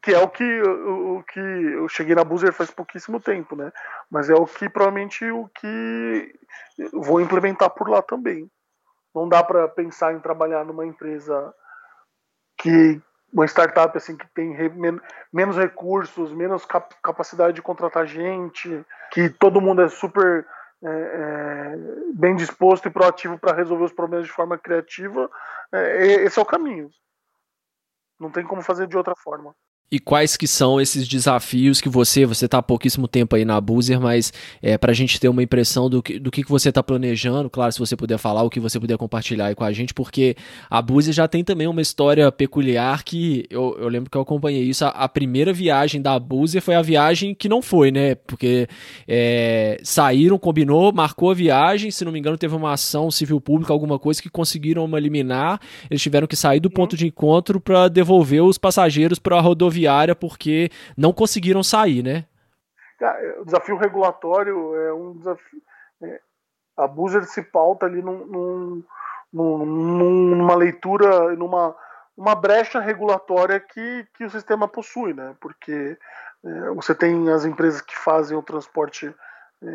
Que 0.01 0.13
é 0.13 0.19
o 0.19 0.29
que, 0.29 0.61
o, 0.61 1.17
o 1.17 1.23
que 1.23 1.39
eu 1.39 1.89
cheguei 1.89 2.15
na 2.15 2.23
Boozer 2.23 2.53
faz 2.53 2.71
pouquíssimo 2.71 3.19
tempo, 3.19 3.53
né? 3.53 3.69
Mas 4.09 4.29
é 4.29 4.33
o 4.33 4.45
que 4.45 4.69
provavelmente 4.69 5.29
o 5.29 5.49
que 5.49 6.33
vou 6.93 7.19
implementar 7.19 7.69
por 7.71 7.89
lá 7.89 8.01
também. 8.01 8.49
Não 9.13 9.27
dá 9.27 9.43
para 9.43 9.67
pensar 9.67 10.13
em 10.13 10.19
trabalhar 10.19 10.65
numa 10.65 10.85
empresa 10.85 11.53
que 12.57 13.01
uma 13.31 13.45
startup 13.45 13.95
assim 13.97 14.15
que 14.15 14.27
tem 14.33 14.53
re, 14.53 14.69
men, 14.69 14.99
menos 15.31 15.57
recursos, 15.57 16.31
menos 16.31 16.65
cap, 16.65 16.95
capacidade 17.01 17.55
de 17.55 17.61
contratar 17.61 18.05
gente, 18.05 18.85
que 19.11 19.29
todo 19.29 19.61
mundo 19.61 19.81
é 19.81 19.89
super 19.89 20.45
é, 20.83 20.87
é, 20.87 21.75
bem 22.13 22.35
disposto 22.35 22.87
e 22.87 22.91
proativo 22.91 23.37
para 23.39 23.55
resolver 23.55 23.85
os 23.85 23.93
problemas 23.93 24.27
de 24.27 24.33
forma 24.33 24.57
criativa, 24.57 25.29
é, 25.71 26.05
esse 26.23 26.37
é 26.37 26.41
o 26.41 26.45
caminho. 26.45 26.89
Não 28.19 28.31
tem 28.31 28.45
como 28.45 28.61
fazer 28.61 28.87
de 28.87 28.97
outra 28.97 29.15
forma 29.15 29.55
e 29.93 29.99
quais 29.99 30.35
que 30.35 30.47
são 30.47 30.81
esses 30.81 31.07
desafios 31.07 31.79
que 31.79 31.87
você, 31.87 32.25
você 32.25 32.45
está 32.45 32.57
há 32.57 32.63
pouquíssimo 32.63 33.07
tempo 33.07 33.35
aí 33.35 33.45
na 33.45 33.61
Boozer, 33.61 34.01
mas 34.01 34.33
é, 34.59 34.75
para 34.75 34.89
a 34.89 34.93
gente 34.95 35.19
ter 35.19 35.29
uma 35.29 35.43
impressão 35.43 35.87
do 35.87 36.01
que, 36.01 36.17
do 36.17 36.31
que, 36.31 36.41
que 36.43 36.49
você 36.49 36.69
está 36.69 36.81
planejando, 36.81 37.47
claro, 37.47 37.71
se 37.71 37.77
você 37.77 37.95
puder 37.95 38.17
falar, 38.17 38.41
o 38.41 38.49
que 38.49 38.59
você 38.59 38.79
puder 38.79 38.97
compartilhar 38.97 39.45
aí 39.45 39.55
com 39.55 39.63
a 39.63 39.71
gente, 39.71 39.93
porque 39.93 40.35
a 40.67 40.81
Boozer 40.81 41.13
já 41.13 41.27
tem 41.27 41.43
também 41.43 41.67
uma 41.67 41.79
história 41.79 42.31
peculiar 42.31 43.03
que 43.03 43.45
eu, 43.51 43.77
eu 43.79 43.87
lembro 43.87 44.09
que 44.09 44.17
eu 44.17 44.21
acompanhei 44.21 44.63
isso, 44.63 44.83
a, 44.83 44.89
a 44.89 45.07
primeira 45.07 45.53
viagem 45.53 46.01
da 46.01 46.17
Boozer 46.17 46.59
foi 46.59 46.73
a 46.73 46.81
viagem 46.81 47.35
que 47.35 47.47
não 47.47 47.61
foi, 47.61 47.91
né, 47.91 48.15
porque 48.15 48.67
é, 49.07 49.79
saíram, 49.83 50.39
combinou, 50.39 50.91
marcou 50.91 51.29
a 51.29 51.35
viagem, 51.35 51.91
se 51.91 52.03
não 52.03 52.11
me 52.11 52.17
engano 52.17 52.35
teve 52.35 52.55
uma 52.55 52.73
ação 52.73 53.11
civil 53.11 53.39
pública, 53.39 53.71
alguma 53.71 53.99
coisa 53.99 54.19
que 54.19 54.29
conseguiram 54.29 54.89
eliminar, 54.97 55.61
eles 55.87 56.01
tiveram 56.01 56.25
que 56.25 56.35
sair 56.35 56.59
do 56.59 56.71
ponto 56.71 56.97
de 56.97 57.05
encontro 57.05 57.59
para 57.59 57.87
devolver 57.89 58.41
os 58.41 58.57
passageiros 58.57 59.19
para 59.19 59.37
a 59.37 59.41
rodovia 59.41 59.72
rodoviária 59.73 60.15
porque 60.15 60.69
não 60.95 61.11
conseguiram 61.11 61.63
sair, 61.63 62.03
né? 62.03 62.25
O 63.39 63.45
desafio 63.45 63.75
regulatório 63.75 64.75
é 64.75 64.93
um 64.93 65.17
desafio. 65.17 65.61
É, 66.01 66.21
a 66.77 66.87
Boozer 66.87 67.25
se 67.25 67.41
pauta 67.41 67.85
ali 67.85 68.01
num, 68.01 68.25
num, 68.25 68.83
num, 69.33 69.65
numa 70.35 70.55
leitura, 70.55 71.35
numa 71.35 71.75
uma 72.15 72.35
brecha 72.35 72.79
regulatória 72.79 73.59
que, 73.59 74.07
que 74.13 74.23
o 74.23 74.29
sistema 74.29 74.67
possui, 74.67 75.13
né? 75.13 75.35
Porque 75.41 75.97
é, 76.45 76.69
você 76.75 76.93
tem 76.93 77.29
as 77.29 77.43
empresas 77.43 77.81
que 77.81 77.97
fazem 77.97 78.37
o 78.37 78.43
transporte 78.43 79.07
é, 79.07 79.67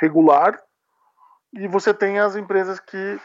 regular 0.00 0.60
e 1.54 1.66
você 1.66 1.94
tem 1.94 2.18
as 2.18 2.36
empresas 2.36 2.78
que 2.78 3.18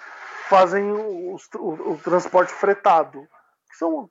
fazem 0.47 0.89
o, 0.91 1.35
o, 1.55 1.91
o 1.91 1.97
transporte 2.01 2.53
fretado, 2.53 3.27
que 3.69 3.77
são 3.77 4.09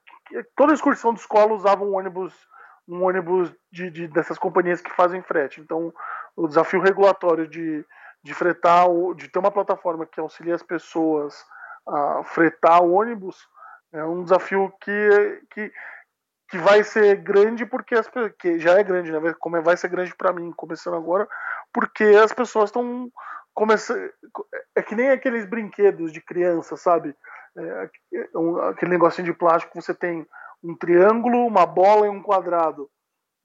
toda 0.57 0.75
excursão 0.75 1.13
de 1.13 1.21
escola 1.21 1.53
usava 1.53 1.85
um 1.85 1.95
ônibus 1.95 2.35
um 2.89 3.03
ônibus 3.03 3.53
de, 3.71 3.91
de, 3.91 4.09
dessas 4.09 4.39
companhias 4.39 4.81
que 4.81 4.95
fazem 4.95 5.21
frete. 5.21 5.61
Então, 5.61 5.93
o 6.37 6.47
desafio 6.47 6.81
regulatório 6.81 7.49
de, 7.49 7.85
de 8.23 8.35
fretar, 8.35 8.87
de 9.17 9.29
ter 9.29 9.39
uma 9.39 9.51
plataforma 9.51 10.07
que 10.07 10.21
auxilia 10.21 10.55
as 10.55 10.63
pessoas 10.63 11.35
a 11.87 12.23
fretar 12.25 12.83
o 12.83 12.93
ônibus 12.93 13.37
é 13.93 14.05
um 14.05 14.23
desafio 14.23 14.73
que, 14.81 15.43
que, 15.51 15.73
que 16.51 16.59
vai 16.59 16.83
ser 16.83 17.17
grande 17.17 17.65
porque 17.65 17.95
as 17.95 18.09
que 18.39 18.59
já 18.59 18.79
é 18.79 18.83
grande, 18.83 19.13
né? 19.13 19.35
Como 19.39 19.57
é, 19.57 19.61
vai 19.61 19.77
ser 19.77 19.89
grande 19.89 20.15
para 20.15 20.33
mim 20.33 20.53
começando 20.53 20.97
agora, 20.97 21.29
porque 21.73 22.05
as 22.05 22.33
pessoas 22.33 22.71
estão 22.71 23.11
começando 23.55 24.11
é 24.75 24.83
que 24.83 24.95
nem 24.95 25.11
aqueles 25.11 25.47
brinquedos 25.47 26.13
de 26.13 26.21
criança, 26.21 26.77
sabe? 26.77 27.17
É, 27.57 27.91
é, 28.15 28.39
um, 28.39 28.59
aquele 28.59 28.91
negocinho 28.91 29.27
de 29.27 29.33
plástico 29.33 29.73
que 29.73 29.83
você 29.83 29.95
tem 29.95 30.27
um 30.63 30.77
triângulo, 30.77 31.47
uma 31.47 31.65
bola 31.65 32.07
e 32.07 32.11
um 32.11 32.23
quadrado. 32.23 32.91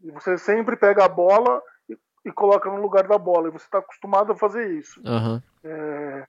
E 0.02 0.12
você 0.12 0.38
sempre 0.38 0.76
pega 0.76 1.06
a 1.06 1.10
bola 1.10 1.62
e, 1.90 1.98
e 2.26 2.32
coloca 2.32 2.70
no 2.70 2.82
lugar 2.82 3.08
da 3.08 3.18
bola. 3.18 3.48
E 3.48 3.52
você 3.52 3.66
está 3.66 3.78
acostumado 3.78 4.34
a 4.34 4.36
fazer 4.36 4.72
isso. 4.72 5.00
Uhum. 5.06 5.42
É, 5.64 6.28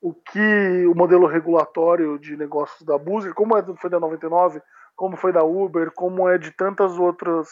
o 0.00 0.12
que 0.12 0.86
o 0.86 0.94
modelo 0.94 1.26
regulatório 1.26 2.18
de 2.18 2.36
negócios 2.36 2.82
da 2.82 2.98
Boozer, 2.98 3.34
como 3.34 3.56
é, 3.56 3.64
foi 3.76 3.90
da 3.90 3.98
99, 3.98 4.60
como 4.94 5.16
foi 5.16 5.32
da 5.32 5.42
Uber, 5.42 5.90
como 5.92 6.28
é 6.28 6.38
de 6.38 6.52
tantas 6.52 6.98
outras 6.98 7.48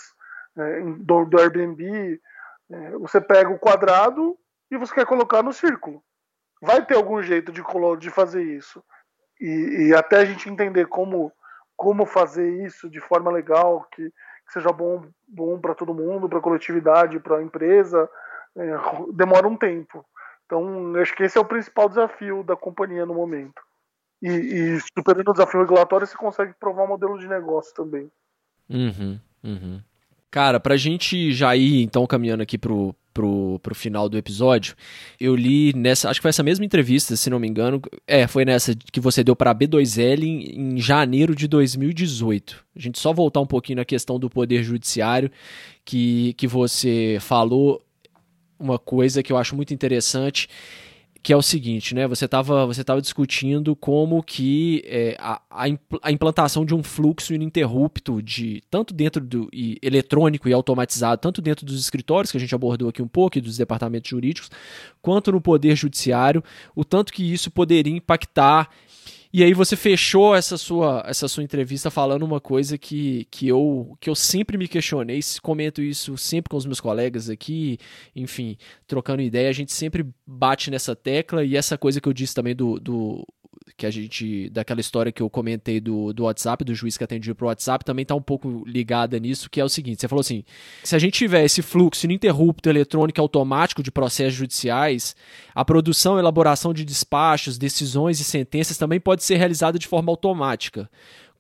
é, 0.57 0.81
do, 0.99 1.25
do, 1.25 1.41
Airbnb, 1.41 2.21
é, 2.71 2.91
você 2.99 3.21
pega 3.21 3.51
o 3.51 3.59
quadrado 3.59 4.37
e 4.71 4.77
você 4.77 4.95
quer 4.95 5.07
colocar 5.07 5.43
no 5.43 5.53
círculo. 5.53 6.03
Vai 6.61 6.85
ter 6.85 6.95
algum 6.95 7.21
jeito 7.23 7.51
de, 7.51 7.63
de 7.99 8.11
fazer 8.11 8.45
isso 8.45 8.85
e, 9.43 9.89
e 9.89 9.95
até 9.95 10.19
a 10.19 10.25
gente 10.25 10.49
entender 10.49 10.87
como, 10.87 11.33
como 11.77 12.07
fazer 12.07 12.65
isso 12.65 12.89
de 12.89 13.01
forma 13.01 13.31
legal, 13.31 13.87
que, 13.93 14.09
que 14.09 14.53
seja 14.53 14.71
bom, 14.73 15.05
bom 15.27 15.61
para 15.61 15.75
todo 15.75 15.95
mundo, 15.95 16.29
para 16.29 16.39
a 16.39 16.43
coletividade, 16.43 17.19
para 17.19 17.39
a 17.39 17.43
empresa, 17.43 18.09
é, 18.57 18.77
demora 19.13 19.49
um 19.49 19.57
tempo. 19.57 20.05
Então, 20.47 20.95
acho 20.97 21.15
que 21.17 21.25
esse 21.25 21.37
é 21.37 21.41
o 21.41 21.47
principal 21.47 21.89
desafio 21.89 22.45
da 22.45 22.55
companhia 22.55 23.05
no 23.05 23.15
momento. 23.15 23.61
E, 24.23 24.29
e 24.29 24.81
superando 24.97 25.31
o 25.31 25.33
desafio 25.33 25.61
regulatório, 25.61 26.07
você 26.07 26.17
consegue 26.17 26.55
provar 26.61 26.85
um 26.85 26.89
modelo 26.89 27.19
de 27.19 27.27
negócio 27.27 27.75
também. 27.75 28.11
Uhum, 28.71 29.19
uhum. 29.43 29.83
Cara, 30.31 30.61
pra 30.61 30.77
gente 30.77 31.33
já 31.33 31.57
ir 31.57 31.83
então 31.83 32.07
caminhando 32.07 32.43
aqui 32.43 32.57
pro, 32.57 32.95
pro, 33.13 33.59
pro 33.63 33.75
final 33.75 34.09
do 34.09 34.19
episódio, 34.19 34.75
eu 35.21 35.35
li 35.35 35.73
nessa, 35.75 36.09
acho 36.09 36.21
que 36.21 36.23
foi 36.23 36.31
essa 36.31 36.43
mesma 36.43 36.65
entrevista, 36.65 37.17
se 37.17 37.31
não 37.31 37.39
me 37.39 37.49
engano, 37.49 37.81
é, 38.07 38.27
foi 38.27 38.45
nessa 38.45 38.75
que 38.75 39.01
você 39.01 39.23
deu 39.23 39.37
para 39.37 39.55
B2L 39.55 40.23
em, 40.23 40.75
em, 40.75 40.79
janeiro 40.79 41.35
de 41.35 41.47
2018. 41.47 42.65
A 42.75 42.81
gente 42.81 42.99
só 42.99 43.13
voltar 43.13 43.41
um 43.41 43.47
pouquinho 43.47 43.77
na 43.77 43.85
questão 43.85 44.19
do 44.19 44.31
poder 44.31 44.63
judiciário, 44.63 45.31
que, 45.85 46.35
que 46.35 46.47
você 46.47 47.19
falou 47.21 47.83
uma 48.59 48.79
coisa 48.79 49.23
que 49.23 49.33
eu 49.33 49.37
acho 49.37 49.57
muito 49.57 49.75
interessante, 49.75 50.49
que 51.23 51.33
é 51.33 51.37
o 51.37 51.43
seguinte, 51.43 51.95
né? 51.95 52.07
Você 52.09 52.25
estava 52.25 52.67
você 52.67 52.83
tava 52.83 53.01
discutindo 53.01 53.77
como 53.77 54.23
que 54.23 54.83
é, 54.85 55.17
a, 55.21 55.41
a, 56.03 56.11
implantação 56.11 56.65
de 56.65 56.75
um 56.75 56.83
fluxo 56.83 57.33
ininterrupto 57.33 58.21
de 58.21 58.61
tanto 58.69 58.93
dentro 58.93 59.25
do 59.25 59.49
e, 59.53 59.79
eletrônico 59.81 60.49
e 60.49 60.53
automatizado, 60.53 61.21
tanto 61.21 61.41
dentro 61.41 61.65
dos 61.65 61.79
escritórios 61.79 62.33
que 62.33 62.37
a 62.39 62.41
gente 62.41 62.55
abordou 62.55 62.89
aqui 62.89 63.01
um 63.01 63.07
pouco 63.07 63.39
e 63.39 63.41
dos 63.41 63.57
departamentos 63.57 64.11
jurídicos, 64.11 64.51
quanto 65.01 65.31
no 65.31 65.41
poder 65.41 65.77
judiciário, 65.77 66.43
o 66.75 66.85
tanto 66.85 67.13
que 67.13 67.33
isso 67.33 67.53
poderia 67.53 67.95
impactar 67.95 68.69
e 69.33 69.43
aí 69.43 69.55
você 69.55 69.77
fechou 69.77 70.35
essa 70.35 70.59
sua, 70.59 71.03
essa 71.07 71.27
sua 71.27 71.43
entrevista 71.43 71.91
falando 71.91 72.23
uma 72.23 72.41
coisa 72.41 72.77
que, 72.77 73.27
que, 73.31 73.49
eu, 73.49 73.97
que 73.99 74.11
eu 74.11 74.15
sempre 74.15 74.59
me 74.59 74.69
questionei, 74.69 75.21
comento 75.41 75.81
isso 75.81 76.19
sempre 76.19 76.51
com 76.51 76.57
os 76.57 76.67
meus 76.67 76.81
colegas 76.81 77.31
aqui, 77.31 77.79
enfim, 78.15 78.59
trocando 78.87 79.23
ideia, 79.23 79.49
a 79.49 79.53
gente 79.53 79.73
sempre 79.73 80.07
bate 80.27 80.71
nessa 80.71 80.95
tecla 80.95 81.43
e 81.43 81.57
essa 81.57 81.79
coisa 81.79 82.01
que 82.01 82.09
eu 82.09 82.13
disse 82.13 82.35
também 82.35 82.55
do, 82.55 82.79
do 82.79 83.27
que 83.77 83.87
a 83.87 83.91
gente 83.91 84.49
daquela 84.51 84.81
história 84.81 85.13
que 85.13 85.23
eu 85.23 85.31
comentei 85.31 85.81
do, 85.81 86.13
do 86.13 86.25
WhatsApp, 86.25 86.65
do 86.65 86.75
juiz 86.75 86.97
que 86.97 87.05
atendia 87.05 87.35
pro 87.35 87.47
WhatsApp, 87.47 87.85
também 87.85 88.05
tá 88.05 88.15
um 88.15 88.23
pouco 88.23 88.63
ligada 88.67 89.19
nisso, 89.19 89.51
que 89.51 89.61
é 89.61 89.65
o 89.65 89.69
seguinte, 89.69 90.01
você 90.01 90.09
falou 90.09 90.21
assim, 90.21 90.45
se 90.85 90.95
a 90.95 90.99
gente 90.99 91.15
tiver 91.15 91.45
esse 91.45 91.63
fluxo 91.63 92.07
ininterrupto 92.07 92.69
eletrônico 92.69 93.21
automático 93.21 93.83
de 93.83 93.91
processos 93.91 94.35
judiciais, 94.35 95.17
a 95.55 95.65
produção 95.65 96.17
e 96.17 96.21
elaboração 96.21 96.73
de 96.73 96.85
despachos, 96.85 97.59
decisões 97.59 98.21
e 98.21 98.25
sentenças 98.25 98.79
também 98.79 99.01
pode 99.01 99.23
ser 99.25 99.37
realizada 99.37 99.79
de 99.79 99.87
forma 99.87 100.11
automática 100.11 100.89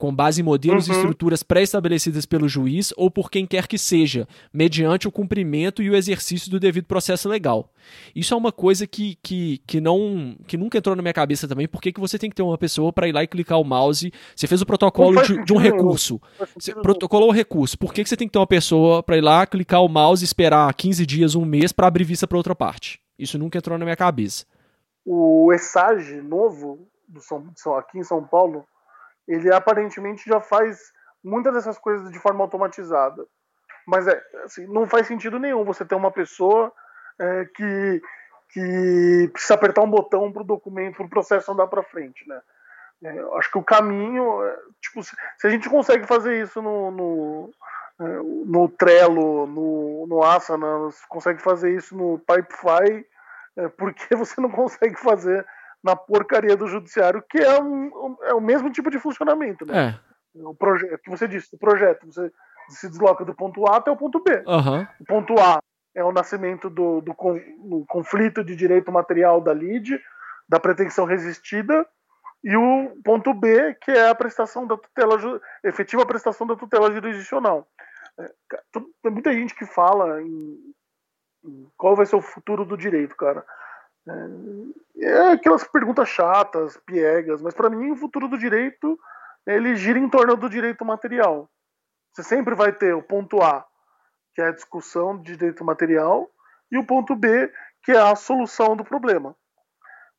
com 0.02 0.12
base 0.12 0.40
em 0.40 0.44
modelos 0.44 0.88
uhum. 0.88 0.94
e 0.94 0.96
estruturas 0.96 1.44
pré-estabelecidas 1.44 2.26
pelo 2.26 2.48
juiz 2.48 2.92
ou 2.96 3.08
por 3.08 3.30
quem 3.30 3.46
quer 3.46 3.68
que 3.68 3.78
seja, 3.78 4.26
mediante 4.52 5.06
o 5.06 5.12
cumprimento 5.12 5.80
e 5.80 5.88
o 5.88 5.94
exercício 5.94 6.50
do 6.50 6.58
devido 6.58 6.86
processo 6.86 7.28
legal. 7.28 7.72
Isso 8.12 8.34
é 8.34 8.36
uma 8.36 8.50
coisa 8.50 8.84
que, 8.84 9.16
que, 9.22 9.58
que, 9.64 9.80
não, 9.80 10.36
que 10.44 10.56
nunca 10.56 10.76
entrou 10.76 10.96
na 10.96 11.02
minha 11.02 11.14
cabeça 11.14 11.46
também. 11.46 11.68
Por 11.68 11.80
que, 11.80 11.92
que 11.92 12.00
você 12.00 12.18
tem 12.18 12.28
que 12.28 12.34
ter 12.34 12.42
uma 12.42 12.58
pessoa 12.58 12.92
para 12.92 13.06
ir 13.06 13.12
lá 13.12 13.22
e 13.22 13.28
clicar 13.28 13.60
o 13.60 13.64
mouse? 13.64 14.12
Você 14.34 14.48
fez 14.48 14.60
o 14.60 14.66
protocolo 14.66 15.22
de, 15.22 15.44
de, 15.44 15.52
um 15.52 15.56
recurso. 15.56 16.20
Você 16.58 16.74
protocolou 16.74 17.28
o 17.28 17.32
recurso. 17.32 17.78
Por 17.78 17.94
que, 17.94 18.02
que 18.02 18.08
você 18.08 18.16
tem 18.16 18.26
que 18.26 18.32
ter 18.32 18.40
uma 18.40 18.46
pessoa 18.48 19.04
para 19.04 19.16
ir 19.16 19.20
lá, 19.20 19.46
clicar 19.46 19.84
o 19.84 19.88
mouse 19.88 20.24
e 20.24 20.26
esperar 20.26 20.74
15 20.74 21.06
dias, 21.06 21.36
um 21.36 21.44
mês 21.44 21.70
para 21.70 21.86
abrir 21.86 22.02
vista 22.02 22.26
para 22.26 22.36
outra 22.36 22.56
parte? 22.56 23.00
Isso 23.16 23.38
nunca 23.38 23.58
entrou 23.58 23.78
na 23.78 23.84
minha 23.84 23.96
cabeça. 23.96 24.46
O 25.06 25.52
ESAGE 25.52 26.20
novo 26.22 26.88
do 27.06 27.20
São, 27.20 27.76
aqui 27.76 28.00
em 28.00 28.02
São 28.02 28.24
Paulo 28.24 28.64
ele 29.26 29.52
aparentemente 29.52 30.28
já 30.28 30.40
faz 30.40 30.92
muitas 31.22 31.54
dessas 31.54 31.78
coisas 31.78 32.10
de 32.10 32.18
forma 32.18 32.42
automatizada. 32.42 33.24
Mas 33.86 34.06
é, 34.06 34.20
assim, 34.44 34.66
não 34.66 34.86
faz 34.86 35.06
sentido 35.06 35.38
nenhum 35.38 35.64
você 35.64 35.84
ter 35.84 35.94
uma 35.94 36.10
pessoa 36.10 36.72
é, 37.18 37.44
que, 37.54 38.02
que 38.50 39.30
precisa 39.32 39.54
apertar 39.54 39.82
um 39.82 39.90
botão 39.90 40.32
para 40.32 40.42
o 40.42 40.46
documento, 40.46 40.96
para 40.96 41.06
o 41.06 41.10
processo 41.10 41.52
andar 41.52 41.66
para 41.66 41.82
frente. 41.82 42.26
Né? 42.28 42.40
É, 43.04 43.38
acho 43.38 43.50
que 43.50 43.58
o 43.58 43.64
caminho, 43.64 44.44
é, 44.44 44.58
tipo, 44.80 45.02
se, 45.02 45.16
se, 45.38 45.46
a 45.46 45.50
gente 45.50 45.68
consegue 45.68 46.06
fazer 46.06 46.40
isso 46.40 46.62
no, 46.62 46.90
no, 46.90 47.50
é, 48.00 48.04
no 48.46 48.68
Trello, 48.68 49.46
no, 49.46 50.06
no 50.06 50.22
Asana, 50.22 50.66
consegue 51.08 51.40
fazer 51.42 51.74
isso 51.74 51.96
no 51.96 52.18
Pipefy, 52.20 53.06
é, 53.56 53.68
por 53.68 53.92
que 53.92 54.14
você 54.14 54.40
não 54.40 54.50
consegue 54.50 54.96
fazer 54.96 55.44
na 55.82 55.96
porcaria 55.96 56.56
do 56.56 56.66
judiciário, 56.66 57.22
que 57.28 57.38
é, 57.38 57.60
um, 57.60 58.16
é 58.22 58.34
o 58.34 58.40
mesmo 58.40 58.70
tipo 58.70 58.90
de 58.90 58.98
funcionamento, 58.98 59.66
né? 59.66 59.98
É. 59.98 60.12
O 60.34 60.54
projeto, 60.54 60.98
que 61.02 61.10
você 61.10 61.28
disse, 61.28 61.54
o 61.54 61.58
projeto, 61.58 62.06
você 62.06 62.30
se 62.68 62.88
desloca 62.88 63.24
do 63.24 63.34
ponto 63.34 63.66
A 63.68 63.76
até 63.76 63.90
o 63.90 63.96
ponto 63.96 64.22
B. 64.22 64.42
Uhum. 64.46 64.86
O 65.00 65.04
ponto 65.04 65.38
A 65.38 65.60
é 65.94 66.02
o 66.02 66.12
nascimento 66.12 66.70
do, 66.70 67.00
do, 67.00 67.12
do 67.12 67.84
conflito 67.88 68.42
de 68.42 68.56
direito 68.56 68.90
material 68.90 69.40
da 69.40 69.52
lide, 69.52 70.00
da 70.48 70.58
pretensão 70.58 71.04
resistida, 71.04 71.86
e 72.42 72.56
o 72.56 72.96
ponto 73.04 73.32
B, 73.32 73.74
que 73.74 73.90
é 73.90 74.08
a 74.08 74.14
prestação 74.14 74.66
da 74.66 74.76
tutela, 74.76 75.40
efetiva 75.62 76.04
prestação 76.04 76.46
da 76.46 76.56
tutela 76.56 76.90
jurisdicional. 76.90 77.68
É, 78.18 78.30
tem 79.02 79.12
muita 79.12 79.32
gente 79.32 79.54
que 79.54 79.64
fala 79.64 80.20
em, 80.22 80.74
em 81.44 81.70
qual 81.76 81.94
vai 81.94 82.04
ser 82.04 82.16
o 82.16 82.22
futuro 82.22 82.64
do 82.64 82.76
direito, 82.76 83.16
cara. 83.16 83.44
É, 84.08 85.04
é 85.04 85.32
aquelas 85.32 85.64
perguntas 85.64 86.08
chatas, 86.08 86.76
piegas, 86.86 87.40
mas 87.40 87.54
para 87.54 87.70
mim 87.70 87.90
o 87.90 87.96
futuro 87.96 88.28
do 88.28 88.38
direito 88.38 88.98
ele 89.46 89.74
gira 89.76 89.98
em 89.98 90.08
torno 90.08 90.36
do 90.36 90.48
direito 90.48 90.84
material. 90.84 91.48
Você 92.12 92.22
sempre 92.22 92.54
vai 92.54 92.72
ter 92.72 92.94
o 92.94 93.02
ponto 93.02 93.42
A, 93.42 93.64
que 94.34 94.42
é 94.42 94.46
a 94.46 94.52
discussão 94.52 95.20
de 95.20 95.36
direito 95.36 95.64
material, 95.64 96.30
e 96.70 96.78
o 96.78 96.86
ponto 96.86 97.14
B, 97.14 97.52
que 97.82 97.92
é 97.92 97.98
a 97.98 98.14
solução 98.14 98.76
do 98.76 98.84
problema. 98.84 99.34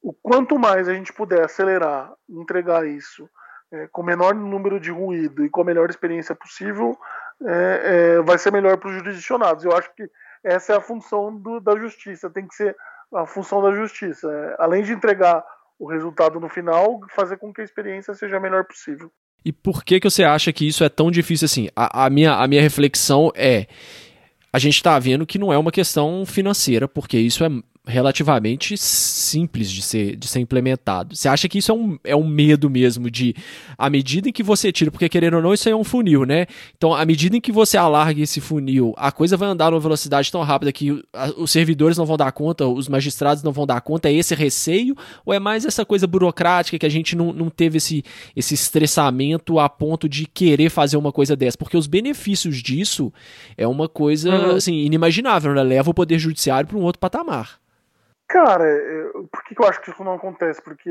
O 0.01 0.13
quanto 0.13 0.59
mais 0.59 0.87
a 0.87 0.93
gente 0.93 1.13
puder 1.13 1.45
acelerar, 1.45 2.13
entregar 2.29 2.85
isso 2.85 3.29
é, 3.71 3.87
com 3.87 4.01
o 4.01 4.05
menor 4.05 4.35
número 4.35 4.79
de 4.79 4.91
ruído 4.91 5.45
e 5.45 5.49
com 5.49 5.61
a 5.61 5.65
melhor 5.65 5.89
experiência 5.89 6.35
possível, 6.35 6.97
é, 7.41 7.81
é, 8.17 8.21
vai 8.21 8.37
ser 8.37 8.51
melhor 8.51 8.77
para 8.77 8.89
os 8.89 8.95
jurisdicionados. 8.95 9.63
Eu 9.63 9.75
acho 9.75 9.93
que 9.95 10.09
essa 10.43 10.73
é 10.73 10.75
a 10.75 10.81
função 10.81 11.35
do, 11.35 11.59
da 11.59 11.77
justiça. 11.77 12.29
Tem 12.29 12.45
que 12.45 12.53
ser 12.53 12.75
a 13.15 13.25
função 13.25 13.61
da 13.61 13.73
justiça. 13.73 14.27
É, 14.31 14.55
além 14.59 14.83
de 14.83 14.93
entregar 14.93 15.43
o 15.79 15.87
resultado 15.87 16.39
no 16.39 16.49
final, 16.49 16.99
fazer 17.15 17.37
com 17.37 17.53
que 17.53 17.61
a 17.61 17.63
experiência 17.63 18.13
seja 18.13 18.37
a 18.37 18.39
melhor 18.39 18.65
possível. 18.65 19.11
E 19.45 19.51
por 19.51 19.83
que, 19.83 19.99
que 19.99 20.09
você 20.09 20.23
acha 20.23 20.53
que 20.53 20.67
isso 20.67 20.83
é 20.83 20.89
tão 20.89 21.11
difícil 21.11 21.45
assim? 21.45 21.69
A, 21.75 22.05
a 22.05 22.09
minha, 22.09 22.35
a 22.35 22.47
minha 22.47 22.61
reflexão 22.61 23.31
é: 23.35 23.67
a 24.51 24.59
gente 24.59 24.75
está 24.75 24.97
vendo 24.99 25.25
que 25.25 25.37
não 25.37 25.51
é 25.51 25.57
uma 25.57 25.71
questão 25.71 26.25
financeira, 26.25 26.87
porque 26.87 27.17
isso 27.17 27.43
é 27.43 27.49
relativamente 27.85 28.77
simples 28.77 29.69
de 29.69 29.81
ser, 29.81 30.15
de 30.15 30.25
ser 30.25 30.39
implementado. 30.39 31.15
Você 31.15 31.27
acha 31.27 31.49
que 31.49 31.57
isso 31.57 31.69
é 31.69 31.75
um, 31.75 31.99
é 32.03 32.15
um 32.15 32.25
medo 32.25 32.69
mesmo 32.69 33.11
de, 33.11 33.35
à 33.77 33.89
medida 33.89 34.29
em 34.29 34.31
que 34.31 34.41
você 34.41 34.71
tira, 34.71 34.89
porque 34.89 35.09
querendo 35.09 35.35
ou 35.35 35.41
não, 35.41 35.53
isso 35.53 35.67
aí 35.67 35.73
é 35.73 35.75
um 35.75 35.83
funil, 35.83 36.23
né? 36.25 36.45
Então, 36.77 36.93
à 36.93 37.03
medida 37.05 37.35
em 37.35 37.41
que 37.41 37.51
você 37.51 37.75
alarga 37.75 38.21
esse 38.21 38.39
funil, 38.39 38.93
a 38.95 39.11
coisa 39.11 39.35
vai 39.35 39.49
andar 39.49 39.71
numa 39.71 39.81
velocidade 39.81 40.31
tão 40.31 40.41
rápida 40.43 40.71
que 40.71 41.03
os 41.35 41.51
servidores 41.51 41.97
não 41.97 42.05
vão 42.05 42.15
dar 42.15 42.31
conta, 42.31 42.65
os 42.65 42.87
magistrados 42.87 43.43
não 43.43 43.51
vão 43.51 43.67
dar 43.67 43.81
conta, 43.81 44.07
é 44.07 44.13
esse 44.13 44.33
receio? 44.33 44.95
Ou 45.25 45.33
é 45.33 45.39
mais 45.39 45.65
essa 45.65 45.85
coisa 45.85 46.07
burocrática 46.07 46.79
que 46.79 46.85
a 46.85 46.89
gente 46.89 47.17
não, 47.17 47.33
não 47.33 47.49
teve 47.49 47.77
esse, 47.77 48.01
esse 48.33 48.53
estressamento 48.53 49.59
a 49.59 49.67
ponto 49.67 50.07
de 50.07 50.25
querer 50.25 50.69
fazer 50.69 50.95
uma 50.95 51.11
coisa 51.11 51.35
dessa? 51.35 51.57
Porque 51.57 51.75
os 51.75 51.87
benefícios 51.87 52.63
disso 52.63 53.11
é 53.57 53.67
uma 53.67 53.89
coisa, 53.89 54.33
uhum. 54.33 54.55
assim, 54.55 54.73
inimaginável, 54.73 55.53
né? 55.53 55.63
Leva 55.63 55.91
o 55.91 55.93
poder 55.93 56.17
judiciário 56.17 56.67
para 56.67 56.77
um 56.77 56.81
outro 56.81 56.99
patamar. 56.99 57.61
Cara, 58.27 58.65
por 59.31 59.43
que, 59.43 59.55
eu 59.59 59.67
acho 59.67 59.81
que 59.81 59.91
isso 59.91 60.03
não 60.03 60.13
acontece? 60.13 60.61
Porque 60.61 60.89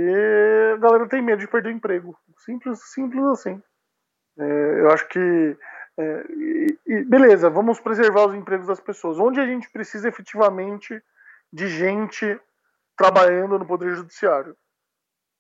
a 0.75 0.77
galera 0.77 1.09
tem 1.09 1.23
medo 1.23 1.41
de 1.41 1.49
perder 1.49 1.71
o 1.71 1.73
emprego. 1.73 2.17
Simples, 2.39 2.81
simples 2.93 3.25
assim. 3.25 3.63
É, 4.39 4.81
eu 4.81 4.91
acho 4.91 5.09
que. 5.09 5.57
É, 5.99 6.25
e, 6.31 6.79
e, 6.87 7.05
beleza, 7.05 7.51
vamos 7.51 7.81
preservar 7.81 8.27
os 8.27 8.35
empregos 8.35 8.67
das 8.67 8.81
pessoas. 8.81 9.19
Onde 9.19 9.41
a 9.41 9.47
gente 9.47 9.71
precisa 9.71 10.09
efetivamente 10.09 11.03
de 11.53 11.69
gente 11.69 12.41
trabalhando 12.97 13.59
no 13.59 13.67
Poder 13.67 13.95
Judiciário? 13.95 14.57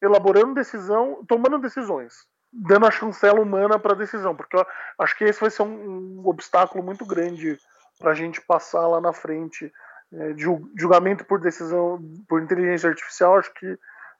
Elaborando 0.02 0.54
decisão, 0.54 1.24
tomando 1.28 1.58
decisões, 1.58 2.26
dando 2.52 2.86
a 2.86 2.90
chancela 2.90 3.40
humana 3.40 3.78
para 3.78 3.92
a 3.92 3.96
decisão, 3.96 4.34
porque 4.34 4.56
eu 4.56 4.66
acho 4.98 5.16
que 5.16 5.24
esse 5.24 5.40
vai 5.40 5.50
ser 5.50 5.62
um, 5.62 6.20
um 6.20 6.26
obstáculo 6.26 6.82
muito 6.82 7.06
grande 7.06 7.56
para 8.00 8.10
a 8.10 8.14
gente 8.14 8.40
passar 8.40 8.86
lá 8.88 9.00
na 9.00 9.12
frente 9.12 9.72
é, 10.14 10.34
julgamento 10.76 11.24
por 11.24 11.40
decisão 11.40 11.98
por 12.28 12.42
inteligência 12.42 12.88
artificial, 12.88 13.38
acho 13.38 13.52
que 13.54 13.78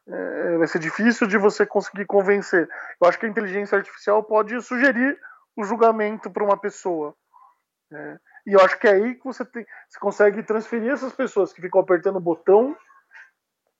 é, 0.09 0.59
vai 0.59 0.66
ser 0.66 0.78
difícil 0.78 1.26
de 1.26 1.36
você 1.36 1.66
conseguir 1.66 2.07
convencer. 2.07 2.68
Eu 3.01 3.09
acho 3.09 3.18
que 3.18 3.26
a 3.26 3.28
inteligência 3.28 3.76
artificial 3.76 4.22
pode 4.22 4.61
sugerir 4.62 5.18
o 5.57 5.64
julgamento 5.64 6.30
para 6.30 6.45
uma 6.45 6.57
pessoa. 6.57 7.14
É, 7.93 8.18
e 8.47 8.53
eu 8.55 8.61
acho 8.61 8.78
que 8.78 8.88
é 8.88 8.93
aí 8.93 9.14
que 9.14 9.24
você, 9.24 9.45
tem, 9.45 9.66
você 9.88 9.99
consegue 10.01 10.43
transferir 10.43 10.90
essas 10.90 11.12
pessoas 11.12 11.53
que 11.53 11.61
ficam 11.61 11.80
apertando 11.80 12.16
o 12.16 12.20
botão, 12.20 12.76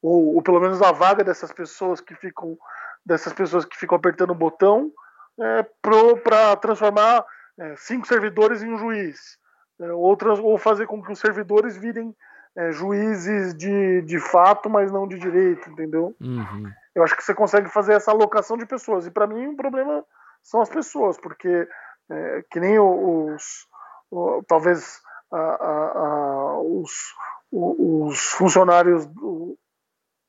ou, 0.03 0.37
ou 0.37 0.43
pelo 0.43 0.61
menos 0.61 0.83
a 0.83 0.93
vaga 0.93 1.25
dessas 1.25 1.51
pessoas 1.51 2.01
que 2.01 2.15
ficam 2.15 2.59
dessas 3.05 3.33
pessoas 3.33 3.65
que 3.65 3.77
ficam 3.77 3.97
apertando 3.97 4.31
o 4.31 4.35
botão, 4.35 4.93
é, 5.41 5.67
para 5.83 6.55
transformar 6.57 7.25
é, 7.59 7.75
cinco 7.75 8.07
servidores 8.07 8.63
em 8.63 8.73
um 8.73 8.79
juiz 8.79 9.39
é, 9.83 9.93
outras, 9.93 10.39
ou 10.39 10.57
fazer 10.59 10.87
com 10.87 11.03
que 11.03 11.13
os 11.13 11.19
servidores 11.19 11.77
virem 11.77 12.15
é, 12.57 12.71
juízes 12.71 13.55
de, 13.55 14.03
de 14.03 14.19
fato, 14.19 14.69
mas 14.69 14.93
não 14.93 15.09
de 15.09 15.19
direito, 15.19 15.71
entendeu? 15.71 16.15
Uhum. 16.21 16.71
Eu 16.95 17.03
acho 17.03 17.17
que 17.17 17.25
você 17.25 17.35
consegue 17.35 17.69
fazer 17.69 17.95
essa 17.95 18.11
alocação 18.11 18.57
de 18.57 18.67
pessoas. 18.67 19.07
E 19.07 19.11
para 19.11 19.27
mim 19.27 19.49
o 19.49 19.57
problema 19.57 20.05
são 20.43 20.61
as 20.61 20.69
pessoas, 20.69 21.19
porque 21.19 21.69
é, 22.11 22.45
que 22.51 22.61
nem 22.61 22.79
os, 22.79 23.67
os 24.11 24.45
talvez 24.47 25.01
a, 25.33 25.39
a, 25.39 25.99
a, 25.99 26.59
os, 26.61 27.15
os 27.51 28.19
funcionários, 28.33 29.09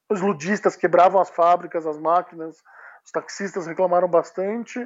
os 0.10 0.22
ludistas 0.22 0.76
quebravam 0.76 1.20
as 1.20 1.30
fábricas, 1.30 1.86
as 1.86 1.98
máquinas, 1.98 2.56
os 3.04 3.12
taxistas 3.12 3.68
reclamaram 3.68 4.08
bastante. 4.08 4.80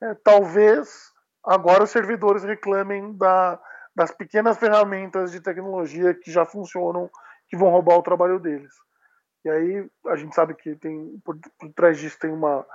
É, 0.00 0.14
talvez 0.22 1.12
agora 1.44 1.84
os 1.84 1.90
servidores 1.90 2.44
reclamem 2.44 3.16
da 3.16 3.60
das 3.94 4.10
pequenas 4.10 4.58
ferramentas 4.58 5.30
de 5.30 5.40
tecnologia 5.40 6.14
que 6.14 6.30
já 6.30 6.44
funcionam, 6.44 7.10
que 7.48 7.56
vão 7.56 7.70
roubar 7.70 7.96
o 7.96 8.02
trabalho 8.02 8.38
deles. 8.38 8.74
E 9.44 9.50
aí 9.50 9.90
a 10.06 10.16
gente 10.16 10.34
sabe 10.34 10.54
que 10.54 10.74
tem 10.76 11.20
por, 11.24 11.38
por 11.58 11.72
trás 11.74 11.98
disso 11.98 12.18
tem 12.18 12.30
uma, 12.30 12.66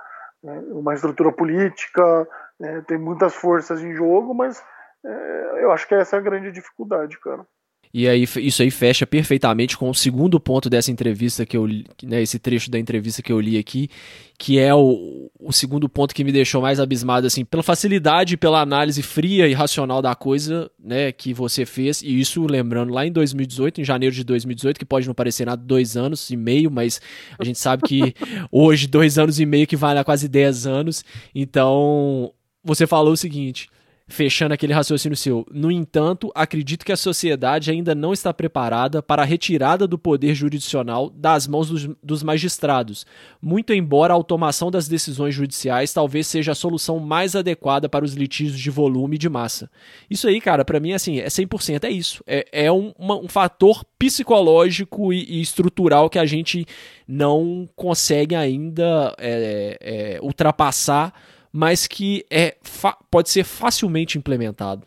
né, 0.42 0.58
uma 0.68 0.94
estrutura 0.94 1.32
política, 1.32 2.28
né, 2.58 2.82
tem 2.86 2.96
muitas 2.96 3.34
forças 3.34 3.82
em 3.82 3.94
jogo, 3.94 4.32
mas 4.34 4.64
é, 5.04 5.64
eu 5.64 5.72
acho 5.72 5.86
que 5.86 5.94
essa 5.94 6.16
é 6.16 6.18
a 6.18 6.22
grande 6.22 6.52
dificuldade, 6.52 7.18
cara. 7.18 7.46
E 7.92 8.06
aí 8.06 8.22
isso 8.22 8.62
aí 8.62 8.70
fecha 8.70 9.04
perfeitamente 9.04 9.76
com 9.76 9.90
o 9.90 9.94
segundo 9.94 10.38
ponto 10.38 10.70
dessa 10.70 10.92
entrevista 10.92 11.44
que 11.44 11.56
eu 11.56 11.66
né, 12.04 12.22
esse 12.22 12.38
trecho 12.38 12.70
da 12.70 12.78
entrevista 12.78 13.20
que 13.20 13.32
eu 13.32 13.40
li 13.40 13.58
aqui, 13.58 13.88
que 14.38 14.60
é 14.60 14.72
o, 14.72 15.28
o 15.40 15.52
segundo 15.52 15.88
ponto 15.88 16.14
que 16.14 16.22
me 16.22 16.30
deixou 16.30 16.62
mais 16.62 16.78
abismado 16.78 17.26
assim, 17.26 17.44
pela 17.44 17.64
facilidade, 17.64 18.36
pela 18.36 18.60
análise 18.60 19.02
fria 19.02 19.48
e 19.48 19.52
racional 19.52 20.00
da 20.00 20.14
coisa, 20.14 20.70
né, 20.78 21.10
que 21.10 21.34
você 21.34 21.66
fez, 21.66 22.00
e 22.00 22.20
isso 22.20 22.46
lembrando 22.46 22.92
lá 22.92 23.04
em 23.04 23.10
2018, 23.10 23.80
em 23.80 23.84
janeiro 23.84 24.14
de 24.14 24.22
2018, 24.22 24.78
que 24.78 24.84
pode 24.84 25.08
não 25.08 25.14
parecer 25.14 25.44
nada 25.44 25.60
dois 25.60 25.96
anos 25.96 26.30
e 26.30 26.36
meio, 26.36 26.70
mas 26.70 27.00
a 27.38 27.44
gente 27.44 27.58
sabe 27.58 27.82
que 27.82 28.14
hoje 28.52 28.86
dois 28.86 29.18
anos 29.18 29.40
e 29.40 29.44
meio 29.44 29.66
que 29.66 29.76
vale 29.76 29.98
a 29.98 30.04
quase 30.04 30.28
dez 30.28 30.64
anos, 30.64 31.04
então 31.34 32.32
você 32.62 32.86
falou 32.86 33.14
o 33.14 33.16
seguinte 33.16 33.68
fechando 34.10 34.52
aquele 34.52 34.72
raciocínio 34.72 35.16
seu. 35.16 35.46
No 35.52 35.70
entanto, 35.70 36.30
acredito 36.34 36.84
que 36.84 36.92
a 36.92 36.96
sociedade 36.96 37.70
ainda 37.70 37.94
não 37.94 38.12
está 38.12 38.34
preparada 38.34 39.00
para 39.00 39.22
a 39.22 39.24
retirada 39.24 39.86
do 39.86 39.96
poder 39.96 40.34
jurisdicional 40.34 41.08
das 41.08 41.46
mãos 41.46 41.68
dos, 41.68 41.88
dos, 42.02 42.22
magistrados, 42.22 43.06
muito 43.40 43.72
embora 43.72 44.12
a 44.12 44.16
automação 44.16 44.70
das 44.70 44.88
decisões 44.88 45.34
judiciais 45.34 45.92
talvez 45.92 46.26
seja 46.26 46.52
a 46.52 46.56
solução 46.56 46.98
mais 46.98 47.36
adequada 47.36 47.88
para 47.88 48.04
os 48.04 48.14
litígios 48.14 48.58
de 48.58 48.68
volume 48.68 49.14
e 49.14 49.18
de 49.18 49.28
massa. 49.28 49.70
Isso 50.10 50.26
aí, 50.26 50.40
cara, 50.40 50.64
para 50.64 50.80
mim, 50.80 50.92
assim, 50.92 51.20
é 51.20 51.28
100%, 51.28 51.84
é 51.84 51.90
isso. 51.90 52.22
É, 52.26 52.46
é 52.52 52.72
um, 52.72 52.92
uma, 52.98 53.16
um 53.16 53.28
fator 53.28 53.84
psicológico 53.96 55.12
e, 55.12 55.38
e, 55.38 55.40
estrutural 55.40 56.10
que 56.10 56.18
a 56.18 56.26
gente 56.26 56.66
não 57.06 57.68
consegue 57.76 58.34
ainda 58.34 59.14
é, 59.18 59.78
é, 59.80 60.18
ultrapassar 60.20 61.14
mas 61.52 61.86
que 61.86 62.24
é 62.30 62.56
pode 63.10 63.30
ser 63.30 63.44
facilmente 63.44 64.18
implementado. 64.18 64.86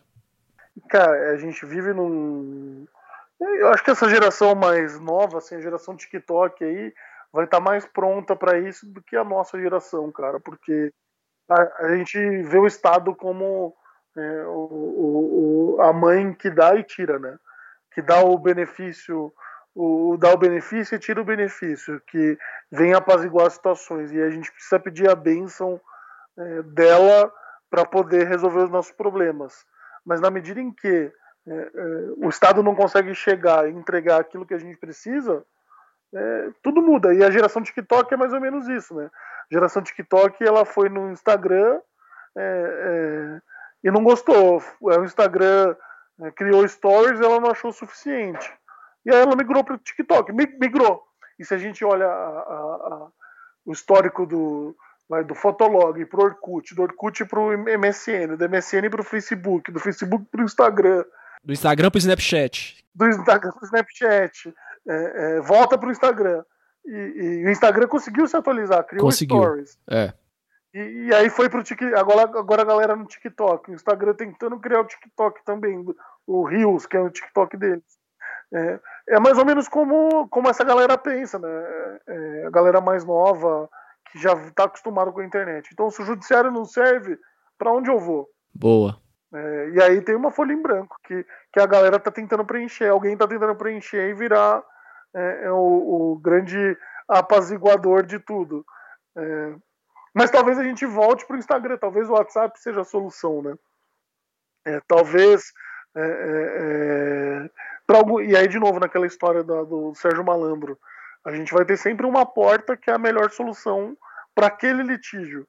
Cara, 0.88 1.30
a 1.30 1.36
gente 1.36 1.64
vive 1.66 1.92
num. 1.92 2.86
Eu 3.40 3.68
acho 3.68 3.84
que 3.84 3.90
essa 3.90 4.08
geração 4.08 4.54
mais 4.54 4.98
nova, 4.98 5.38
assim, 5.38 5.56
a 5.56 5.60
geração 5.60 5.96
TikTok 5.96 6.64
aí, 6.64 6.92
vai 7.32 7.44
estar 7.44 7.58
tá 7.58 7.62
mais 7.62 7.84
pronta 7.84 8.34
para 8.34 8.58
isso 8.58 8.86
do 8.86 9.02
que 9.02 9.16
a 9.16 9.24
nossa 9.24 9.60
geração, 9.60 10.10
cara, 10.10 10.40
porque 10.40 10.92
a, 11.48 11.86
a 11.86 11.96
gente 11.96 12.18
vê 12.42 12.58
o 12.58 12.66
Estado 12.66 13.14
como 13.14 13.74
é, 14.16 14.46
o, 14.46 15.76
o, 15.76 15.82
a 15.82 15.92
mãe 15.92 16.32
que 16.32 16.48
dá 16.50 16.74
e 16.76 16.82
tira, 16.82 17.18
né? 17.18 17.36
Que 17.92 18.00
dá 18.00 18.20
o 18.20 18.38
benefício, 18.38 19.32
o, 19.74 20.16
dá 20.16 20.32
o 20.32 20.38
benefício 20.38 20.94
e 20.94 20.98
tira 20.98 21.20
o 21.20 21.24
benefício, 21.24 22.00
que 22.06 22.38
vem 22.70 22.94
apaziguar 22.94 23.46
as 23.46 23.54
situações. 23.54 24.12
E 24.12 24.22
a 24.22 24.30
gente 24.30 24.50
precisa 24.50 24.78
pedir 24.78 25.08
a 25.10 25.14
bênção 25.14 25.80
é, 26.38 26.62
dela 26.62 27.32
para 27.70 27.84
poder 27.84 28.26
resolver 28.28 28.60
os 28.60 28.70
nossos 28.70 28.92
problemas. 28.92 29.64
Mas 30.04 30.20
na 30.20 30.30
medida 30.30 30.60
em 30.60 30.72
que 30.72 31.12
é, 31.46 31.52
é, 31.52 31.70
o 32.16 32.28
Estado 32.28 32.62
não 32.62 32.74
consegue 32.74 33.14
chegar 33.14 33.68
e 33.68 33.72
entregar 33.72 34.20
aquilo 34.20 34.46
que 34.46 34.54
a 34.54 34.58
gente 34.58 34.78
precisa, 34.78 35.44
é, 36.14 36.50
tudo 36.62 36.80
muda. 36.80 37.12
E 37.12 37.24
a 37.24 37.30
geração 37.30 37.62
TikTok 37.62 38.12
é 38.12 38.16
mais 38.16 38.32
ou 38.32 38.40
menos 38.40 38.68
isso, 38.68 38.94
né? 38.94 39.10
A 39.50 39.54
geração 39.54 39.82
TikTok 39.82 40.42
ela 40.42 40.64
foi 40.64 40.88
no 40.88 41.10
Instagram 41.10 41.80
é, 42.36 43.40
e 43.82 43.90
não 43.90 44.02
gostou. 44.02 44.62
O 44.80 44.92
Instagram 45.02 45.76
criou 46.36 46.66
stories 46.66 47.20
ela 47.20 47.40
não 47.40 47.50
achou 47.50 47.72
suficiente. 47.72 48.52
E 49.04 49.12
aí 49.12 49.20
ela 49.20 49.36
migrou 49.36 49.62
para 49.62 49.74
o 49.74 49.78
TikTok, 49.78 50.32
migrou. 50.32 51.02
E 51.38 51.44
se 51.44 51.52
a 51.52 51.58
gente 51.58 51.84
olha 51.84 52.06
a, 52.06 52.10
a, 52.10 52.54
a, 52.94 53.08
o 53.66 53.72
histórico 53.72 54.24
do, 54.24 54.74
vai 55.08 55.24
do 55.24 55.34
Fotolog 55.34 56.04
para 56.06 56.20
o 56.20 56.24
Orkut, 56.24 56.74
do 56.74 56.82
Orkut 56.82 57.24
para 57.26 57.40
o 57.40 57.52
MSN, 57.52 58.36
do 58.36 58.48
MSN 58.48 58.88
para 58.90 59.00
o 59.00 59.04
Facebook, 59.04 59.70
do 59.70 59.80
Facebook 59.80 60.24
para 60.30 60.40
o 60.40 60.44
Instagram. 60.44 61.04
Do 61.44 61.52
Instagram 61.52 61.90
para 61.90 61.98
o 61.98 62.00
Snapchat. 62.00 62.84
Do 62.94 63.06
Instagram 63.08 63.52
para 63.52 63.62
o 63.62 63.66
Snapchat. 63.66 64.54
É, 64.88 65.36
é, 65.36 65.40
volta 65.40 65.76
para 65.76 65.88
o 65.88 65.92
Instagram. 65.92 66.42
E, 66.84 66.90
e, 66.90 67.46
o 67.46 67.50
Instagram 67.50 67.86
conseguiu 67.86 68.26
se 68.26 68.36
atualizar, 68.36 68.84
criou 68.84 69.06
conseguiu. 69.06 69.36
stories. 69.38 69.78
É. 69.90 70.12
E, 70.74 71.06
e, 71.06 71.14
aí 71.14 71.30
foi 71.30 71.48
pro 71.48 71.62
TikTok. 71.62 71.94
Agora, 71.94 72.22
agora 72.22 72.62
a 72.62 72.66
galera 72.66 72.96
no 72.96 73.06
TikTok. 73.06 73.70
O 73.70 73.74
Instagram 73.74 74.14
tentando 74.14 74.58
criar 74.58 74.80
o 74.80 74.86
TikTok 74.86 75.44
também. 75.44 75.84
O 76.26 76.44
Reels, 76.44 76.86
que 76.86 76.96
é 76.96 77.00
o 77.00 77.10
TikTok 77.10 77.56
deles. 77.56 77.84
É, 78.52 78.80
é 79.08 79.20
mais 79.20 79.38
ou 79.38 79.44
menos 79.44 79.68
como, 79.68 80.28
como 80.28 80.48
essa 80.48 80.64
galera 80.64 80.96
pensa, 80.96 81.38
né? 81.38 81.48
É, 82.06 82.44
a 82.46 82.50
galera 82.50 82.80
mais 82.80 83.04
nova, 83.04 83.68
que 84.14 84.20
já 84.20 84.32
está 84.32 84.64
acostumado 84.64 85.12
com 85.12 85.18
a 85.18 85.24
internet. 85.24 85.68
Então, 85.72 85.90
se 85.90 86.00
o 86.00 86.04
judiciário 86.04 86.48
não 86.48 86.64
serve, 86.64 87.18
para 87.58 87.72
onde 87.72 87.90
eu 87.90 87.98
vou? 87.98 88.28
Boa. 88.54 88.96
É, 89.34 89.70
e 89.70 89.82
aí 89.82 90.00
tem 90.00 90.14
uma 90.14 90.30
folha 90.30 90.52
em 90.52 90.62
branco 90.62 90.96
que, 91.02 91.26
que 91.52 91.58
a 91.58 91.66
galera 91.66 91.96
está 91.96 92.12
tentando 92.12 92.44
preencher, 92.44 92.88
alguém 92.88 93.14
está 93.14 93.26
tentando 93.26 93.56
preencher 93.56 94.08
e 94.08 94.14
virar 94.14 94.62
é, 95.12 95.46
é 95.46 95.50
o, 95.50 96.12
o, 96.12 96.18
grande 96.20 96.78
apaziguador 97.08 98.04
de 98.04 98.20
tudo. 98.20 98.64
É, 99.16 99.54
mas 100.14 100.30
talvez 100.30 100.60
a 100.60 100.62
gente 100.62 100.86
volte 100.86 101.26
para 101.26 101.34
o 101.34 101.38
Instagram, 101.40 101.76
talvez 101.76 102.08
o 102.08 102.12
WhatsApp 102.12 102.56
seja 102.60 102.82
a 102.82 102.84
solução, 102.84 103.42
né? 103.42 103.56
É, 104.64 104.80
talvez 104.86 105.52
é, 105.96 107.50
algum, 107.88 108.20
e 108.20 108.36
aí 108.36 108.46
de 108.46 108.60
novo 108.60 108.78
naquela 108.78 109.08
história 109.08 109.42
da, 109.42 109.64
do 109.64 109.92
Sérgio 109.96 110.24
Malandro, 110.24 110.78
a 111.24 111.30
gente 111.30 111.52
vai 111.52 111.64
ter 111.64 111.76
sempre 111.76 112.06
uma 112.06 112.26
porta 112.26 112.76
que 112.76 112.90
é 112.90 112.94
a 112.94 112.98
melhor 112.98 113.30
solução 113.30 113.96
para 114.34 114.48
aquele 114.48 114.82
litígio. 114.82 115.46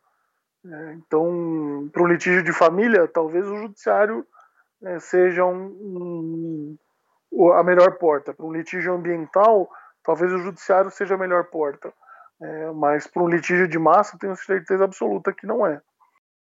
É, 0.66 0.94
então, 0.94 1.90
para 1.92 2.02
um 2.02 2.08
litígio 2.08 2.44
de 2.44 2.54
família, 2.54 3.08
talvez 3.08 3.46
o 3.48 3.58
judiciário 3.58 4.26
é, 4.84 5.00
seja 5.00 5.46
um, 5.46 6.78
um, 7.32 7.52
a 7.54 7.64
melhor 7.64 7.98
porta. 7.98 8.34
Para 8.34 8.46
um 8.46 8.54
litígio 8.54 8.94
ambiental, 8.94 9.70
talvez 10.04 10.32
o 10.32 10.40
judiciário 10.40 10.90
seja 10.90 11.16
a 11.16 11.18
melhor 11.18 11.46
porta. 11.46 11.94
É, 12.42 12.72
mas 12.72 13.08
para 13.08 13.24
um 13.24 13.30
litígio 13.30 13.68
de 13.68 13.80
massa, 13.80 14.18
tenho 14.18 14.36
certeza 14.36 14.84
absoluta 14.84 15.34
que 15.34 15.46
não 15.46 15.66
é. 15.66 15.82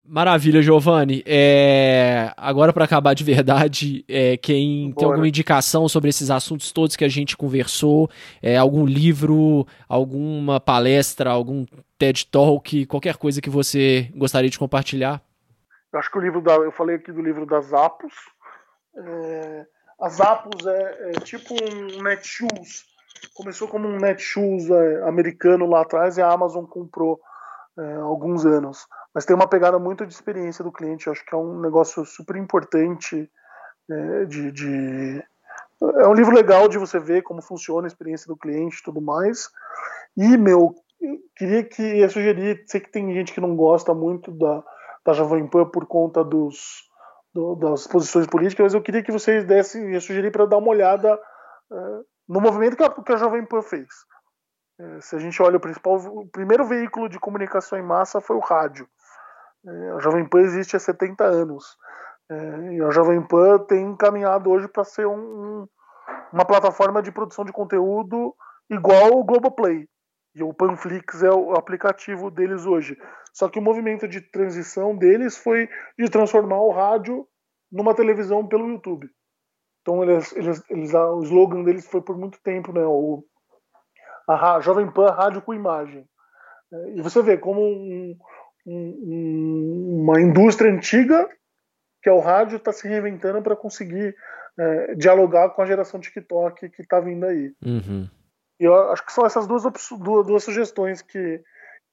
Maravilha, 0.04 0.60
Giovanni. 0.60 1.22
É... 1.26 2.32
Agora, 2.36 2.72
para 2.72 2.84
acabar 2.84 3.14
de 3.14 3.22
verdade, 3.22 4.04
é... 4.08 4.36
quem 4.36 4.86
Bora. 4.86 4.96
tem 4.96 5.06
alguma 5.06 5.28
indicação 5.28 5.88
sobre 5.88 6.10
esses 6.10 6.30
assuntos 6.30 6.72
todos 6.72 6.96
que 6.96 7.04
a 7.04 7.08
gente 7.08 7.36
conversou, 7.36 8.10
é... 8.42 8.56
algum 8.56 8.84
livro, 8.84 9.66
alguma 9.88 10.58
palestra, 10.58 11.30
algum 11.30 11.64
TED 11.98 12.26
Talk, 12.26 12.86
qualquer 12.86 13.16
coisa 13.16 13.40
que 13.40 13.50
você 13.50 14.10
gostaria 14.16 14.50
de 14.50 14.58
compartilhar? 14.58 15.22
Eu 15.92 15.98
acho 15.98 16.10
que 16.10 16.18
o 16.18 16.22
livro 16.22 16.40
da. 16.40 16.54
Eu 16.54 16.72
falei 16.72 16.96
aqui 16.96 17.12
do 17.12 17.22
livro 17.22 17.46
das 17.46 17.72
Apos. 17.72 18.14
É... 18.96 19.66
As 20.00 20.20
Apos 20.20 20.66
é, 20.66 21.10
é 21.10 21.12
tipo 21.20 21.54
um 21.54 22.02
Netshoes. 22.02 22.84
Começou 23.34 23.68
como 23.68 23.86
um 23.86 23.98
Netshoes 23.98 24.70
é, 24.70 25.02
americano 25.06 25.66
lá 25.66 25.82
atrás 25.82 26.16
e 26.16 26.22
a 26.22 26.32
Amazon 26.32 26.64
comprou 26.64 27.20
é, 27.80 27.94
alguns 27.96 28.44
anos 28.44 28.86
mas 29.14 29.24
tem 29.24 29.34
uma 29.34 29.48
pegada 29.48 29.78
muito 29.78 30.06
de 30.06 30.12
experiência 30.12 30.62
do 30.62 30.72
cliente. 30.72 31.06
Eu 31.06 31.12
acho 31.12 31.24
que 31.24 31.34
é 31.34 31.38
um 31.38 31.60
negócio 31.60 32.04
super 32.04 32.36
importante 32.36 33.30
né, 33.88 34.24
de, 34.24 34.52
de, 34.52 35.24
é 35.82 36.06
um 36.06 36.14
livro 36.14 36.34
legal 36.34 36.68
de 36.68 36.78
você 36.78 36.98
ver 36.98 37.22
como 37.22 37.42
funciona 37.42 37.86
a 37.86 37.88
experiência 37.88 38.28
do 38.28 38.36
cliente 38.36 38.78
e 38.78 38.82
tudo 38.82 39.00
mais. 39.00 39.50
E, 40.16 40.36
meu, 40.36 40.74
queria 41.36 41.64
que 41.64 41.82
ia 41.82 42.08
sugerir, 42.08 42.64
sei 42.66 42.80
que 42.80 42.90
tem 42.90 43.12
gente 43.14 43.32
que 43.32 43.40
não 43.40 43.56
gosta 43.56 43.92
muito 43.92 44.30
da, 44.30 44.62
da 45.04 45.12
Jovem 45.12 45.46
Pan 45.46 45.66
por 45.66 45.86
conta 45.86 46.22
dos, 46.22 46.88
do, 47.34 47.56
das 47.56 47.86
posições 47.88 48.28
políticas, 48.28 48.64
mas 48.64 48.74
eu 48.74 48.82
queria 48.82 49.02
que 49.02 49.12
vocês 49.12 49.44
dessem, 49.44 49.90
ia 49.92 50.00
sugerir 50.00 50.30
para 50.30 50.46
dar 50.46 50.58
uma 50.58 50.70
olhada 50.70 51.16
uh, 51.16 52.04
no 52.28 52.40
movimento 52.40 52.76
que 52.76 52.84
a, 52.84 52.90
que 52.90 53.12
a 53.12 53.16
Jovem 53.16 53.44
Pan 53.44 53.62
fez. 53.62 53.88
Uh, 54.80 55.02
se 55.02 55.14
a 55.14 55.18
gente 55.18 55.42
olha 55.42 55.58
o 55.58 55.60
principal, 55.60 55.96
o 55.96 56.26
primeiro 56.26 56.64
veículo 56.64 57.08
de 57.08 57.18
comunicação 57.18 57.78
em 57.78 57.82
massa 57.82 58.20
foi 58.20 58.36
o 58.36 58.40
rádio. 58.40 58.88
É, 59.66 59.90
a 59.90 59.98
Jovem 59.98 60.26
Pan 60.26 60.40
existe 60.40 60.74
há 60.74 60.78
70 60.78 61.22
anos. 61.24 61.76
É, 62.30 62.72
e 62.74 62.82
a 62.82 62.90
Jovem 62.90 63.20
Pan 63.20 63.58
tem 63.58 63.94
caminhado 63.96 64.50
hoje 64.50 64.68
para 64.68 64.84
ser 64.84 65.06
um, 65.06 65.66
uma 66.32 66.44
plataforma 66.44 67.02
de 67.02 67.12
produção 67.12 67.44
de 67.44 67.52
conteúdo 67.52 68.34
igual 68.70 69.18
o 69.18 69.24
Globoplay. 69.24 69.86
E 70.34 70.42
o 70.42 70.54
Panflix 70.54 71.22
é 71.22 71.30
o 71.30 71.54
aplicativo 71.54 72.30
deles 72.30 72.64
hoje. 72.64 72.96
Só 73.34 73.48
que 73.48 73.58
o 73.58 73.62
movimento 73.62 74.06
de 74.06 74.20
transição 74.20 74.96
deles 74.96 75.36
foi 75.36 75.68
de 75.98 76.08
transformar 76.08 76.60
o 76.60 76.70
rádio 76.70 77.26
numa 77.70 77.94
televisão 77.94 78.46
pelo 78.46 78.68
YouTube. 78.68 79.08
Então 79.82 80.02
eles, 80.04 80.32
eles, 80.36 80.62
eles, 80.70 80.94
o 80.94 81.22
slogan 81.22 81.64
deles 81.64 81.86
foi 81.86 82.00
por 82.00 82.16
muito 82.16 82.40
tempo, 82.42 82.72
né? 82.72 82.84
O, 82.84 83.24
a 84.30 84.60
Jovem 84.60 84.90
Pan 84.90 85.10
Rádio 85.10 85.42
com 85.42 85.54
Imagem. 85.54 86.06
É, 86.72 86.90
e 86.96 87.02
você 87.02 87.22
vê 87.22 87.36
como 87.36 87.60
um, 87.60 88.16
um, 88.66 90.00
uma 90.02 90.20
indústria 90.20 90.72
antiga, 90.72 91.28
que 92.02 92.08
é 92.08 92.12
o 92.12 92.20
rádio, 92.20 92.56
está 92.56 92.72
se 92.72 92.88
reinventando 92.88 93.42
para 93.42 93.56
conseguir 93.56 94.14
é, 94.58 94.94
dialogar 94.94 95.50
com 95.50 95.62
a 95.62 95.66
geração 95.66 96.00
TikTok 96.00 96.68
que 96.70 96.82
está 96.82 97.00
vindo 97.00 97.26
aí. 97.26 97.52
Uhum. 97.64 98.08
E 98.58 98.64
eu 98.64 98.74
acho 98.90 99.04
que 99.04 99.12
são 99.12 99.24
essas 99.24 99.46
duas, 99.46 99.62
duas, 99.98 100.26
duas 100.26 100.44
sugestões 100.44 101.02
que, 101.02 101.42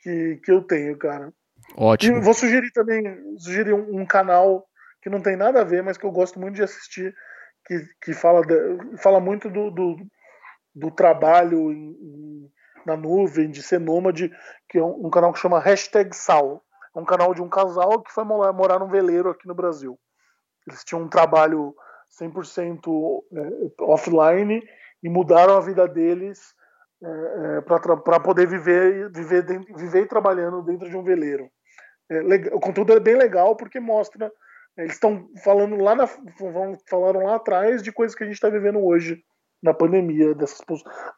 que, 0.01 0.39
que 0.43 0.51
eu 0.51 0.61
tenho, 0.61 0.97
cara. 0.97 1.33
Ótimo. 1.75 2.17
E 2.17 2.21
vou 2.21 2.33
sugerir 2.33 2.71
também 2.71 3.03
sugerir 3.37 3.73
um, 3.73 4.01
um, 4.01 4.05
canal 4.05 4.65
que 5.01 5.09
não 5.09 5.21
tem 5.21 5.35
nada 5.35 5.61
a 5.61 5.63
ver, 5.63 5.81
mas 5.81 5.97
que 5.97 6.05
eu 6.05 6.11
gosto 6.11 6.39
muito 6.39 6.55
de 6.55 6.63
assistir, 6.63 7.15
que, 7.65 7.87
que 8.01 8.13
fala, 8.13 8.41
de, 8.45 8.97
fala 8.97 9.19
muito 9.19 9.49
do, 9.49 9.71
do, 9.71 9.97
do 10.77 10.91
trabalho 10.91 11.71
em, 11.71 11.89
em, 11.91 12.51
na 12.85 12.95
nuvem, 12.95 13.49
de 13.49 13.63
ser 13.63 13.79
nômade, 13.79 14.31
que 14.69 14.77
é 14.77 14.83
um, 14.83 15.07
um, 15.07 15.09
canal 15.09 15.33
que 15.33 15.39
chama 15.39 15.59
Hashtag 15.59 16.15
Sal. 16.15 16.63
É 16.95 16.99
um 16.99 17.05
canal 17.05 17.33
de 17.33 17.41
um 17.41 17.49
casal 17.49 18.01
que 18.01 18.11
foi 18.11 18.23
morar, 18.23 18.53
morar 18.53 18.79
num 18.79 18.87
veleiro 18.87 19.29
aqui 19.29 19.47
no 19.47 19.55
Brasil. 19.55 19.99
Eles 20.67 20.83
tinham 20.83 21.03
um 21.03 21.09
trabalho 21.09 21.75
100% 22.21 23.23
é, 23.33 23.83
offline 23.83 24.61
e 25.01 25.09
mudaram 25.09 25.57
a 25.57 25.61
vida 25.61 25.87
deles 25.87 26.53
é, 27.03 27.57
é, 27.57 27.61
para 27.61 28.19
poder 28.19 28.47
viver, 28.47 29.11
viver, 29.11 29.45
viver 29.75 30.07
trabalhando 30.07 30.61
dentro 30.61 30.89
de 30.89 30.95
um 30.95 31.03
veleiro. 31.03 31.49
É, 32.09 32.19
o 32.53 32.59
conteúdo 32.59 32.93
é 32.93 32.99
bem 32.99 33.15
legal 33.15 33.55
porque 33.55 33.79
mostra. 33.79 34.31
Eles 34.77 34.93
estão 34.93 35.27
falando 35.43 35.75
lá 35.77 35.95
na, 35.95 36.07
falaram 36.87 37.23
lá 37.23 37.35
atrás 37.35 37.81
de 37.81 37.91
coisas 37.91 38.15
que 38.15 38.23
a 38.23 38.27
gente 38.27 38.35
está 38.35 38.47
vivendo 38.47 38.79
hoje 38.79 39.23
na 39.67 39.73
pandemia, 39.73 40.33
dessas 40.33 40.61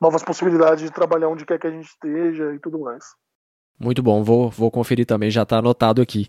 novas 0.02 0.24
possibilidades 0.24 0.84
de 0.84 0.92
trabalhar 0.92 1.30
onde 1.30 1.46
quer 1.46 1.60
que 1.60 1.68
a 1.68 1.72
gente 1.72 1.88
esteja 1.88 2.54
e 2.54 2.60
tudo 2.60 2.80
mais. 2.80 3.06
Muito 3.80 4.04
bom, 4.04 4.24
vou, 4.24 4.50
vou 4.50 4.70
conferir 4.70 5.06
também, 5.06 5.32
já 5.32 5.44
está 5.44 5.60
anotado 5.60 6.02
aqui. 6.02 6.28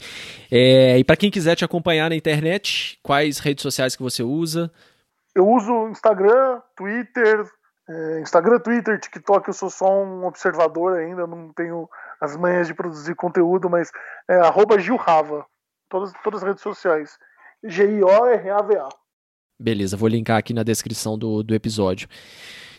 É, 0.52 0.96
e 0.98 1.02
para 1.02 1.16
quem 1.16 1.30
quiser 1.30 1.56
te 1.56 1.64
acompanhar 1.64 2.08
na 2.08 2.14
internet, 2.14 3.00
quais 3.02 3.40
redes 3.40 3.62
sociais 3.62 3.96
que 3.96 4.02
você 4.02 4.22
usa? 4.22 4.70
Eu 5.34 5.48
uso 5.48 5.88
Instagram, 5.88 6.60
Twitter, 6.76 7.44
é, 7.88 8.20
Instagram, 8.20 8.60
Twitter, 8.60 9.00
TikTok, 9.00 9.48
eu 9.48 9.54
sou 9.54 9.68
só 9.68 10.00
um 10.00 10.26
observador 10.26 10.96
ainda, 10.96 11.26
não 11.26 11.52
tenho 11.52 11.88
as 12.20 12.36
manhas 12.36 12.68
de 12.68 12.74
produzir 12.74 13.16
conteúdo, 13.16 13.68
mas 13.68 13.90
é 14.28 14.36
arroba 14.36 14.78
Gilrava, 14.78 15.44
todas, 15.88 16.12
todas 16.22 16.42
as 16.42 16.48
redes 16.48 16.62
sociais. 16.62 17.18
G-I-O-R-A-V-A. 17.64 18.88
Beleza, 19.60 19.94
vou 19.94 20.08
linkar 20.08 20.38
aqui 20.38 20.54
na 20.54 20.62
descrição 20.62 21.18
do, 21.18 21.42
do 21.42 21.54
episódio. 21.54 22.08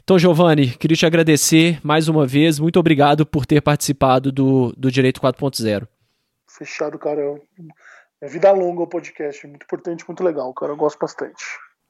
Então, 0.04 0.18
Giovanni, 0.18 0.72
queria 0.72 0.98
te 0.98 1.06
agradecer 1.06 1.80
mais 1.84 2.08
uma 2.08 2.26
vez. 2.26 2.58
Muito 2.58 2.80
obrigado 2.80 3.24
por 3.24 3.46
ter 3.46 3.62
participado 3.62 4.32
do, 4.32 4.74
do 4.76 4.92
Direito 4.92 5.22
4.0. 5.22 5.88
Fechado, 6.48 6.98
cara. 6.98 7.40
É 8.20 8.28
vida 8.28 8.52
longa 8.52 8.82
o 8.82 8.88
podcast. 8.88 9.46
Muito 9.46 9.64
importante, 9.64 10.04
muito 10.08 10.24
legal, 10.24 10.52
cara. 10.56 10.72
Eu 10.72 10.76
gosto 10.76 10.98
bastante. 10.98 11.44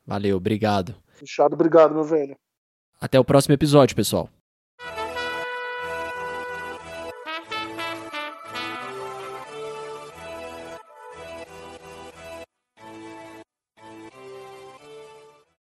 Valeu, 0.06 0.36
obrigado. 0.36 0.94
Fechado, 1.14 1.54
obrigado, 1.54 1.94
meu 1.94 2.04
velho. 2.04 2.36
Até 3.00 3.18
o 3.18 3.24
próximo 3.24 3.54
episódio, 3.54 3.96
pessoal. 3.96 4.30